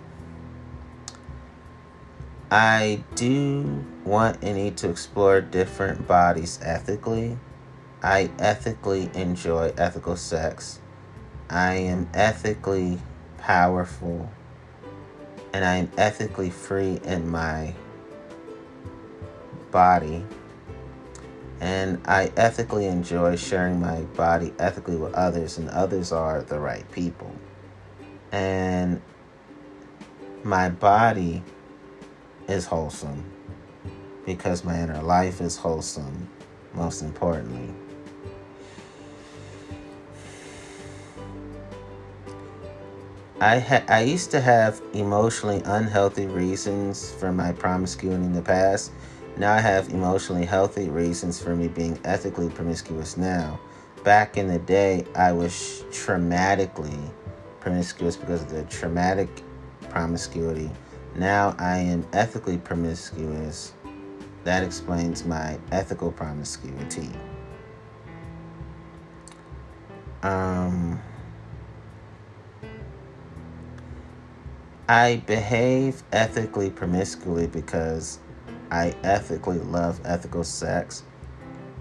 I 2.51 3.03
do 3.15 3.83
want 4.05 4.43
and 4.43 4.59
need 4.59 4.77
to 4.79 4.91
explore 4.91 5.41
different 5.41 6.07
bodies 6.07 6.59
ethically. 6.63 7.39
I 8.03 8.31
ethically 8.39 9.11
enjoy 9.15 9.73
ethical 9.79 10.17
sex. 10.17 10.81
I 11.49 11.77
am 11.77 12.11
ethically 12.13 12.99
powerful. 13.39 14.31
And 15.55 15.65
I 15.65 15.77
am 15.77 15.91
ethically 15.97 16.51
free 16.51 17.01
in 17.05 17.31
my 17.31 17.75
body. 19.71 20.27
And 21.63 22.01
I 22.07 22.33
ethically 22.37 22.87
enjoy 22.87 23.37
sharing 23.37 23.81
my 23.81 24.01
body 24.01 24.53
ethically 24.59 24.97
with 24.97 25.15
others, 25.15 25.59
and 25.59 25.71
others 25.71 26.11
are 26.11 26.43
the 26.43 26.59
right 26.59 26.91
people. 26.91 27.33
And 28.33 29.01
my 30.43 30.71
body 30.71 31.45
is 32.49 32.67
wholesome 32.67 33.25
because 34.27 34.65
my 34.65 34.83
inner 34.83 35.03
life 35.03 35.41
is 35.41 35.57
wholesome, 35.57 36.29
most 36.75 37.01
importantly. 37.01 37.73
I 43.41 43.61
ha- 43.61 43.85
I 43.87 44.03
used 44.03 44.33
to 44.33 44.41
have 44.41 44.83
emotionally 44.95 45.63
unhealthy 45.65 46.27
reasons 46.27 47.13
for 47.13 47.33
my 47.33 47.53
promiscuity 47.53 48.25
in 48.25 48.33
the 48.33 48.43
past. 48.43 48.91
Now 49.37 49.53
I 49.55 49.61
have 49.61 49.89
emotionally 49.91 50.45
healthy 50.45 50.89
reasons 50.89 51.43
for 51.43 51.57
me 51.57 51.69
being 51.69 51.99
ethically 52.05 52.51
promiscuous 52.51 53.17
now. 53.17 53.59
Back 54.05 54.37
in 54.37 54.49
the 54.49 54.59
day, 54.59 55.07
I 55.15 55.33
was 55.33 55.85
traumatically 55.91 57.11
promiscuous 57.61 58.17
because 58.17 58.43
of 58.43 58.51
the 58.51 58.65
traumatic 58.65 59.29
promiscuity 59.89 60.71
now 61.15 61.55
I 61.59 61.79
am 61.79 62.07
ethically 62.13 62.59
promiscuous. 62.59 63.73
That 64.45 64.65
explains 64.65 65.25
my 65.25 65.59
ethical 65.71 66.11
promiscuity. 66.11 67.11
Um, 70.23 71.01
I 74.89 75.23
behave 75.27 76.03
ethically 76.13 76.71
promiscuously 76.71 77.47
because 77.49 78.19
I 78.73 78.95
ethically 79.05 79.59
love 79.59 80.01
ethical 80.03 80.45
sex. 80.45 81.05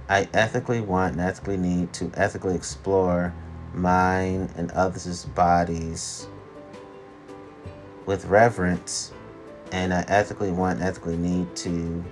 I 0.09 0.27
ethically 0.33 0.81
want 0.81 1.13
and 1.13 1.21
ethically 1.21 1.55
need 1.55 1.93
to 1.93 2.11
ethically 2.15 2.53
explore 2.53 3.33
mine 3.73 4.49
and 4.57 4.69
others' 4.71 5.23
bodies 5.23 6.27
with 8.05 8.25
reverence 8.25 9.13
and 9.71 9.93
I 9.93 10.03
ethically 10.09 10.51
want 10.51 10.79
and 10.79 10.89
ethically 10.89 11.15
need 11.15 11.55
to 11.57 12.03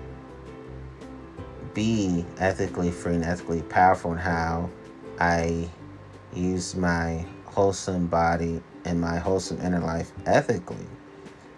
be 1.74 2.26
ethically 2.38 2.90
free 2.90 3.16
and 3.16 3.26
ethically 3.26 3.64
powerful 3.64 4.14
in 4.14 4.18
how 4.18 4.70
I 5.20 5.70
use 6.34 6.74
my 6.74 7.26
wholesome 7.44 8.08
body 8.08 8.62
and 8.86 9.02
my 9.02 9.18
wholesome 9.18 9.60
inner 9.60 9.82
life 9.82 10.14
ethically. 10.26 10.88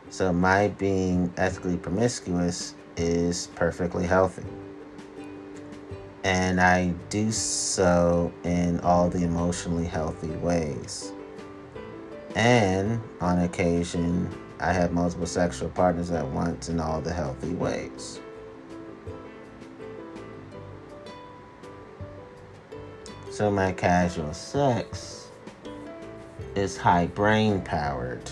So 0.10 0.34
my 0.34 0.70
being 0.70 1.32
ethically 1.38 1.78
promiscuous 1.78 2.74
is 2.98 3.48
perfectly 3.56 4.06
healthy. 4.06 4.44
And 6.24 6.62
I 6.62 6.94
do 7.10 7.32
so 7.32 8.32
in 8.44 8.80
all 8.82 9.10
the 9.10 9.24
emotionally 9.24 9.86
healthy 9.86 10.30
ways. 10.38 11.14
And 12.36 13.02
on 13.20 13.40
occasion, 13.40 14.30
I 14.60 14.72
have 14.72 14.94
multiple 14.94 15.26
sexual 15.26 15.70
partners 15.70 16.12
at 16.12 16.26
once 16.28 16.70
in 16.70 16.80
all 16.80 17.02
the 17.02 17.12
healthy 17.12 17.54
ways. 17.54 18.20
So 23.32 23.50
my 23.50 23.72
casual 23.72 24.34
sex 24.34 25.30
is 26.54 26.78
high 26.78 27.08
brain 27.08 27.62
powered, 27.62 28.30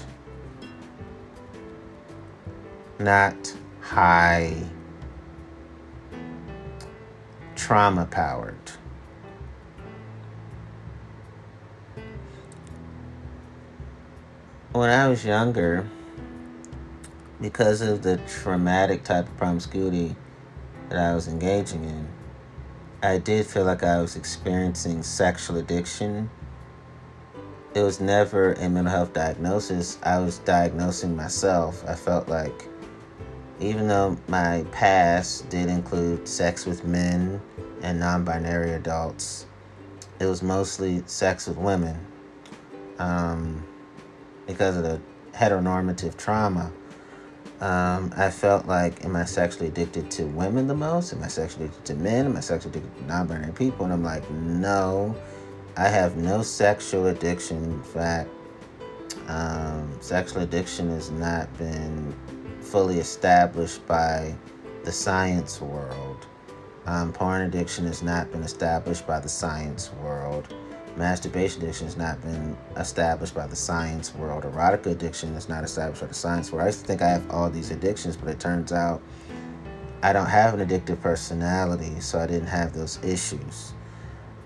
not 2.99 3.53
high 3.89 4.55
trauma 7.55 8.05
powered. 8.05 8.55
When 14.73 14.91
I 14.91 15.07
was 15.07 15.25
younger, 15.25 15.89
because 17.41 17.81
of 17.81 18.03
the 18.03 18.17
traumatic 18.27 19.03
type 19.03 19.27
of 19.27 19.35
promiscuity 19.37 20.15
that 20.89 20.99
I 20.99 21.15
was 21.15 21.27
engaging 21.27 21.83
in, 21.83 22.07
I 23.01 23.17
did 23.17 23.47
feel 23.47 23.63
like 23.63 23.81
I 23.81 23.99
was 23.99 24.15
experiencing 24.15 25.01
sexual 25.01 25.57
addiction. 25.57 26.29
It 27.73 27.81
was 27.81 27.99
never 27.99 28.53
a 28.53 28.69
mental 28.69 28.93
health 28.93 29.13
diagnosis. 29.13 29.97
I 30.03 30.19
was 30.19 30.37
diagnosing 30.37 31.15
myself. 31.15 31.83
I 31.87 31.95
felt 31.95 32.29
like, 32.29 32.69
even 33.59 33.87
though 33.87 34.17
my 34.27 34.65
past 34.71 35.49
did 35.49 35.69
include 35.69 36.27
sex 36.27 36.65
with 36.65 36.85
men 36.85 37.41
and 37.81 37.99
non 37.99 38.23
binary 38.25 38.73
adults, 38.73 39.45
it 40.19 40.25
was 40.25 40.41
mostly 40.43 41.03
sex 41.05 41.47
with 41.47 41.57
women. 41.57 41.97
um, 42.99 43.63
because 44.47 44.77
of 44.77 44.83
the 44.83 44.99
heteronormative 45.33 46.17
trauma. 46.17 46.71
Um, 47.61 48.13
I 48.15 48.29
felt 48.29 48.67
like, 48.67 49.03
am 49.05 49.15
I 49.15 49.25
sexually 49.25 49.67
addicted 49.67 50.09
to 50.11 50.25
women 50.25 50.67
the 50.67 50.75
most? 50.75 51.13
Am 51.13 51.23
I 51.23 51.27
sexually 51.27 51.65
addicted 51.65 51.85
to 51.87 51.95
men? 51.95 52.25
Am 52.25 52.37
I 52.37 52.39
sexually 52.39 52.77
addicted 52.79 52.99
to 52.99 53.05
non 53.05 53.27
binary 53.27 53.53
people? 53.53 53.85
And 53.85 53.93
I'm 53.93 54.03
like, 54.03 54.29
no, 54.31 55.15
I 55.77 55.87
have 55.89 56.17
no 56.17 56.41
sexual 56.41 57.07
addiction. 57.07 57.63
In 57.63 57.83
fact, 57.83 58.29
um, 59.27 59.91
sexual 60.01 60.43
addiction 60.43 60.89
has 60.89 61.11
not 61.11 61.55
been 61.57 62.15
fully 62.69 62.99
established 62.99 63.85
by 63.87 64.35
the 64.83 64.91
science 64.91 65.59
world. 65.59 66.27
Um, 66.85 67.11
porn 67.11 67.41
addiction 67.41 67.85
has 67.87 68.03
not 68.03 68.31
been 68.31 68.43
established 68.43 69.07
by 69.07 69.19
the 69.19 69.29
science 69.29 69.91
world. 70.01 70.53
Masturbation 70.95 71.63
addiction 71.63 71.87
has 71.87 71.97
not 71.97 72.21
been 72.21 72.55
established 72.77 73.33
by 73.33 73.47
the 73.47 73.55
science 73.55 74.13
world. 74.13 74.45
Erotic 74.45 74.85
addiction 74.85 75.29
is 75.33 75.49
not 75.49 75.63
established 75.63 76.01
by 76.01 76.07
the 76.07 76.13
science 76.13 76.51
world. 76.51 76.63
I 76.63 76.67
used 76.67 76.81
to 76.81 76.85
think 76.85 77.01
I 77.01 77.09
have 77.09 77.29
all 77.31 77.49
these 77.49 77.71
addictions, 77.71 78.15
but 78.15 78.29
it 78.29 78.39
turns 78.39 78.71
out 78.71 79.01
I 80.03 80.13
don't 80.13 80.27
have 80.27 80.53
an 80.53 80.65
addictive 80.65 81.01
personality, 81.01 81.99
so 81.99 82.19
I 82.19 82.27
didn't 82.27 82.47
have 82.47 82.73
those 82.73 83.03
issues. 83.03 83.73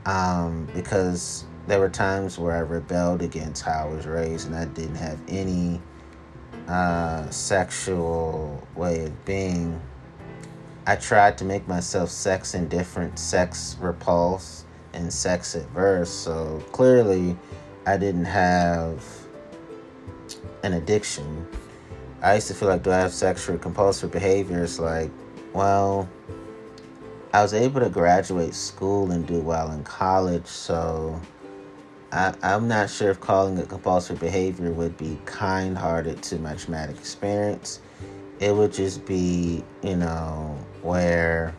Um, 0.06 0.68
because 0.74 1.46
there 1.68 1.80
were 1.80 1.90
times 1.90 2.40
where 2.40 2.56
I 2.56 2.60
rebelled 2.60 3.22
against 3.22 3.64
how 3.64 3.88
I 3.88 3.94
was 3.94 4.06
raised 4.06 4.48
and 4.48 4.56
I 4.56 4.66
didn't 4.66 4.96
have 4.96 5.20
any 5.28 5.82
uh, 6.68 7.30
sexual 7.30 8.66
way 8.76 9.06
of 9.06 9.26
being. 9.26 9.80
I 10.86 10.96
tried 10.96 11.38
to 11.38 11.46
make 11.46 11.68
myself 11.68 12.10
sex 12.10 12.56
indifferent, 12.56 13.18
sex 13.18 13.78
repulsed, 13.80 14.66
and 14.94 15.12
sex 15.12 15.56
adverse. 15.56 16.12
So 16.12 16.64
clearly, 16.72 17.38
I 17.86 17.98
didn't 17.98 18.26
have 18.26 19.04
an 20.64 20.74
addiction. 20.74 21.48
I 22.22 22.36
used 22.36 22.48
to 22.48 22.54
feel 22.54 22.70
like, 22.70 22.84
do 22.84 22.92
I 22.92 22.98
have 22.98 23.14
sexual 23.14 23.58
compulsive 23.58 24.12
behaviors? 24.12 24.80
Like, 24.80 25.12
well, 25.54 26.08
I 27.34 27.42
was 27.42 27.54
able 27.54 27.82
to 27.82 27.90
graduate 27.90 28.54
school 28.54 29.12
and 29.12 29.26
do 29.26 29.42
well 29.42 29.72
in 29.72 29.84
college, 29.84 30.46
so 30.46 31.20
I, 32.14 32.36
am 32.44 32.68
not 32.68 32.92
sure 32.92 33.10
if 33.10 33.20
calling 33.20 33.58
it 33.58 33.70
compulsive 33.70 34.20
behavior 34.20 34.72
would 34.72 34.96
be 34.98 35.18
kind 35.26 35.76
hearted 35.76 36.22
to 36.24 36.38
my 36.38 36.54
traumatic 36.54 36.96
experience. 36.96 37.80
It 38.40 38.56
would 38.56 38.72
just 38.72 39.04
be, 39.04 39.64
you 39.82 39.96
know, 39.96 40.56
where 40.84 41.56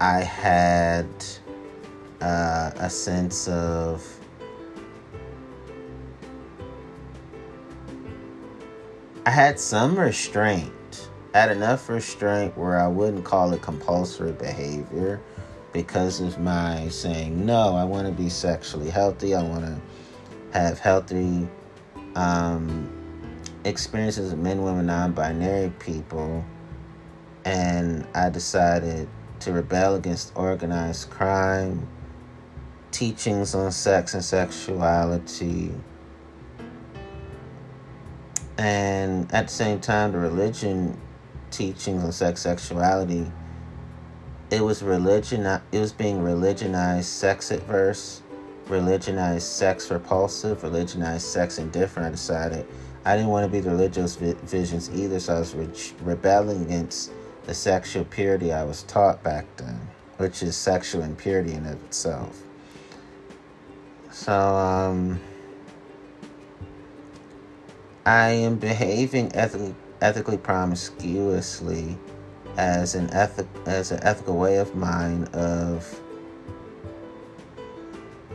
I 0.00 0.20
had 0.20 1.08
uh, 2.20 2.70
a 2.76 2.88
sense 2.88 3.48
of 3.48 4.06
I 9.26 9.30
had 9.30 9.58
some 9.58 9.98
restraint. 9.98 11.08
I 11.34 11.40
had 11.40 11.50
enough 11.50 11.88
restraint 11.88 12.56
where 12.56 12.78
I 12.78 12.86
wouldn't 12.86 13.24
call 13.24 13.52
it 13.52 13.62
compulsory 13.62 14.32
behavior 14.32 15.20
because 15.72 16.20
of 16.20 16.38
my 16.38 16.88
saying 16.88 17.44
no 17.44 17.74
i 17.76 17.84
want 17.84 18.06
to 18.06 18.12
be 18.12 18.28
sexually 18.28 18.90
healthy. 18.90 19.34
I 19.34 19.42
want 19.42 19.64
to 19.64 19.80
have 20.52 20.78
healthy 20.78 21.48
um, 22.14 22.90
experiences 23.64 24.30
with 24.30 24.40
men 24.40 24.62
women 24.62 24.86
non-binary 24.86 25.72
people. 25.78 26.44
And 27.44 28.06
i 28.14 28.28
decided 28.28 29.08
to 29.40 29.52
rebel 29.52 29.96
against 29.96 30.32
organized 30.36 31.10
crime 31.10 31.88
teachings 32.92 33.54
on 33.54 33.72
sex 33.72 34.14
and 34.14 34.24
sexuality 34.24 35.72
and 38.58 39.32
at 39.32 39.48
the 39.48 39.52
same 39.52 39.80
time 39.80 40.12
the 40.12 40.18
religion 40.18 40.96
teachings 41.50 42.04
on 42.04 42.12
sex 42.12 42.42
sexuality 42.42 43.26
it 44.52 44.62
was 44.62 44.82
religion 44.82 45.46
it 45.46 45.78
was 45.78 45.92
being 45.92 46.18
religionized 46.18 47.04
sex 47.04 47.50
adverse 47.50 48.20
religionized 48.68 49.40
sex 49.40 49.90
repulsive 49.90 50.60
religionized 50.60 51.22
sex 51.22 51.58
indifferent. 51.58 52.06
I 52.06 52.10
decided 52.10 52.66
i 53.06 53.16
didn't 53.16 53.30
want 53.30 53.46
to 53.46 53.50
be 53.50 53.60
the 53.60 53.70
religious 53.70 54.14
vi- 54.14 54.36
visions 54.44 54.90
either 54.90 55.18
so 55.18 55.36
i 55.36 55.38
was 55.38 55.54
re- 55.54 55.68
rebelling 56.02 56.62
against 56.66 57.12
the 57.44 57.54
sexual 57.54 58.04
purity 58.04 58.52
i 58.52 58.62
was 58.62 58.82
taught 58.82 59.22
back 59.22 59.46
then 59.56 59.80
which 60.18 60.42
is 60.42 60.54
sexual 60.54 61.02
impurity 61.02 61.54
in 61.54 61.64
itself. 61.64 62.42
So 64.10 64.32
um 64.32 65.18
i 68.04 68.28
am 68.28 68.56
behaving 68.56 69.32
ethically 69.34 70.36
promiscuously 70.36 71.96
as 72.56 72.94
an 72.94 73.10
ethic 73.10 73.46
as 73.66 73.92
an 73.92 74.00
ethical 74.02 74.36
way 74.36 74.56
of 74.56 74.74
mind 74.74 75.28
of 75.34 76.00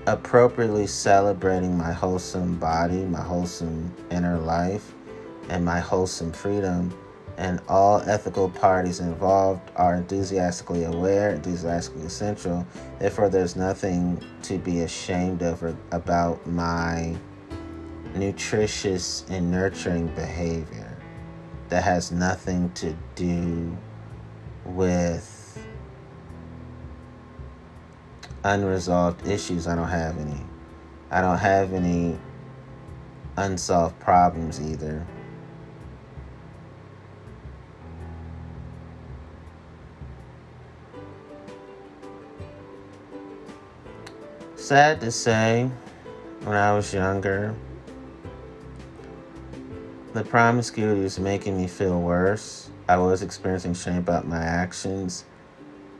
appropriately 0.07 0.87
celebrating 0.87 1.77
my 1.77 1.91
wholesome 1.91 2.57
body, 2.57 3.03
my 3.05 3.21
wholesome 3.21 3.93
inner 4.09 4.37
life, 4.39 4.93
and 5.49 5.63
my 5.63 5.79
wholesome 5.79 6.31
freedom. 6.31 6.97
And 7.37 7.61
all 7.67 8.01
ethical 8.01 8.49
parties 8.49 8.99
involved 8.99 9.69
are 9.75 9.93
enthusiastically 9.93 10.85
aware, 10.85 11.35
enthusiastically 11.35 12.03
essential. 12.03 12.65
Therefore, 12.97 13.29
there's 13.29 13.55
nothing 13.55 14.19
to 14.43 14.57
be 14.57 14.81
ashamed 14.81 15.43
of 15.43 15.61
about 15.91 16.47
my 16.47 17.15
nutritious 18.15 19.23
and 19.29 19.51
nurturing 19.51 20.07
behavior 20.15 20.97
that 21.69 21.83
has 21.83 22.11
nothing 22.11 22.71
to 22.71 22.95
do 23.13 23.77
with 24.67 25.59
unresolved 28.43 29.27
issues, 29.27 29.67
I 29.67 29.75
don't 29.75 29.87
have 29.87 30.17
any. 30.17 30.41
I 31.09 31.21
don't 31.21 31.37
have 31.37 31.73
any 31.73 32.17
unsolved 33.37 33.99
problems 33.99 34.59
either. 34.59 35.05
Sad 44.55 44.99
to 44.99 45.11
say, 45.11 45.69
when 46.43 46.55
I 46.57 46.73
was 46.73 46.93
younger, 46.93 47.55
the 50.13 50.23
promiscuity 50.23 51.01
was 51.01 51.19
making 51.19 51.55
me 51.57 51.67
feel 51.67 52.01
worse. 52.01 52.66
I 52.89 52.97
was 52.97 53.21
experiencing 53.21 53.73
shame 53.73 53.97
about 53.97 54.27
my 54.27 54.41
actions. 54.41 55.25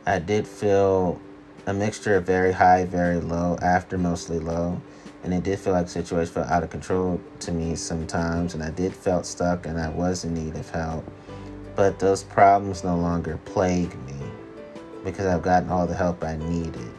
I 0.06 0.18
did 0.18 0.46
feel 0.46 1.20
a 1.66 1.74
mixture 1.74 2.16
of 2.16 2.24
very 2.24 2.50
high, 2.52 2.86
very 2.86 3.20
low, 3.20 3.58
after 3.60 3.98
mostly 3.98 4.38
low. 4.38 4.80
And 5.22 5.34
it 5.34 5.42
did 5.42 5.58
feel 5.58 5.74
like 5.74 5.86
the 5.86 5.92
situation 5.92 6.32
felt 6.32 6.48
out 6.48 6.62
of 6.62 6.70
control 6.70 7.20
to 7.40 7.52
me 7.52 7.74
sometimes. 7.74 8.54
And 8.54 8.62
I 8.62 8.70
did 8.70 8.94
felt 8.94 9.26
stuck 9.26 9.66
and 9.66 9.78
I 9.78 9.90
was 9.90 10.24
in 10.24 10.32
need 10.32 10.56
of 10.56 10.70
help. 10.70 11.04
But 11.76 11.98
those 11.98 12.22
problems 12.22 12.84
no 12.84 12.96
longer 12.96 13.38
plague 13.44 13.94
me 14.06 14.16
because 15.04 15.26
I've 15.26 15.42
gotten 15.42 15.68
all 15.68 15.86
the 15.86 15.94
help 15.94 16.24
I 16.24 16.36
needed. 16.36 16.94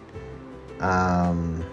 Um, 0.80 1.66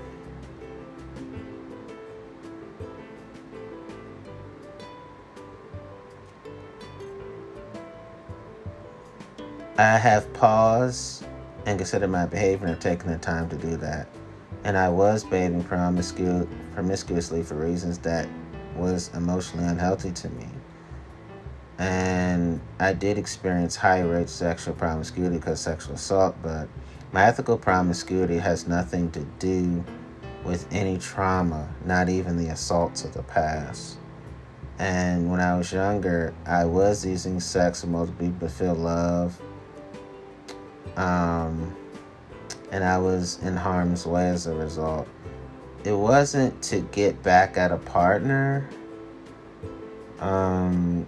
I 9.79 9.99
have 9.99 10.33
paused 10.33 11.27
and 11.67 11.79
considered 11.79 12.09
my 12.09 12.25
behavior 12.25 12.67
and 12.67 12.81
taken 12.81 13.13
the 13.13 13.19
time 13.19 13.47
to 13.51 13.57
do 13.57 13.77
that. 13.77 14.09
And 14.65 14.75
I 14.75 14.89
was 14.89 15.23
behaving 15.23 15.65
promiscu- 15.65 16.49
promiscuously 16.73 17.43
for 17.43 17.57
reasons 17.57 17.99
that 17.99 18.27
was 18.75 19.11
emotionally 19.15 19.67
unhealthy 19.69 20.13
to 20.13 20.31
me. 20.31 20.47
And 21.79 22.59
I 22.81 22.95
did 22.95 23.19
experience 23.19 23.77
high 23.77 24.01
rates 24.01 24.33
of 24.33 24.39
sexual 24.39 24.73
promiscuity 24.73 25.37
because 25.37 25.61
sexual 25.61 25.97
assault, 25.97 26.37
but 26.43 26.69
my 27.13 27.25
ethical 27.25 27.59
promiscuity 27.59 28.39
has 28.39 28.67
nothing 28.67 29.11
to 29.11 29.21
do 29.39 29.85
with 30.43 30.67
any 30.73 30.97
trauma, 30.97 31.69
not 31.85 32.09
even 32.09 32.39
the 32.39 32.49
assaults 32.49 33.05
of 33.05 33.13
the 33.13 33.23
past. 33.25 33.99
And 34.79 35.31
when 35.31 35.41
I 35.41 35.55
was 35.59 35.71
younger, 35.71 36.33
I 36.47 36.65
was 36.65 37.05
using 37.05 37.41
sex 37.41 37.83
people 37.83 38.39
to 38.41 38.49
feel 38.49 38.75
love 38.75 39.39
um, 40.97 41.77
and 42.73 42.83
I 42.83 42.99
was 42.99 43.39
in 43.43 43.57
harm's 43.57 44.07
way 44.07 44.29
as 44.29 44.47
a 44.47 44.55
result. 44.55 45.07
It 45.85 45.93
wasn't 45.93 46.61
to 46.65 46.81
get 46.81 47.23
back 47.23 47.57
at 47.57 47.71
a 47.71 47.77
partner. 47.77 48.69
Um, 50.19 51.07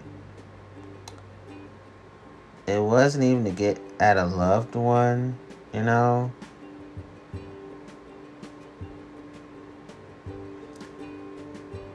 it 2.67 2.81
wasn't 2.81 3.25
even 3.25 3.45
to 3.45 3.51
get 3.51 3.81
at 3.99 4.17
a 4.17 4.27
loved 4.27 4.75
one, 4.75 5.37
you 5.73 5.83
know. 5.83 6.31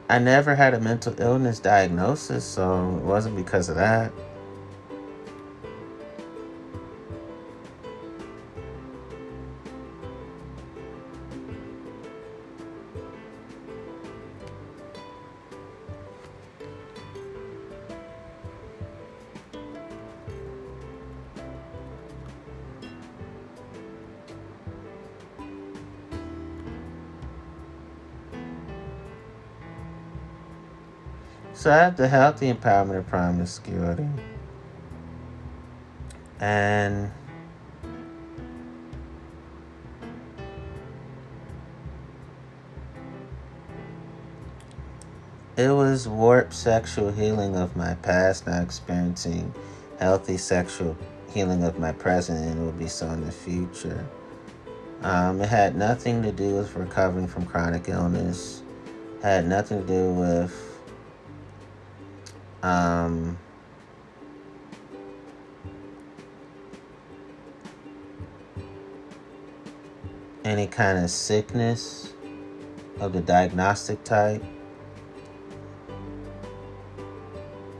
I 0.08 0.18
never 0.18 0.54
had 0.54 0.74
a 0.74 0.80
mental 0.80 1.18
illness 1.18 1.58
diagnosis, 1.60 2.44
so 2.44 2.96
it 2.98 3.04
wasn't 3.04 3.36
because 3.36 3.68
of 3.68 3.76
that. 3.76 4.12
So 31.64 31.70
I 31.72 31.76
have 31.76 31.96
the 31.96 32.08
healthy 32.08 32.52
empowerment 32.52 32.98
of 32.98 33.06
promiscuity. 33.06 34.06
And 36.38 37.10
it 45.56 45.70
was 45.70 46.06
warped 46.06 46.52
sexual 46.52 47.10
healing 47.10 47.56
of 47.56 47.74
my 47.74 47.94
past, 47.94 48.46
now 48.46 48.60
experiencing 48.60 49.54
healthy 49.98 50.36
sexual 50.36 50.94
healing 51.30 51.64
of 51.64 51.78
my 51.78 51.92
present, 51.92 52.44
and 52.44 52.60
it 52.60 52.62
will 52.62 52.72
be 52.72 52.88
so 52.88 53.08
in 53.08 53.24
the 53.24 53.32
future. 53.32 54.06
Um, 55.00 55.40
it 55.40 55.48
had 55.48 55.76
nothing 55.76 56.22
to 56.24 56.30
do 56.30 56.56
with 56.56 56.76
recovering 56.76 57.26
from 57.26 57.46
chronic 57.46 57.88
illness, 57.88 58.62
had 59.22 59.48
nothing 59.48 59.80
to 59.80 59.86
do 59.86 60.12
with 60.12 60.73
um, 62.64 63.36
any 70.46 70.66
kind 70.66 70.98
of 70.98 71.10
sickness 71.10 72.14
of 73.00 73.12
the 73.12 73.20
diagnostic 73.20 74.02
type. 74.02 74.42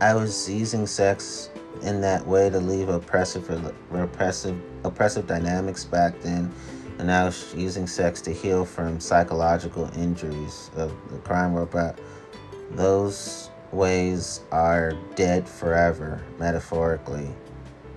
I 0.02 0.12
was 0.12 0.50
using 0.50 0.86
sex 0.86 1.48
in 1.80 2.02
that 2.02 2.26
way 2.26 2.50
to 2.50 2.60
leave 2.60 2.90
oppressive, 2.90 3.48
repressive, 3.90 4.60
oppressive 4.84 5.26
dynamics 5.26 5.82
back 5.84 6.20
then, 6.20 6.52
and 6.98 7.10
I 7.10 7.24
was 7.24 7.54
using 7.54 7.86
sex 7.86 8.20
to 8.22 8.34
heal 8.34 8.66
from 8.66 9.00
psychological 9.00 9.90
injuries 9.96 10.70
of 10.76 10.92
the 11.10 11.16
crime 11.20 11.54
world. 11.54 11.70
But 11.70 11.98
those 12.72 13.48
ways 13.74 14.40
are 14.52 14.92
dead 15.14 15.48
forever, 15.48 16.22
metaphorically, 16.38 17.28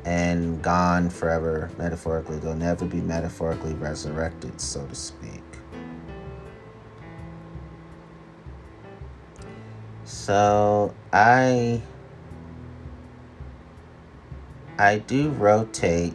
and 0.06 0.62
gone 0.62 1.10
forever, 1.10 1.70
metaphorically. 1.78 2.38
They'll 2.40 2.56
never 2.56 2.86
be 2.86 3.02
metaphorically 3.02 3.74
resurrected, 3.76 4.60
so 4.60 4.86
to 4.86 4.96
speak. 4.96 5.44
So 10.04 10.94
I 11.12 11.82
I 14.80 15.00
do 15.00 15.30
rotate 15.32 16.14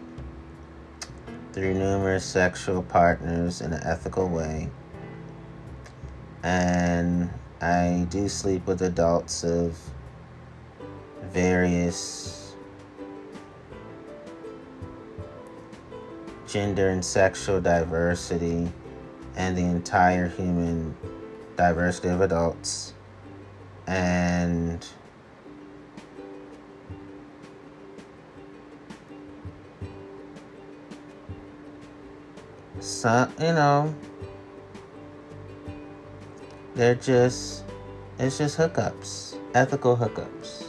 through 1.52 1.74
numerous 1.74 2.24
sexual 2.24 2.82
partners 2.82 3.60
in 3.60 3.72
an 3.72 3.82
ethical 3.82 4.28
way. 4.28 4.70
And 6.42 7.30
I 7.62 8.08
do 8.10 8.28
sleep 8.28 8.66
with 8.66 8.82
adults 8.82 9.44
of 9.44 9.78
various 11.22 12.56
gender 16.48 16.88
and 16.88 17.04
sexual 17.04 17.60
diversity 17.60 18.68
and 19.36 19.56
the 19.56 19.62
entire 19.62 20.26
human 20.26 20.96
diversity 21.56 22.08
of 22.08 22.20
adults. 22.20 22.94
And 23.86 24.84
some, 32.80 33.32
you 33.38 33.52
know, 33.52 33.94
they're 36.74 36.94
just, 36.94 37.64
it's 38.18 38.38
just 38.38 38.58
hookups, 38.58 39.36
ethical 39.54 39.96
hookups. 39.96 40.68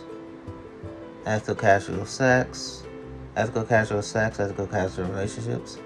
Ethical 1.25 1.55
casual 1.55 2.05
sex, 2.05 2.83
ethical 3.35 3.63
casual 3.63 4.01
sex, 4.01 4.39
ethical 4.39 4.67
casual 4.67 5.05
relationships, 5.05 5.77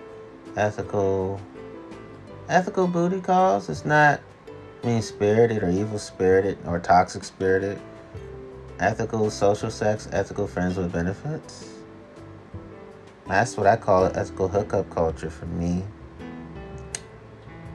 ethical, 0.56 1.40
ethical 2.50 2.88
booty 2.88 3.22
calls. 3.22 3.70
It's 3.70 3.86
not 3.86 4.20
mean 4.84 5.02
spirited 5.02 5.64
or 5.64 5.70
evil 5.70 6.00
spirited 6.00 6.58
or 6.66 6.80
toxic 6.80 7.24
spirited. 7.24 7.80
Ethical 8.80 9.30
social 9.30 9.70
sex, 9.70 10.08
ethical 10.12 10.48
friends 10.48 10.78
with 10.78 10.92
benefits. 10.92 11.70
That's 13.28 13.58
what 13.58 13.68
I 13.68 13.76
call 13.76 14.06
it 14.06 14.16
ethical 14.16 14.48
hookup 14.48 14.90
culture 14.90 15.30
for 15.30 15.46
me. 15.46 15.84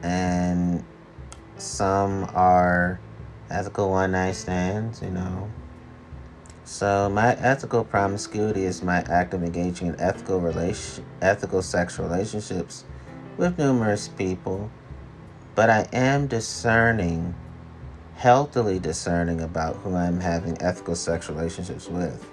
And 0.03 0.85
some 1.63 2.29
are 2.35 3.01
ethical 3.51 3.91
one 3.91 4.13
night 4.13 4.35
stands, 4.35 5.01
you 5.01 5.11
know. 5.11 5.51
So 6.65 7.09
my 7.09 7.35
ethical 7.37 7.85
promiscuity 7.85 8.65
is 8.65 8.83
my 8.83 8.99
act 9.03 9.35
of 9.35 9.43
engaging 9.43 9.89
in 9.89 10.01
ethical 10.01 10.41
relation, 10.41 11.05
ethical 11.21 11.63
sexual 11.63 12.09
relationships 12.09 12.85
with 13.37 13.59
numerous 13.59 14.09
people, 14.09 14.71
but 15.55 15.71
I 15.71 15.87
am 15.93 16.27
discerning, 16.27 17.35
healthily 18.17 18.79
discerning 18.79 19.41
about 19.41 19.77
who 19.77 19.95
I'm 19.95 20.21
having 20.21 20.61
ethical 20.63 20.97
sexual 20.97 21.37
relationships 21.37 21.89
with. 21.89 22.32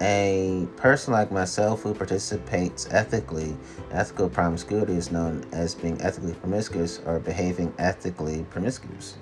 A 0.00 0.66
person 0.76 1.12
like 1.12 1.30
myself 1.30 1.82
who 1.82 1.94
participates 1.94 2.88
ethically, 2.90 3.56
ethical 3.92 4.28
promiscuity 4.28 4.94
is 4.94 5.12
known 5.12 5.44
as 5.52 5.74
being 5.74 6.00
ethically 6.00 6.34
promiscuous 6.34 7.00
or 7.06 7.20
behaving 7.20 7.72
ethically 7.78 8.44
promiscuously. 8.50 9.20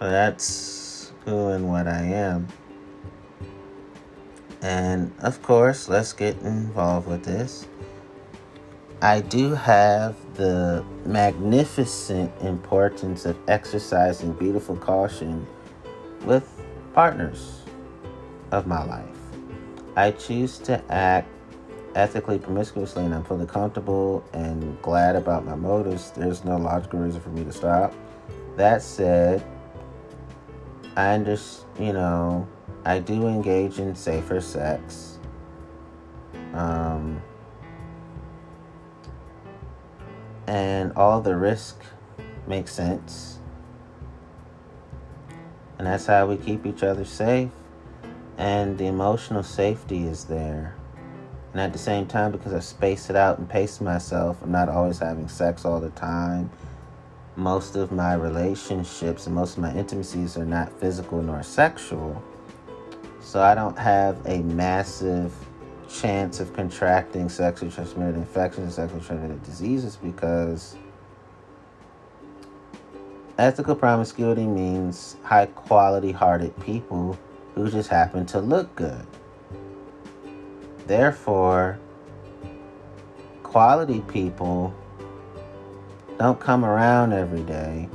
that's 0.00 1.12
who 1.24 1.48
and 1.48 1.68
what 1.68 1.86
I 1.86 2.02
am. 2.02 2.48
And 4.60 5.12
of 5.20 5.42
course, 5.42 5.88
let's 5.88 6.12
get 6.12 6.38
involved 6.42 7.06
with 7.06 7.24
this. 7.24 7.66
I 9.02 9.20
do 9.20 9.54
have 9.54 10.16
the 10.34 10.84
magnificent 11.04 12.32
importance 12.40 13.26
of 13.26 13.36
exercising 13.48 14.32
beautiful 14.32 14.76
caution 14.76 15.46
with 16.24 16.48
partners 16.94 17.53
of 18.50 18.66
my 18.66 18.84
life. 18.84 19.16
I 19.96 20.10
choose 20.10 20.58
to 20.60 20.82
act 20.92 21.28
ethically 21.94 22.38
promiscuously 22.38 23.04
and 23.04 23.14
I'm 23.14 23.24
fully 23.24 23.46
comfortable 23.46 24.24
and 24.32 24.80
glad 24.82 25.16
about 25.16 25.44
my 25.44 25.54
motives. 25.54 26.10
There's 26.10 26.44
no 26.44 26.56
logical 26.56 26.98
reason 26.98 27.20
for 27.20 27.30
me 27.30 27.44
to 27.44 27.52
stop. 27.52 27.94
That 28.56 28.82
said, 28.82 29.44
I 30.96 31.14
understand, 31.14 31.86
you 31.86 31.92
know, 31.92 32.48
I 32.84 32.98
do 32.98 33.26
engage 33.26 33.78
in 33.78 33.94
safer 33.94 34.40
sex. 34.40 35.18
Um, 36.52 37.22
and 40.46 40.92
all 40.94 41.20
the 41.20 41.36
risk 41.36 41.82
makes 42.46 42.72
sense. 42.72 43.38
And 45.78 45.86
that's 45.86 46.06
how 46.06 46.26
we 46.26 46.36
keep 46.36 46.66
each 46.66 46.82
other 46.82 47.04
safe. 47.04 47.50
And 48.36 48.76
the 48.78 48.86
emotional 48.86 49.42
safety 49.42 50.06
is 50.06 50.24
there. 50.24 50.74
And 51.52 51.60
at 51.60 51.72
the 51.72 51.78
same 51.78 52.06
time, 52.06 52.32
because 52.32 52.52
I 52.52 52.58
space 52.60 53.10
it 53.10 53.16
out 53.16 53.38
and 53.38 53.48
pace 53.48 53.80
myself, 53.80 54.42
I'm 54.42 54.50
not 54.50 54.68
always 54.68 54.98
having 54.98 55.28
sex 55.28 55.64
all 55.64 55.80
the 55.80 55.90
time. 55.90 56.50
Most 57.36 57.76
of 57.76 57.92
my 57.92 58.14
relationships 58.14 59.26
and 59.26 59.34
most 59.34 59.56
of 59.56 59.62
my 59.62 59.72
intimacies 59.74 60.36
are 60.36 60.44
not 60.44 60.72
physical 60.80 61.22
nor 61.22 61.42
sexual. 61.42 62.22
So 63.20 63.40
I 63.40 63.54
don't 63.54 63.78
have 63.78 64.24
a 64.26 64.38
massive 64.38 65.32
chance 65.88 66.40
of 66.40 66.52
contracting 66.52 67.28
sexually 67.28 67.70
transmitted 67.70 68.16
infections 68.16 68.64
and 68.64 68.72
sexually 68.72 69.04
transmitted 69.04 69.42
diseases 69.44 69.96
because 69.96 70.76
Ethical 73.36 73.74
promiscuity 73.74 74.46
means 74.46 75.16
high 75.24 75.46
quality 75.46 76.12
hearted 76.12 76.54
people 76.60 77.18
who 77.54 77.70
just 77.70 77.88
happen 77.88 78.26
to 78.26 78.40
look 78.40 78.74
good. 78.76 79.06
Therefore, 80.86 81.78
quality 83.42 84.00
people 84.00 84.74
don't 86.18 86.38
come 86.38 86.64
around 86.64 87.12
every 87.12 87.42
day 87.42 87.88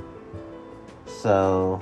So 1.22 1.82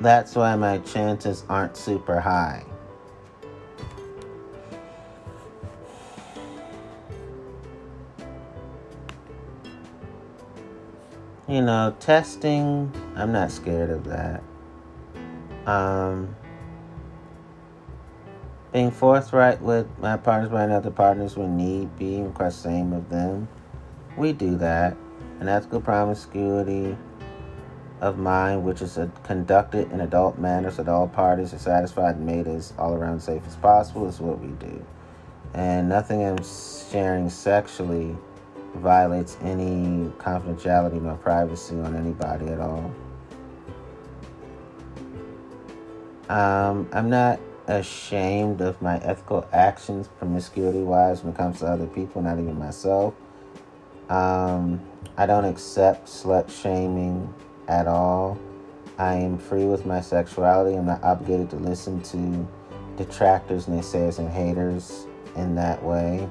that's 0.00 0.36
why 0.36 0.54
my 0.54 0.78
chances 0.78 1.44
aren't 1.48 1.76
super 1.76 2.20
high. 2.20 2.64
You 11.48 11.62
know, 11.62 11.96
testing, 11.98 12.92
I'm 13.18 13.32
not 13.32 13.50
scared 13.50 13.90
of 13.90 14.04
that. 14.04 14.42
Um, 15.66 16.36
being 18.72 18.92
forthright 18.92 19.60
with 19.60 19.88
my 19.98 20.16
partners, 20.16 20.52
my 20.52 20.72
other 20.72 20.92
partners 20.92 21.36
when 21.36 21.56
need 21.56 21.98
be, 21.98 22.22
request 22.22 22.62
the 22.62 22.68
same 22.68 22.92
of 22.92 23.10
them. 23.10 23.48
We 24.16 24.32
do 24.32 24.56
that. 24.58 24.96
An 25.40 25.48
ethical 25.48 25.80
promiscuity 25.80 26.96
of 28.00 28.18
mind, 28.18 28.62
which 28.62 28.82
is 28.82 28.98
a, 28.98 29.10
conducted 29.24 29.90
in 29.90 30.00
adult 30.00 30.38
manners 30.38 30.76
so 30.76 30.84
that 30.84 30.92
all 30.92 31.08
parties 31.08 31.52
are 31.52 31.58
satisfied 31.58 32.14
and 32.14 32.24
made 32.24 32.46
as 32.46 32.72
all 32.78 32.94
around 32.94 33.20
safe 33.20 33.42
as 33.48 33.56
possible, 33.56 34.06
is 34.06 34.20
what 34.20 34.38
we 34.38 34.48
do. 34.64 34.84
And 35.54 35.88
nothing 35.88 36.24
I'm 36.24 36.38
sharing 36.92 37.28
sexually 37.30 38.16
violates 38.76 39.36
any 39.42 40.08
confidentiality 40.18 41.02
nor 41.02 41.16
privacy 41.16 41.74
on 41.80 41.96
anybody 41.96 42.46
at 42.46 42.60
all. 42.60 42.92
Um, 46.28 46.88
I'm 46.92 47.08
not 47.08 47.40
ashamed 47.66 48.60
of 48.60 48.80
my 48.82 48.98
ethical 48.98 49.46
actions, 49.52 50.08
promiscuity 50.18 50.80
wise, 50.80 51.22
when 51.22 51.32
it 51.32 51.36
comes 51.36 51.60
to 51.60 51.66
other 51.66 51.86
people, 51.86 52.22
not 52.22 52.38
even 52.38 52.58
myself. 52.58 53.14
Um, 54.08 54.80
I 55.16 55.26
don't 55.26 55.44
accept 55.44 56.06
slut 56.06 56.50
shaming 56.50 57.32
at 57.66 57.86
all. 57.86 58.38
I 58.98 59.14
am 59.14 59.38
free 59.38 59.64
with 59.64 59.86
my 59.86 60.00
sexuality. 60.00 60.76
I'm 60.76 60.86
not 60.86 61.02
obligated 61.02 61.50
to 61.50 61.56
listen 61.56 62.02
to 62.02 62.48
detractors, 62.96 63.66
naysayers, 63.66 64.18
and 64.18 64.28
haters 64.28 65.06
in 65.36 65.54
that 65.54 65.82
way. 65.82 66.28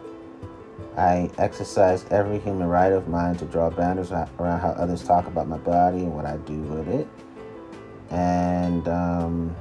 I 0.98 1.30
exercise 1.38 2.06
every 2.10 2.40
human 2.40 2.68
right 2.68 2.92
of 2.92 3.08
mine 3.08 3.36
to 3.36 3.46
draw 3.46 3.70
boundaries 3.70 4.12
around 4.12 4.60
how 4.60 4.70
others 4.78 5.04
talk 5.04 5.28
about 5.28 5.48
my 5.48 5.58
body 5.58 6.00
and 6.00 6.14
what 6.14 6.26
I 6.26 6.38
do 6.38 6.60
with 6.62 6.88
it. 6.88 7.08
And 8.10 8.88
um, 8.88 9.56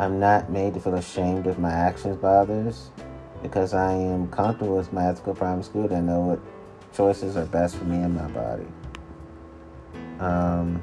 I'm 0.00 0.18
not 0.18 0.48
made 0.48 0.72
to 0.74 0.80
feel 0.80 0.94
ashamed 0.94 1.46
of 1.46 1.58
my 1.58 1.70
actions 1.70 2.16
by 2.16 2.36
others 2.36 2.88
because 3.42 3.74
I 3.74 3.92
am 3.92 4.30
comfortable 4.30 4.78
with 4.78 4.94
my 4.94 5.06
ethical 5.06 5.34
promiscuity. 5.34 5.94
I 5.94 6.00
know 6.00 6.20
what 6.20 6.40
choices 6.96 7.36
are 7.36 7.44
best 7.44 7.76
for 7.76 7.84
me 7.84 7.96
and 7.96 8.14
my 8.14 8.26
body. 8.28 8.66
Um, 10.18 10.82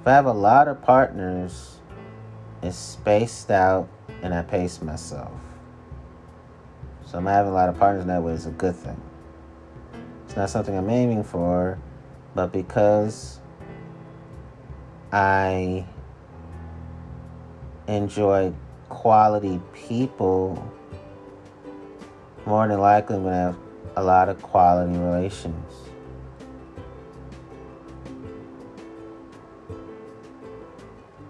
if 0.00 0.06
I 0.06 0.12
have 0.12 0.26
a 0.26 0.32
lot 0.32 0.68
of 0.68 0.80
partners, 0.80 1.80
it's 2.62 2.76
spaced 2.76 3.50
out 3.50 3.88
and 4.22 4.32
I 4.32 4.42
pace 4.42 4.80
myself. 4.80 5.32
So 7.06 7.18
I'm 7.18 7.26
having 7.26 7.50
a 7.50 7.54
lot 7.54 7.68
of 7.68 7.80
partners 7.80 8.02
in 8.02 8.08
that 8.08 8.22
way 8.22 8.34
is 8.34 8.46
a 8.46 8.52
good 8.52 8.76
thing. 8.76 9.00
It's 10.26 10.36
not 10.36 10.50
something 10.50 10.78
I'm 10.78 10.88
aiming 10.88 11.24
for, 11.24 11.80
but 12.36 12.52
because 12.52 13.40
I 15.12 15.84
enjoy 17.96 18.52
quality 18.88 19.60
people, 19.72 20.72
more 22.46 22.68
than 22.68 22.80
likely 22.80 23.16
I'm 23.16 23.22
going 23.22 23.34
to 23.34 23.38
have 23.38 23.56
a 23.96 24.02
lot 24.02 24.28
of 24.28 24.40
quality 24.42 24.96
relations. 24.96 25.74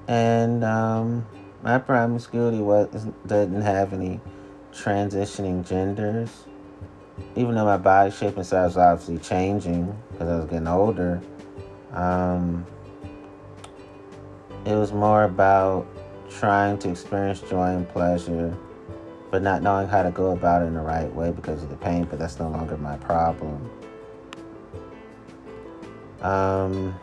And 0.08 0.64
um, 0.64 1.26
my 1.62 1.78
promiscuity 1.78 2.58
was 2.58 3.06
didn't 3.26 3.62
have 3.62 3.92
any 3.92 4.20
transitioning 4.72 5.66
genders. 5.66 6.46
Even 7.36 7.54
though 7.54 7.64
my 7.64 7.76
body 7.76 8.10
shape 8.10 8.36
and 8.36 8.46
size 8.46 8.74
was 8.74 8.76
obviously 8.76 9.18
changing 9.18 9.96
because 10.10 10.28
I 10.28 10.36
was 10.36 10.46
getting 10.46 10.66
older, 10.66 11.22
um, 11.92 12.66
it 14.64 14.74
was 14.74 14.92
more 14.92 15.24
about 15.24 15.86
trying 16.30 16.78
to 16.78 16.90
experience 16.90 17.40
joy 17.40 17.74
and 17.74 17.88
pleasure, 17.88 18.56
but 19.30 19.42
not 19.42 19.62
knowing 19.62 19.88
how 19.88 20.02
to 20.02 20.10
go 20.10 20.30
about 20.30 20.62
it 20.62 20.66
in 20.66 20.74
the 20.74 20.80
right 20.80 21.12
way 21.14 21.30
because 21.30 21.62
of 21.62 21.68
the 21.68 21.76
pain, 21.76 22.04
but 22.04 22.18
that's 22.18 22.38
no 22.38 22.48
longer 22.48 22.76
my 22.76 22.96
problem. 22.96 23.70
Um, 26.22 26.94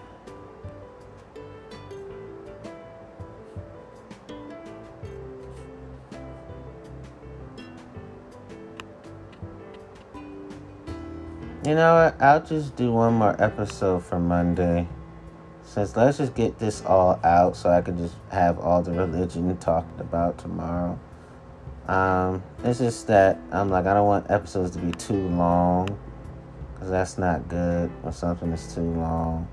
You 11.67 11.75
know 11.75 11.95
what? 11.95 12.21
I'll 12.21 12.41
just 12.41 12.77
do 12.77 12.93
one 12.93 13.15
more 13.15 13.35
episode 13.43 14.01
for 14.01 14.21
Monday. 14.21 14.87
Since 15.67 15.97
let's 15.97 16.17
just 16.17 16.33
get 16.33 16.57
this 16.59 16.81
all 16.85 17.19
out 17.25 17.57
so 17.57 17.69
I 17.69 17.81
can 17.81 17.97
just 17.97 18.15
have 18.31 18.57
all 18.57 18.81
the 18.81 18.93
religion 18.93 19.55
talked 19.57 19.99
about 19.99 20.37
tomorrow. 20.37 20.97
Um, 21.89 22.41
it's 22.63 22.79
just 22.79 23.07
that 23.07 23.37
I'm 23.51 23.69
like, 23.69 23.85
I 23.85 23.93
don't 23.93 24.07
want 24.07 24.31
episodes 24.31 24.71
to 24.71 24.79
be 24.79 24.91
too 24.93 25.27
long. 25.27 25.99
Because 26.73 26.89
that's 26.89 27.17
not 27.17 27.49
good 27.49 27.89
when 28.01 28.13
something 28.13 28.49
is 28.51 28.73
too 28.73 28.81
long. 28.81 29.47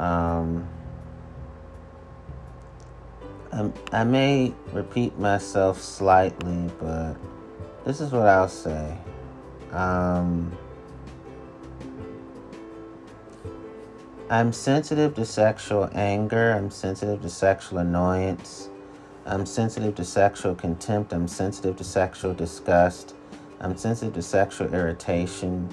Um, 0.00 0.68
I, 3.52 3.70
I 3.92 4.04
may 4.04 4.52
repeat 4.72 5.16
myself 5.18 5.80
slightly, 5.80 6.68
but 6.80 7.14
this 7.84 8.00
is 8.00 8.10
what 8.10 8.26
I'll 8.26 8.48
say. 8.48 8.98
Um, 9.72 10.56
I'm 14.30 14.52
sensitive 14.52 15.14
to 15.14 15.24
sexual 15.24 15.88
anger. 15.94 16.52
I'm 16.52 16.70
sensitive 16.70 17.22
to 17.22 17.30
sexual 17.30 17.78
annoyance. 17.78 18.68
I'm 19.24 19.46
sensitive 19.46 19.94
to 19.94 20.04
sexual 20.04 20.54
contempt. 20.54 21.14
I'm 21.14 21.26
sensitive 21.26 21.76
to 21.76 21.84
sexual 21.84 22.34
disgust. 22.34 23.14
I'm 23.58 23.74
sensitive 23.78 24.12
to 24.12 24.20
sexual 24.20 24.74
irritation. 24.74 25.70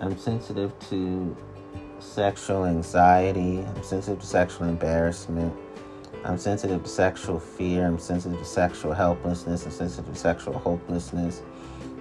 I'm 0.00 0.18
sensitive 0.18 0.76
to 0.90 1.36
sexual 2.00 2.64
anxiety. 2.64 3.60
I'm 3.60 3.84
sensitive 3.84 4.18
to 4.18 4.26
sexual 4.26 4.66
embarrassment. 4.66 5.54
I'm 6.24 6.36
sensitive 6.36 6.82
to 6.82 6.88
sexual 6.88 7.38
fear. 7.38 7.86
I'm 7.86 8.00
sensitive 8.00 8.40
to 8.40 8.44
sexual 8.44 8.92
helplessness. 8.92 9.66
I'm 9.66 9.70
sensitive 9.70 10.12
to 10.12 10.18
sexual 10.18 10.58
hopelessness. 10.58 11.42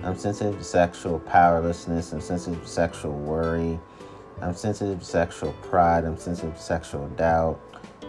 I'm 0.02 0.18
sensitive 0.18 0.58
to 0.58 0.64
sexual 0.64 1.20
powerlessness. 1.20 2.14
I'm 2.14 2.22
sensitive 2.22 2.64
to 2.64 2.68
sexual 2.68 3.14
worry. 3.14 3.80
I'm 4.44 4.54
sensitive 4.54 5.00
to 5.00 5.06
sexual 5.06 5.54
pride. 5.62 6.04
I'm 6.04 6.18
sensitive 6.18 6.56
to 6.56 6.62
sexual 6.62 7.08
doubt. 7.10 7.62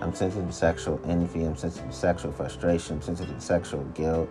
I'm 0.02 0.12
sensitive 0.12 0.48
to 0.48 0.52
sexual 0.52 1.00
envy. 1.04 1.44
I'm 1.44 1.54
sensitive 1.54 1.88
to 1.88 1.96
sexual 1.96 2.32
frustration. 2.32 2.96
I'm 2.96 3.02
sensitive 3.02 3.36
to 3.36 3.40
sexual 3.40 3.84
guilt. 3.94 4.28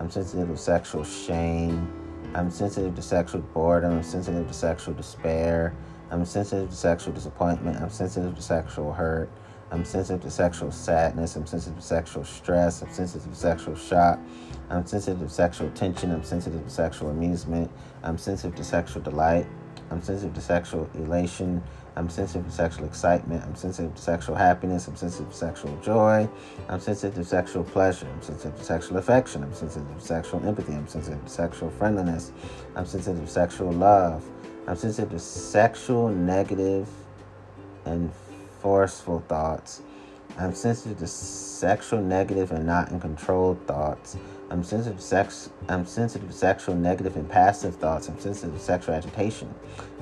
I'm 0.00 0.10
sensitive 0.10 0.48
to 0.48 0.56
sexual 0.56 1.04
shame. 1.04 1.92
I'm 2.34 2.50
sensitive 2.50 2.94
to 2.94 3.02
sexual 3.02 3.42
boredom. 3.42 3.92
I'm 3.92 4.02
sensitive 4.02 4.48
to 4.48 4.54
sexual 4.54 4.94
despair. 4.94 5.76
I'm 6.10 6.24
sensitive 6.24 6.70
to 6.70 6.74
sexual 6.74 7.12
disappointment. 7.12 7.82
I'm 7.82 7.90
sensitive 7.90 8.34
to 8.34 8.42
sexual 8.42 8.90
hurt. 8.90 9.28
I'm 9.70 9.84
sensitive 9.84 10.22
to 10.22 10.30
sexual 10.30 10.72
sadness. 10.72 11.36
I'm 11.36 11.46
sensitive 11.46 11.78
to 11.78 11.84
sexual 11.84 12.24
stress. 12.24 12.80
I'm 12.80 12.90
sensitive 12.90 13.28
to 13.28 13.36
sexual 13.36 13.74
shock. 13.74 14.18
I'm 14.70 14.86
sensitive 14.86 15.20
to 15.20 15.28
sexual 15.28 15.68
tension. 15.72 16.12
I'm 16.12 16.24
sensitive 16.24 16.64
to 16.64 16.70
sexual 16.70 17.10
amusement. 17.10 17.70
I'm 18.02 18.16
sensitive 18.16 18.56
to 18.56 18.64
sexual 18.64 19.02
delight. 19.02 19.46
I'm 19.92 20.00
sensitive 20.00 20.34
to 20.34 20.40
sexual 20.40 20.88
elation. 20.94 21.62
I'm 21.96 22.08
sensitive 22.08 22.46
to 22.46 22.50
sexual 22.52 22.86
excitement. 22.86 23.44
I'm 23.44 23.54
sensitive 23.54 23.94
to 23.94 24.00
sexual 24.00 24.34
happiness. 24.34 24.88
I'm 24.88 24.96
sensitive 24.96 25.28
to 25.30 25.36
sexual 25.36 25.76
joy. 25.82 26.26
I'm 26.70 26.80
sensitive 26.80 27.14
to 27.16 27.24
sexual 27.24 27.62
pleasure. 27.62 28.08
I'm 28.08 28.22
sensitive 28.22 28.56
to 28.58 28.64
sexual 28.64 28.96
affection. 28.96 29.42
I'm 29.42 29.52
sensitive 29.52 29.94
to 29.94 30.00
sexual 30.02 30.46
empathy. 30.46 30.72
I'm 30.72 30.88
sensitive 30.88 31.22
to 31.22 31.30
sexual 31.30 31.68
friendliness. 31.70 32.32
I'm 32.74 32.86
sensitive 32.86 33.20
to 33.20 33.30
sexual 33.30 33.70
love. 33.70 34.26
I'm 34.66 34.76
sensitive 34.76 35.10
to 35.10 35.18
sexual 35.18 36.08
negative 36.08 36.88
and 37.84 38.10
forceful 38.60 39.22
thoughts. 39.28 39.82
I'm 40.38 40.54
sensitive 40.54 40.98
to 41.00 41.06
sexual 41.06 42.00
negative 42.00 42.52
and 42.52 42.64
not 42.64 42.90
in 42.90 42.98
control 42.98 43.58
thoughts. 43.66 44.16
I'm 44.52 44.62
sensitive 44.62 45.00
sex. 45.00 45.48
I'm 45.70 45.86
sensitive 45.86 46.34
sexual 46.34 46.74
negative 46.74 47.16
and 47.16 47.26
passive 47.26 47.74
thoughts. 47.76 48.10
I'm 48.10 48.20
sensitive 48.20 48.60
sexual 48.60 48.94
agitation. 48.94 49.52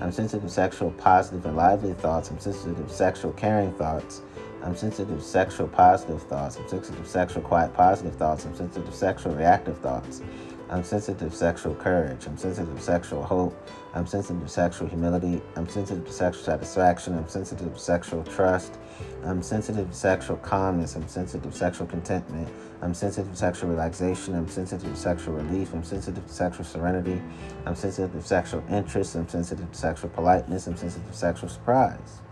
I'm 0.01 0.10
sensitive 0.10 0.51
sexual 0.51 0.90
positive 0.90 1.47
and 1.47 1.56
lively 1.56 1.93
thoughts. 1.94 2.31
I'm 2.31 2.40
sensitive 2.40 2.90
sexual 2.90 3.32
caring 3.35 3.72
thoughts. 3.74 4.22
I'm 4.64 4.74
sensitive 4.74 5.22
sexual 5.22 5.68
positive 5.68 6.20
thoughts. 6.24 6.56
I'm 6.56 6.66
sensitive 6.66 7.06
sexual 7.06 7.44
quiet 7.44 7.72
positive 7.74 8.16
thoughts. 8.16 8.44
I'm 8.44 8.56
sensitive 8.56 8.93
sexual 8.93 9.36
reactive 9.36 9.78
thoughts. 9.78 10.20
I'm 10.68 10.82
sensitive 10.82 11.32
sexual 11.32 11.77
courage. 11.77 12.27
I'm 12.27 12.36
sensitive 12.36 12.82
sexual 12.82 13.22
hope. 13.22 13.56
I'm 13.94 14.06
sensitive 14.06 14.51
sexual 14.51 14.89
humility. 14.89 15.40
I'm 15.55 15.68
sensitive 15.68 16.10
sexual 16.10 16.43
satisfaction. 16.43 17.16
I'm 17.16 17.28
sensitive 17.28 17.78
sexual 17.78 18.24
trust. 18.24 18.78
I'm 19.24 19.43
sensitive 19.43 19.94
sexual 19.94 20.39
calmness. 20.39 20.97
I'm 20.97 21.06
sensitive 21.06 21.55
sexual 21.55 21.86
contentment. 21.86 22.48
I'm 22.82 22.94
sensitive 22.94 23.31
to 23.31 23.36
sexual 23.36 23.70
relaxation. 23.70 24.35
I'm 24.35 24.48
sensitive 24.48 24.90
to 24.90 24.97
sexual 24.97 25.35
relief. 25.35 25.74
I'm 25.74 25.85
sensitive 25.85 26.27
to 26.27 26.32
sexual 26.32 26.65
serenity. 26.65 27.20
I'm 27.66 27.74
sensitive 27.74 28.12
to 28.12 28.27
sexual 28.27 28.65
interest. 28.70 29.15
I'm 29.16 29.28
sensitive 29.28 29.70
to 29.70 29.77
sexual 29.77 30.09
politeness. 30.11 30.66
I'm 30.66 30.77
sensitive 30.77 31.07
to 31.11 31.16
sexual 31.16 31.51
surprise. 31.51 32.23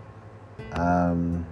Um, 0.71 1.45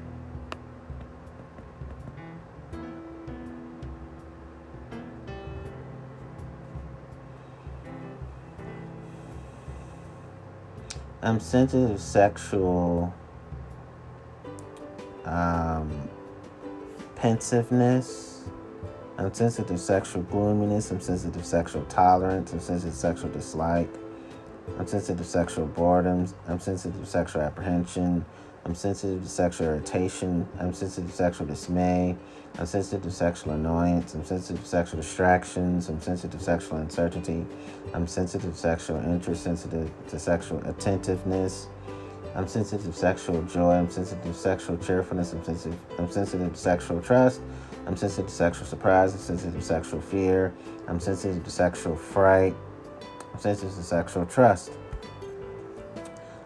I'm 11.22 11.40
sensitive 11.40 11.98
to 11.98 12.02
sexual 12.02 13.14
um, 15.26 16.10
pensiveness. 17.15 18.27
I'm 19.19 19.34
sensitive 19.34 19.80
sexual 19.80 20.22
gloominess. 20.23 20.91
I'm 20.91 21.02
sensitive 21.02 21.44
sexual 21.44 21.84
tolerance. 21.85 22.53
I'm 22.53 22.60
sensitive 22.60 22.94
sexual 22.94 23.31
dislike. 23.31 23.89
I'm 24.77 24.85
sensitive 24.85 25.26
sexual 25.26 25.65
boredom. 25.65 26.27
I'm 26.48 26.60
sensitive 26.60 27.07
sexual 27.07 27.41
apprehension. 27.41 28.23
I'm 28.64 28.76
sensitive 28.76 29.23
to 29.23 29.30
sexual 29.30 29.68
irritation. 29.68 30.48
I'm 30.60 30.72
sensitive 30.72 31.10
to 31.10 31.15
sexual 31.15 31.48
dismay. 31.48 32.15
I'm 32.60 32.68
sensitive 32.68 33.02
to 33.03 33.11
sexual 33.11 33.53
annoyance. 33.53 34.14
I'm 34.14 34.23
sensitive 34.23 34.61
to 34.61 34.68
sexual 34.68 35.02
distractions. 35.02 35.89
I'm 35.89 35.99
sensitive 35.99 36.38
to 36.39 36.45
sexual 36.45 36.77
uncertainty. 36.77 37.44
I'm 37.95 38.06
sensitive 38.06 38.52
to 38.52 38.57
sexual 38.57 38.98
interest, 38.98 39.44
sensitive 39.44 39.89
to 40.10 40.19
sexual 40.19 40.60
attentiveness. 40.69 41.69
I'm 42.35 42.48
sensitive 42.48 42.85
to 42.85 42.94
sexual 42.94 43.41
joy. 43.44 43.72
I'm 43.72 43.89
sensitive 43.89 44.23
to 44.26 44.34
sexual 44.34 44.77
cheerfulness. 44.77 45.34
I'm 45.34 45.44
sensitive, 45.44 45.80
I'm 45.98 46.11
sensitive 46.11 46.53
to 46.53 46.60
sexual 46.60 47.02
trust. 47.02 47.41
I'm 47.88 47.95
sensitive 47.95 48.27
to 48.27 48.34
sexual 48.34 48.68
surprise. 48.68 49.14
I'm 49.14 49.19
sensitive 49.22 49.55
to 49.55 49.61
sexual 49.61 50.01
fear. 50.01 50.53
I'm 50.89 50.99
sensitive 50.99 51.41
to 51.41 51.49
sexual 51.49 51.95
fright. 51.95 52.53
I'm 53.34 53.39
sensitive 53.39 53.73
to 53.73 53.81
sexual 53.81 54.26
trust. 54.26 54.72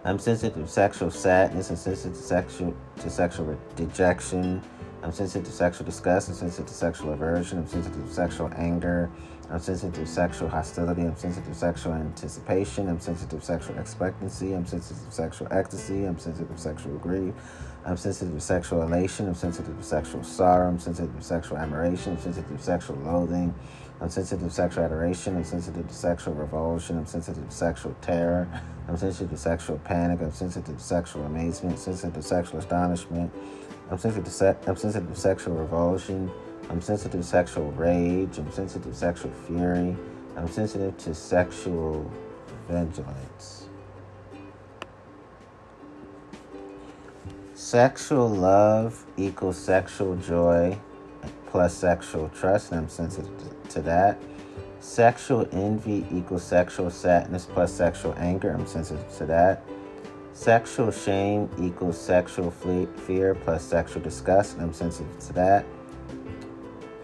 I'm 0.05 0.19
sensitive 0.19 0.63
to 0.63 0.67
sexual 0.67 1.09
sadness. 1.09 1.71
I'm 1.71 1.77
sensitive 1.77 2.13
to 2.15 2.23
sexual 2.23 2.75
to 2.97 3.09
sexual 3.09 3.57
dejection. 3.75 4.61
I'm 5.01 5.11
sensitive 5.11 5.47
to 5.47 5.51
sexual 5.51 5.85
disgust. 5.85 6.29
I'm 6.29 6.35
sensitive 6.35 6.67
to 6.67 6.73
sexual 6.75 7.13
aversion. 7.13 7.57
I'm 7.57 7.67
sensitive 7.67 8.05
to 8.05 8.13
sexual 8.13 8.51
anger. 8.55 9.09
I'm 9.51 9.59
sensitive 9.59 10.07
sexual 10.07 10.47
hostility. 10.47 11.01
I'm 11.01 11.15
sensitive 11.17 11.55
sexual 11.55 11.93
anticipation. 11.93 12.87
I'm 12.87 13.01
sensitive 13.01 13.43
sexual 13.43 13.77
expectancy. 13.79 14.53
I'm 14.53 14.65
sensitive 14.65 15.11
sexual 15.11 15.49
ecstasy. 15.51 16.05
I'm 16.05 16.17
sensitive 16.17 16.57
sexual 16.57 16.97
grief. 16.99 17.33
I'm 17.85 17.97
sensitive 17.97 18.41
sexual 18.41 18.83
elation. 18.83 19.27
I'm 19.27 19.35
sensitive 19.35 19.83
sexual 19.83 20.23
sorrow. 20.23 20.69
I'm 20.69 20.79
sensitive 20.79 21.21
sexual 21.21 21.57
admiration. 21.57 22.13
I'm 22.13 22.19
sensitive 22.19 22.61
sexual 22.61 22.95
loathing. 22.97 23.53
I'm 23.99 24.09
sensitive 24.09 24.53
sexual 24.53 24.85
adoration. 24.85 25.35
I'm 25.35 25.43
sensitive 25.43 25.85
to 25.85 25.93
sexual 25.93 26.33
revulsion. 26.33 26.97
I'm 26.97 27.05
sensitive 27.05 27.45
to 27.45 27.53
sexual 27.53 27.93
terror. 28.01 28.47
I'm 28.87 28.95
sensitive 28.95 29.31
to 29.31 29.37
sexual 29.37 29.79
panic. 29.79 30.21
I'm 30.21 30.31
sensitive 30.31 30.77
to 30.77 30.83
sexual 30.83 31.23
amazement. 31.25 31.77
sensitive 31.77 32.13
to 32.13 32.21
sexual 32.21 32.59
astonishment. 32.59 33.33
I'm 33.91 33.97
sensitive 33.97 34.23
to 34.25 34.31
se- 34.31 34.57
I'm 34.65 34.77
sensitive 34.77 35.09
to 35.13 35.19
sexual 35.19 35.55
revulsion. 35.55 36.31
I'm 36.71 36.81
sensitive 36.81 37.19
to 37.19 37.27
sexual 37.27 37.69
rage. 37.73 38.37
I'm 38.37 38.49
sensitive 38.49 38.93
to 38.93 38.97
sexual 38.97 39.31
fury. 39.45 39.93
I'm 40.37 40.47
sensitive 40.47 40.97
to 40.99 41.13
sexual 41.13 42.09
vigilance. 42.69 43.67
Sexual 47.53 48.29
love 48.29 49.03
equals 49.17 49.57
sexual 49.57 50.15
joy 50.15 50.79
plus 51.47 51.73
sexual 51.73 52.29
trust, 52.29 52.71
and 52.71 52.79
I'm 52.79 52.89
sensitive 52.89 53.67
to 53.67 53.81
that. 53.81 54.21
Sexual 54.79 55.49
envy 55.51 56.05
equals 56.09 56.43
sexual 56.43 56.89
sadness 56.89 57.45
plus 57.45 57.73
sexual 57.73 58.15
anger. 58.17 58.51
I'm 58.51 58.65
sensitive 58.65 59.13
to 59.17 59.25
that. 59.25 59.65
Sexual 60.31 60.91
shame 60.91 61.49
equals 61.59 61.99
sexual 61.99 62.49
fear 62.49 63.35
plus 63.35 63.61
sexual 63.61 64.01
disgust. 64.01 64.57
I'm 64.57 64.71
sensitive 64.71 65.19
to 65.19 65.33
that. 65.33 65.65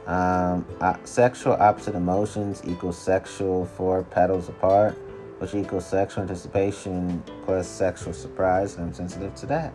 Um, 0.08 0.66
uh, 0.80 0.96
sexual 1.04 1.54
opposite 1.60 1.94
emotions 1.94 2.62
equals 2.66 2.98
sexual 2.98 3.66
four 3.66 4.04
petals 4.04 4.48
apart, 4.48 4.98
which 5.40 5.54
equals 5.54 5.86
sexual 5.86 6.22
anticipation 6.24 7.22
plus 7.44 7.68
sexual 7.68 8.14
surprise. 8.14 8.76
and 8.76 8.86
I'm 8.86 8.94
sensitive 8.94 9.36
to 9.36 9.46
that. 9.48 9.74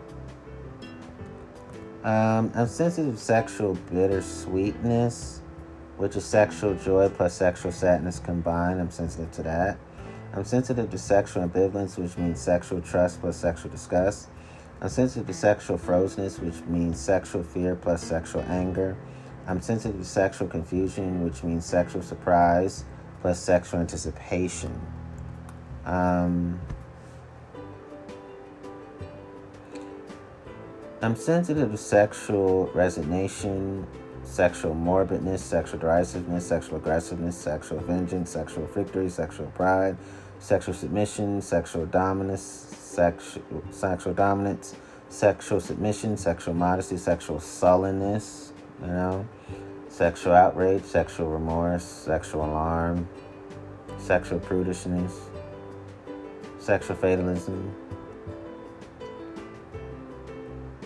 Um, 2.03 2.51
I'm 2.55 2.67
sensitive 2.67 3.13
to 3.13 3.21
sexual 3.21 3.75
bittersweetness, 3.91 5.41
which 5.97 6.15
is 6.15 6.25
sexual 6.25 6.73
joy 6.73 7.09
plus 7.09 7.35
sexual 7.35 7.71
sadness 7.71 8.17
combined. 8.17 8.81
I'm 8.81 8.89
sensitive 8.89 9.31
to 9.33 9.43
that. 9.43 9.77
I'm 10.33 10.43
sensitive 10.43 10.89
to 10.89 10.97
sexual 10.97 11.47
ambivalence, 11.47 11.99
which 11.99 12.17
means 12.17 12.41
sexual 12.41 12.81
trust 12.81 13.21
plus 13.21 13.37
sexual 13.37 13.69
disgust. 13.69 14.29
I'm 14.81 14.89
sensitive 14.89 15.27
to 15.27 15.33
sexual 15.33 15.77
frozenness, 15.77 16.39
which 16.39 16.59
means 16.65 16.99
sexual 16.99 17.43
fear 17.43 17.75
plus 17.75 18.03
sexual 18.03 18.41
anger. 18.49 18.97
I'm 19.45 19.61
sensitive 19.61 19.99
to 19.99 20.05
sexual 20.05 20.47
confusion, 20.47 21.23
which 21.23 21.43
means 21.43 21.65
sexual 21.65 22.01
surprise 22.01 22.85
plus 23.21 23.39
sexual 23.39 23.81
anticipation. 23.81 24.79
Um, 25.85 26.59
I'm 31.01 31.17
sensitive 31.17 31.71
to 31.71 31.77
sexual 31.77 32.71
resignation, 32.73 33.85
sexual 34.23 34.73
morbidness, 34.73 35.39
sexual 35.39 35.79
derisiveness, 35.79 36.47
sexual 36.47 36.77
aggressiveness, 36.77 37.37
sexual 37.37 37.79
vengeance, 37.79 38.29
sexual 38.29 38.65
victory, 38.67 39.09
sexual 39.09 39.47
pride, 39.47 39.97
sexual 40.39 40.73
submission, 40.73 41.41
sexual 41.41 41.85
dominance, 41.85 42.41
sexual, 42.41 43.43
sexual 43.71 44.13
dominance, 44.13 44.75
sexual 45.09 45.59
submission, 45.59 46.15
sexual 46.15 46.53
modesty, 46.53 46.95
sexual 46.95 47.41
sullenness, 47.41 48.52
you 48.83 48.89
know, 48.89 49.27
sexual 49.87 50.33
outrage, 50.33 50.83
sexual 50.83 51.29
remorse, 51.29 51.83
sexual 51.83 52.45
alarm, 52.45 53.07
sexual 53.97 54.39
prudishness, 54.39 55.11
sexual 56.59 56.95
fatalism. 56.95 57.73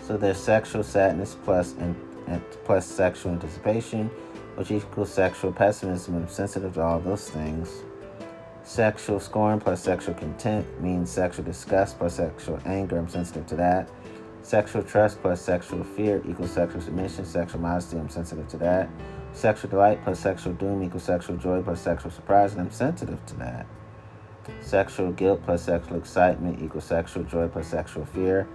So 0.03 0.15
there's 0.15 0.37
sexual 0.37 0.83
sadness 0.83 1.35
plus 1.43 1.73
and, 1.73 1.95
and 2.27 2.41
plus 2.63 2.85
sexual 2.85 3.33
anticipation, 3.33 4.07
which 4.55 4.71
equals 4.71 5.11
sexual 5.11 5.51
pessimism. 5.51 6.15
I'm 6.15 6.29
sensitive 6.29 6.75
to 6.75 6.81
all 6.81 6.99
those 6.99 7.29
things. 7.29 7.83
Sexual 8.63 9.19
scorn 9.19 9.59
plus 9.59 9.81
sexual 9.81 10.13
contempt 10.13 10.79
means 10.81 11.09
sexual 11.09 11.45
disgust 11.45 11.97
plus 11.97 12.15
sexual 12.15 12.59
anger. 12.65 12.97
I'm 12.97 13.09
sensitive 13.09 13.45
to 13.47 13.55
that. 13.55 13.89
Sexual 14.47 14.83
trust 14.83 15.21
plus 15.21 15.41
sexual 15.41 15.83
fear 15.83 16.23
equals 16.25 16.51
sexual 16.51 16.79
submission. 16.79 17.25
Sexual 17.25 17.59
modesty, 17.59 17.97
I'm 17.97 18.07
sensitive 18.07 18.47
to 18.47 18.57
that. 18.59 18.89
Sexual 19.33 19.71
delight 19.71 20.01
plus 20.05 20.21
sexual 20.21 20.53
doom 20.53 20.81
equals 20.83 21.03
sexual 21.03 21.35
joy 21.35 21.61
plus 21.61 21.81
sexual 21.81 22.11
surprise, 22.11 22.53
and 22.53 22.61
I'm 22.61 22.71
sensitive 22.71 23.25
to 23.25 23.35
that. 23.39 23.65
Sexual 24.61 25.11
guilt 25.11 25.43
plus 25.43 25.63
sexual 25.63 25.97
excitement 25.97 26.63
equals 26.63 26.85
sexual 26.85 27.25
joy 27.25 27.49
plus 27.49 27.67
sexual 27.67 28.05
fear. 28.05 28.47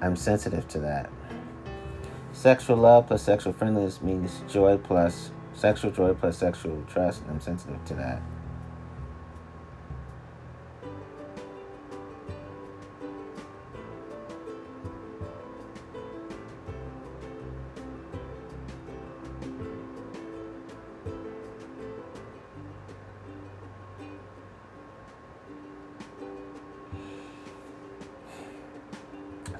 I'm 0.00 0.16
sensitive 0.16 0.66
to 0.68 0.78
that. 0.78 1.10
Sexual 2.32 2.78
love 2.78 3.08
plus 3.08 3.22
sexual 3.22 3.52
friendliness 3.52 4.00
means 4.00 4.42
joy 4.48 4.78
plus 4.78 5.30
sexual 5.52 5.90
joy 5.90 6.14
plus 6.14 6.38
sexual 6.38 6.82
trust, 6.88 7.20
and 7.20 7.32
I'm 7.32 7.40
sensitive 7.40 7.84
to 7.84 7.94
that. 7.96 8.22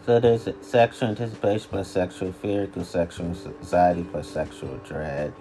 So 0.04 0.20
there's 0.20 0.46
sexual 0.60 1.08
anticipation 1.08 1.66
plus 1.70 1.88
sexual 1.88 2.30
fear 2.32 2.64
equals 2.64 2.90
sexual 2.90 3.34
anxiety 3.46 4.02
plus 4.04 4.28
sexual 4.28 4.76
dread. 4.84 5.32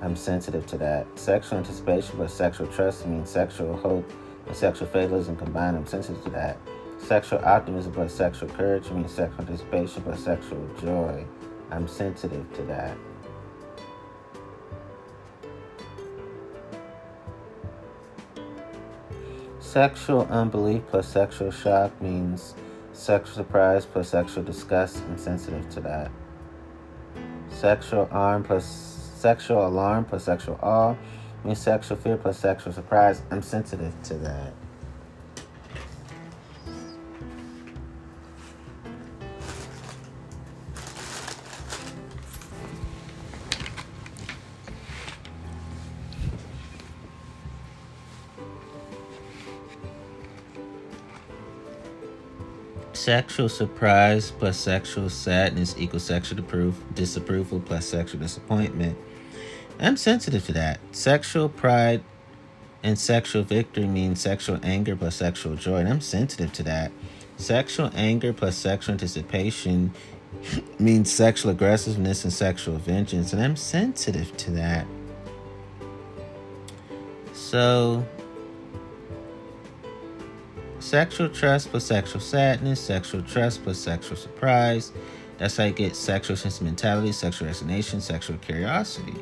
I'm 0.00 0.16
sensitive 0.16 0.66
to 0.66 0.78
that. 0.78 1.06
Sexual 1.16 1.58
anticipation 1.58 2.16
plus 2.16 2.34
sexual 2.34 2.66
trust 2.66 3.06
means 3.06 3.30
sexual 3.30 3.76
hope 3.76 4.10
and 4.48 4.56
sexual 4.56 4.88
fatalism 4.88 5.36
combined. 5.36 5.76
I'm 5.76 5.86
sensitive 5.86 6.24
to 6.24 6.30
that. 6.30 6.56
Sexual 6.98 7.44
optimism 7.44 7.92
plus 7.92 8.12
sexual 8.12 8.48
courage 8.48 8.90
means 8.90 9.12
sexual 9.12 9.42
anticipation 9.42 10.02
plus 10.02 10.24
sexual 10.24 10.68
joy. 10.80 11.24
I'm 11.70 11.86
sensitive 11.86 12.52
to 12.54 12.62
that. 12.64 12.96
Sexual 19.60 20.22
unbelief 20.22 20.82
plus 20.88 21.06
sexual 21.06 21.52
shock 21.52 22.02
means 22.02 22.56
sexual 22.92 23.34
surprise 23.34 23.86
plus 23.86 24.08
sexual 24.08 24.44
disgust. 24.44 25.02
I'm 25.08 25.18
sensitive 25.18 25.68
to 25.70 25.80
that. 25.80 26.10
Sexual 27.50 28.08
arm 28.10 28.44
plus 28.44 28.64
sexual 28.64 29.66
alarm 29.66 30.04
plus 30.04 30.24
sexual 30.24 30.58
awe 30.62 30.96
means 31.44 31.58
sexual 31.58 31.96
fear 31.96 32.16
plus 32.16 32.38
sexual 32.38 32.72
surprise. 32.72 33.22
I'm 33.30 33.42
sensitive 33.42 33.94
to 34.04 34.14
that. 34.14 34.52
Sexual 53.02 53.48
surprise 53.48 54.30
plus 54.30 54.56
sexual 54.56 55.10
sadness 55.10 55.74
equals 55.76 56.04
sexual 56.04 56.38
disapproval 56.94 57.58
plus 57.58 57.84
sexual 57.84 58.20
disappointment. 58.20 58.96
I'm 59.80 59.96
sensitive 59.96 60.46
to 60.46 60.52
that. 60.52 60.78
Sexual 60.92 61.48
pride 61.48 62.04
and 62.84 62.96
sexual 62.96 63.42
victory 63.42 63.88
means 63.88 64.20
sexual 64.20 64.60
anger 64.62 64.94
plus 64.94 65.16
sexual 65.16 65.56
joy, 65.56 65.78
and 65.78 65.88
I'm 65.88 66.00
sensitive 66.00 66.52
to 66.52 66.62
that. 66.62 66.92
Sexual 67.38 67.90
anger 67.92 68.32
plus 68.32 68.56
sexual 68.56 68.92
anticipation 68.92 69.92
means 70.78 71.10
sexual 71.10 71.50
aggressiveness 71.50 72.22
and 72.22 72.32
sexual 72.32 72.76
vengeance, 72.76 73.32
and 73.32 73.42
I'm 73.42 73.56
sensitive 73.56 74.36
to 74.36 74.52
that. 74.52 74.86
So, 77.32 78.06
sexual 80.82 81.28
trust 81.28 81.70
plus 81.70 81.84
sexual 81.84 82.20
sadness, 82.20 82.80
sexual 82.80 83.22
trust 83.22 83.62
plus 83.62 83.78
sexual 83.78 84.16
surprise. 84.16 84.92
That's 85.38 85.56
how 85.56 85.64
you 85.64 85.72
get 85.72 85.96
sexual 85.96 86.36
sentimentality, 86.36 87.12
sexual 87.12 87.48
resignation, 87.48 88.00
sexual 88.00 88.36
curiosity. 88.38 89.14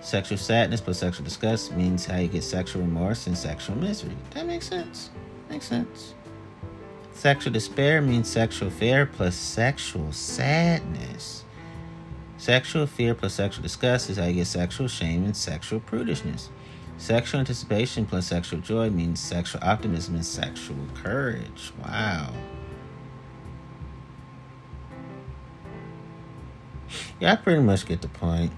Sexual 0.00 0.38
sadness 0.38 0.80
plus 0.80 0.98
sexual 0.98 1.24
disgust 1.24 1.72
means 1.72 2.06
how 2.06 2.18
you 2.18 2.28
get 2.28 2.44
sexual 2.44 2.82
remorse 2.82 3.26
and 3.26 3.36
sexual 3.36 3.76
misery. 3.76 4.16
That 4.30 4.46
makes 4.46 4.68
sense. 4.68 5.10
Makes 5.50 5.66
sense. 5.66 6.14
Sexual 7.12 7.52
despair 7.52 8.00
means 8.00 8.28
sexual 8.28 8.70
fear 8.70 9.04
plus 9.04 9.34
sexual 9.34 10.12
sadness. 10.12 11.44
Sexual 12.36 12.86
fear 12.86 13.14
plus 13.14 13.34
sexual 13.34 13.64
disgust 13.64 14.08
is 14.10 14.16
how 14.16 14.26
you 14.26 14.34
get 14.34 14.46
sexual 14.46 14.86
shame 14.86 15.24
and 15.24 15.36
sexual 15.36 15.80
prudishness. 15.80 16.48
Sexual 16.98 17.40
anticipation 17.40 18.04
plus 18.04 18.26
sexual 18.26 18.60
joy 18.60 18.90
means 18.90 19.20
sexual 19.20 19.62
optimism 19.62 20.16
and 20.16 20.26
sexual 20.26 20.76
courage. 20.94 21.72
Wow. 21.82 22.34
Yeah, 27.20 27.32
I 27.32 27.36
pretty 27.36 27.62
much 27.62 27.86
get 27.86 28.02
the 28.02 28.08
point. 28.08 28.52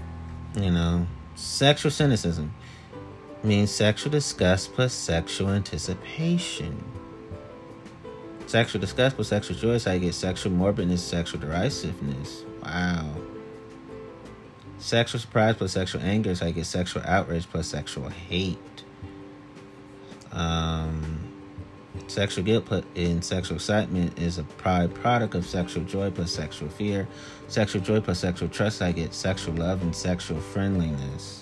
You 0.56 0.70
know, 0.70 1.06
sexual 1.34 1.90
cynicism 1.90 2.54
means 3.44 3.70
sexual 3.70 4.10
disgust 4.10 4.72
plus 4.72 4.94
sexual 4.94 5.50
anticipation. 5.50 6.82
Sexual 8.46 8.80
disgust 8.80 9.16
plus 9.16 9.28
sexual 9.28 9.56
joy 9.56 9.72
is 9.72 9.84
how 9.84 9.92
you 9.92 10.00
get 10.00 10.14
sexual 10.14 10.50
morbidness, 10.52 10.98
sexual 10.98 11.40
derisiveness. 11.40 12.44
Wow. 12.62 13.14
Sexual 14.80 15.20
surprise 15.20 15.56
plus 15.56 15.72
sexual 15.72 16.00
anger 16.00 16.30
is 16.30 16.40
you 16.40 16.52
get 16.52 16.64
sexual 16.64 17.02
outrage 17.04 17.46
plus 17.48 17.66
sexual 17.66 18.08
hate. 18.08 18.56
Um, 20.32 21.20
sexual 22.08 22.44
guilt 22.44 22.64
put 22.64 22.84
in 22.94 23.20
sexual 23.20 23.56
excitement 23.56 24.18
is 24.18 24.38
a 24.38 24.42
pride 24.42 24.94
product 24.94 25.34
of 25.34 25.44
sexual 25.44 25.84
joy 25.84 26.10
plus 26.10 26.32
sexual 26.32 26.70
fear. 26.70 27.06
Sexual 27.46 27.82
joy 27.82 28.00
plus 28.00 28.20
sexual 28.20 28.48
trust, 28.48 28.80
I 28.80 28.92
get 28.92 29.12
sexual 29.12 29.54
love 29.54 29.82
and 29.82 29.94
sexual 29.94 30.40
friendliness. 30.40 31.39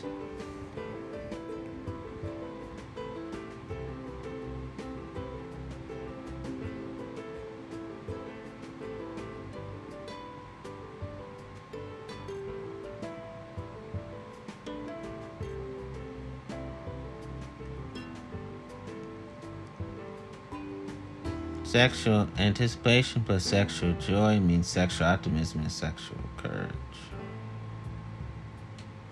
Sexual 21.78 22.26
anticipation 22.36 23.22
plus 23.22 23.44
sexual 23.44 23.92
joy 24.00 24.40
means 24.40 24.66
sexual 24.66 25.06
optimism 25.06 25.60
and 25.60 25.70
sexual 25.70 26.18
courage. 26.36 26.72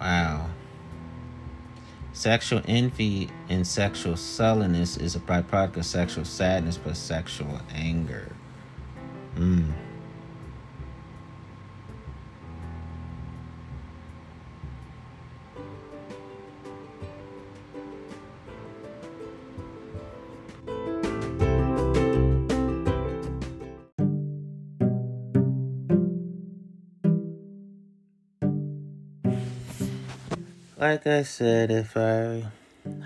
Wow. 0.01 0.51
Sexual 2.13 2.63
envy 2.67 3.31
and 3.49 3.65
sexual 3.65 4.17
sullenness 4.17 4.97
is 4.97 5.15
a 5.15 5.21
byproduct 5.21 5.77
of 5.77 5.87
sexual 5.87 6.25
sadness 6.25 6.77
plus 6.77 6.99
sexual 6.99 7.61
anger. 7.73 8.33
Hmm. 9.37 9.71
Like 30.89 31.09
I 31.09 31.25
said, 31.25 31.73
if 31.73 31.97
I 31.97 32.45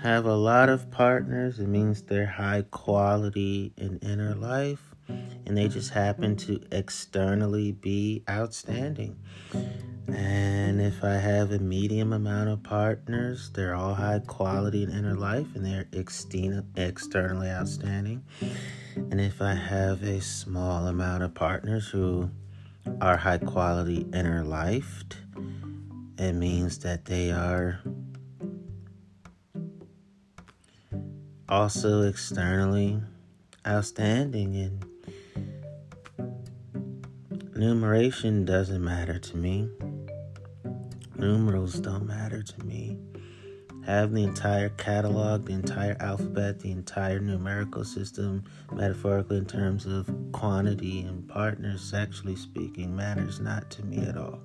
have 0.03 0.25
a 0.25 0.35
lot 0.35 0.69
of 0.69 0.91
partners, 0.91 1.57
it 1.57 1.67
means 1.67 2.03
they're 2.03 2.27
high 2.27 2.63
quality 2.69 3.73
in 3.75 3.97
inner 4.03 4.35
life 4.35 4.93
and 5.07 5.57
they 5.57 5.67
just 5.67 5.89
happen 5.89 6.35
to 6.45 6.61
externally 6.71 7.71
be 7.71 8.23
outstanding. 8.29 9.17
And 10.07 10.79
if 10.79 11.03
I 11.03 11.15
have 11.15 11.51
a 11.53 11.57
medium 11.57 12.13
amount 12.13 12.49
of 12.49 12.61
partners, 12.61 13.49
they're 13.55 13.73
all 13.73 13.95
high 13.95 14.19
quality 14.19 14.83
in 14.83 14.91
inner 14.91 15.15
life 15.15 15.47
and 15.55 15.65
they're 15.65 15.87
externally 15.91 17.49
outstanding. 17.49 18.23
And 18.95 19.19
if 19.19 19.41
I 19.41 19.55
have 19.55 20.03
a 20.03 20.21
small 20.21 20.85
amount 20.85 21.23
of 21.23 21.33
partners 21.33 21.87
who 21.87 22.29
are 23.01 23.17
high 23.17 23.39
quality 23.39 24.05
inner 24.13 24.43
life, 24.43 25.03
it 26.21 26.33
means 26.33 26.77
that 26.77 27.05
they 27.05 27.31
are 27.31 27.79
also 31.49 32.03
externally 32.03 33.01
outstanding 33.65 34.55
and 34.55 34.85
numeration 37.55 38.45
doesn't 38.45 38.83
matter 38.83 39.17
to 39.17 39.35
me. 39.35 39.67
Numerals 41.15 41.79
don't 41.79 42.05
matter 42.05 42.43
to 42.43 42.65
me. 42.65 42.99
Have 43.87 44.11
the 44.11 44.23
entire 44.23 44.69
catalog 44.69 45.45
the 45.45 45.53
entire 45.53 45.97
alphabet 45.99 46.59
the 46.59 46.69
entire 46.69 47.19
numerical 47.19 47.83
system 47.83 48.43
metaphorically 48.71 49.37
in 49.37 49.45
terms 49.47 49.87
of 49.87 50.07
quantity 50.33 51.01
and 51.01 51.27
partners 51.27 51.81
sexually 51.81 52.35
speaking 52.35 52.95
matters 52.95 53.39
not 53.39 53.71
to 53.71 53.83
me 53.83 54.05
at 54.05 54.17
all 54.17 54.39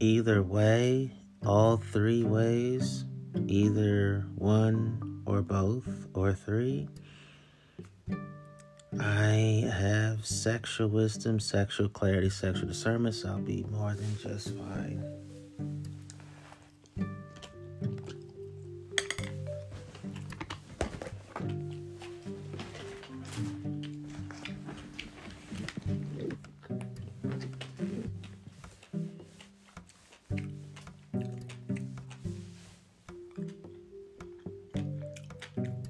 either 0.00 0.42
way, 0.42 1.12
all 1.44 1.76
three 1.76 2.24
ways, 2.24 3.04
either 3.46 4.26
one 4.36 5.22
or 5.26 5.42
both 5.42 5.86
or 6.14 6.32
three. 6.32 6.88
I 9.00 9.68
have 9.76 10.24
sexual 10.24 10.88
wisdom, 10.88 11.40
sexual 11.40 11.88
clarity, 11.88 12.30
sexual 12.30 12.68
discernment, 12.68 13.14
so 13.16 13.30
I'll 13.30 13.38
be 13.38 13.64
more 13.70 13.94
than 13.94 14.16
just 14.18 14.56
fine. 14.56 15.02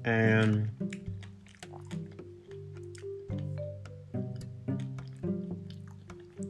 And 0.05 0.69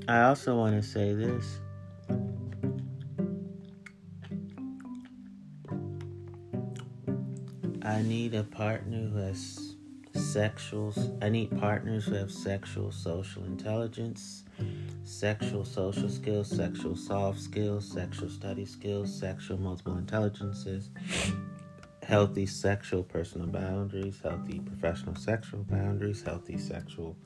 I 0.09 0.23
also 0.23 0.57
want 0.57 0.75
to 0.75 0.85
say 0.85 1.13
this. 1.13 1.61
I 7.81 8.01
need 8.01 8.35
a 8.35 8.43
partner 8.43 9.07
who 9.07 9.19
has 9.19 9.75
sexual. 10.13 10.93
I 11.21 11.29
need 11.29 11.57
partners 11.57 12.05
who 12.05 12.15
have 12.15 12.31
sexual 12.31 12.91
social 12.91 13.45
intelligence, 13.45 14.43
sexual 15.05 15.63
social 15.63 16.09
skills, 16.09 16.49
sexual 16.49 16.97
soft 16.97 17.39
skills, 17.39 17.89
sexual 17.89 18.29
study 18.29 18.65
skills, 18.65 19.17
sexual 19.17 19.57
multiple 19.57 19.97
intelligences, 19.97 20.89
healthy 22.05 22.45
sexual 22.45 23.03
personal 23.03 23.47
boundaries, 23.47 24.19
healthy 24.21 24.59
professional 24.59 25.15
sexual 25.15 25.63
boundaries, 25.63 26.21
healthy 26.21 26.57
sexual 26.57 27.17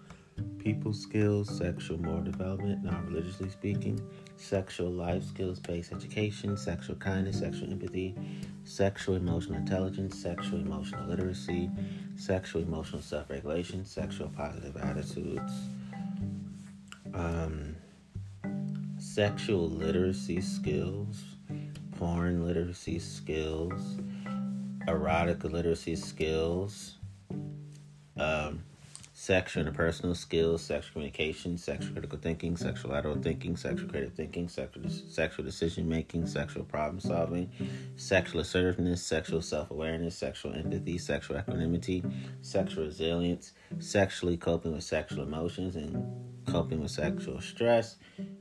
people 0.57 0.93
skills, 0.93 1.49
sexual 1.57 1.97
moral 2.01 2.23
development, 2.23 2.81
non 2.83 3.05
religiously 3.07 3.49
speaking, 3.49 3.99
sexual 4.37 4.89
life 4.89 5.23
skills 5.23 5.59
based 5.59 5.91
education, 5.91 6.55
sexual 6.55 6.95
kindness, 6.95 7.39
sexual 7.39 7.69
empathy, 7.69 8.15
sexual 8.63 9.15
emotional 9.15 9.57
intelligence, 9.57 10.17
sexual 10.17 10.59
emotional 10.59 11.05
literacy, 11.07 11.69
sexual 12.15 12.61
emotional 12.61 13.01
self 13.01 13.29
regulation, 13.29 13.83
sexual 13.83 14.29
positive 14.29 14.77
attitudes, 14.77 15.51
um, 17.13 17.75
sexual 18.97 19.69
literacy 19.69 20.39
skills, 20.39 21.21
porn 21.97 22.45
literacy 22.45 22.97
skills, 22.97 23.97
erotic 24.87 25.43
literacy 25.43 25.95
skills. 25.95 26.97
Um, 28.17 28.63
sexual 29.13 29.65
interpersonal 29.65 30.15
skills, 30.15 30.61
sexual 30.61 30.93
communication, 30.93 31.57
sexual 31.57 31.91
critical 31.91 32.17
thinking, 32.17 32.55
sexual 32.55 32.91
lateral 32.91 33.21
thinking, 33.21 33.57
sexual 33.57 33.89
creative 33.89 34.13
thinking, 34.13 34.47
sexual 34.47 34.89
sexual 34.89 35.43
decision 35.43 35.89
making, 35.89 36.25
sexual 36.25 36.63
problem 36.63 36.99
solving, 37.01 37.49
sexual 37.97 38.39
assertiveness, 38.39 39.03
sexual 39.03 39.41
self 39.41 39.71
awareness, 39.71 40.15
sexual 40.15 40.53
empathy, 40.53 40.97
sexual 40.97 41.37
equanimity, 41.37 42.01
sexual 42.41 42.85
resilience, 42.85 43.51
sexually 43.79 44.37
coping 44.37 44.71
with 44.71 44.85
sexual 44.85 45.23
emotions 45.23 45.75
and 45.75 46.01
coping 46.47 46.79
with 46.79 46.91
sexual 46.91 47.41
stress, 47.41 47.97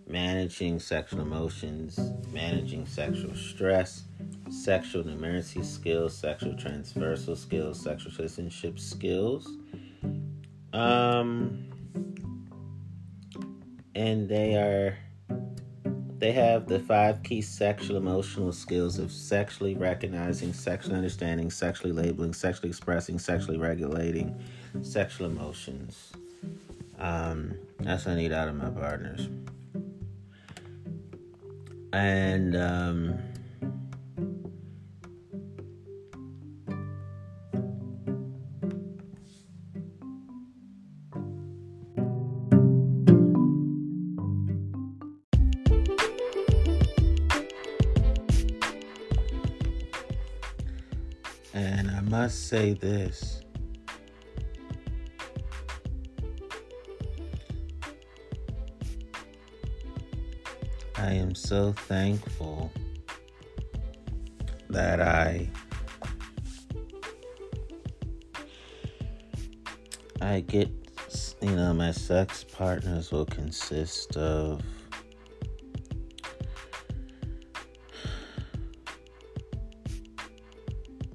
managing 0.08 0.80
sexual 0.80 1.20
emotions, 1.20 1.98
managing 2.32 2.86
sexual 2.86 3.34
stress, 3.34 4.04
sexual 4.50 5.04
numeracy 5.04 5.64
skills, 5.64 6.16
sexual 6.16 6.56
transversal 6.56 7.36
skills, 7.36 7.80
sexual 7.80 8.10
citizenship 8.10 8.78
skills 8.78 9.58
um, 10.72 11.64
and 13.94 14.28
they 14.28 14.54
are 14.54 14.96
they 16.18 16.32
have 16.32 16.66
the 16.66 16.80
five 16.80 17.22
key 17.22 17.40
sexual 17.40 17.96
emotional 17.96 18.52
skills 18.52 18.98
of 18.98 19.12
sexually 19.12 19.76
recognizing, 19.76 20.52
sexually 20.52 20.96
understanding, 20.96 21.48
sexually 21.50 21.92
labeling, 21.92 22.34
sexually 22.34 22.68
expressing, 22.68 23.18
sexually 23.20 23.56
regulating 23.56 24.36
sexual 24.82 25.28
emotions. 25.28 26.12
Um, 26.98 27.54
that's 27.78 28.06
what 28.06 28.12
I 28.12 28.16
need 28.16 28.32
out 28.32 28.48
of 28.48 28.56
my 28.56 28.70
partners. 28.70 29.28
And 31.92 32.54
um, 32.56 33.18
And 51.54 51.90
I 51.90 52.00
must 52.02 52.48
say 52.48 52.74
this. 52.74 53.40
I 61.08 61.12
am 61.12 61.34
so 61.34 61.72
thankful 61.72 62.70
that 64.68 65.00
I 65.00 65.48
I 70.20 70.40
get 70.40 70.68
you 71.40 71.56
know 71.56 71.72
my 71.72 71.92
sex 71.92 72.44
partners 72.44 73.10
will 73.10 73.24
consist 73.24 74.18
of 74.18 74.60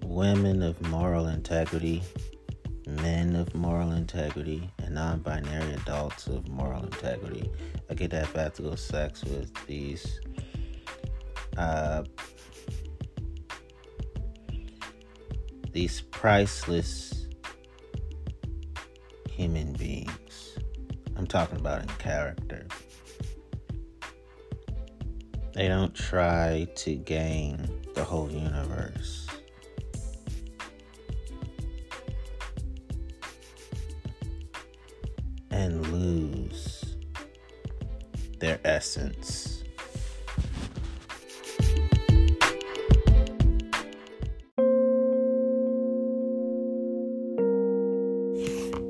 women 0.02 0.64
of 0.64 0.82
moral 0.90 1.28
integrity, 1.28 2.02
men 3.02 3.36
of 3.36 3.54
moral 3.56 3.92
integrity, 3.92 4.70
and 4.80 4.96
non 4.96 5.20
binary 5.20 5.74
adults 5.74 6.28
of 6.28 6.48
moral 6.48 6.84
integrity. 6.84 7.50
I 7.90 7.94
get 7.94 8.12
to 8.12 8.20
have 8.20 8.36
ethical 8.36 8.78
sex 8.78 9.24
with 9.24 9.54
these 9.68 10.20
uh, 11.58 12.04
these 15.72 16.02
priceless 16.02 17.28
human 19.30 19.74
beings. 19.74 20.58
I'm 21.16 21.28
talking 21.28 21.60
about 21.60 21.82
in 21.82 21.88
character. 22.00 22.68
They 25.54 25.68
don't 25.68 25.94
try 25.94 26.68
to 26.76 26.96
gain 26.96 27.70
the 27.94 28.04
whole 28.04 28.32
universe. 28.32 29.23
Their 38.44 38.60
essence. 38.66 39.64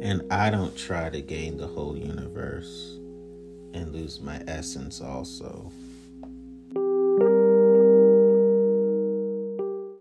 And 0.01 0.23
I 0.31 0.49
don't 0.49 0.75
try 0.75 1.11
to 1.11 1.21
gain 1.21 1.57
the 1.57 1.67
whole 1.67 1.95
universe 1.95 2.97
and 3.75 3.93
lose 3.93 4.19
my 4.21 4.41
essence 4.47 5.01
also. 5.01 5.71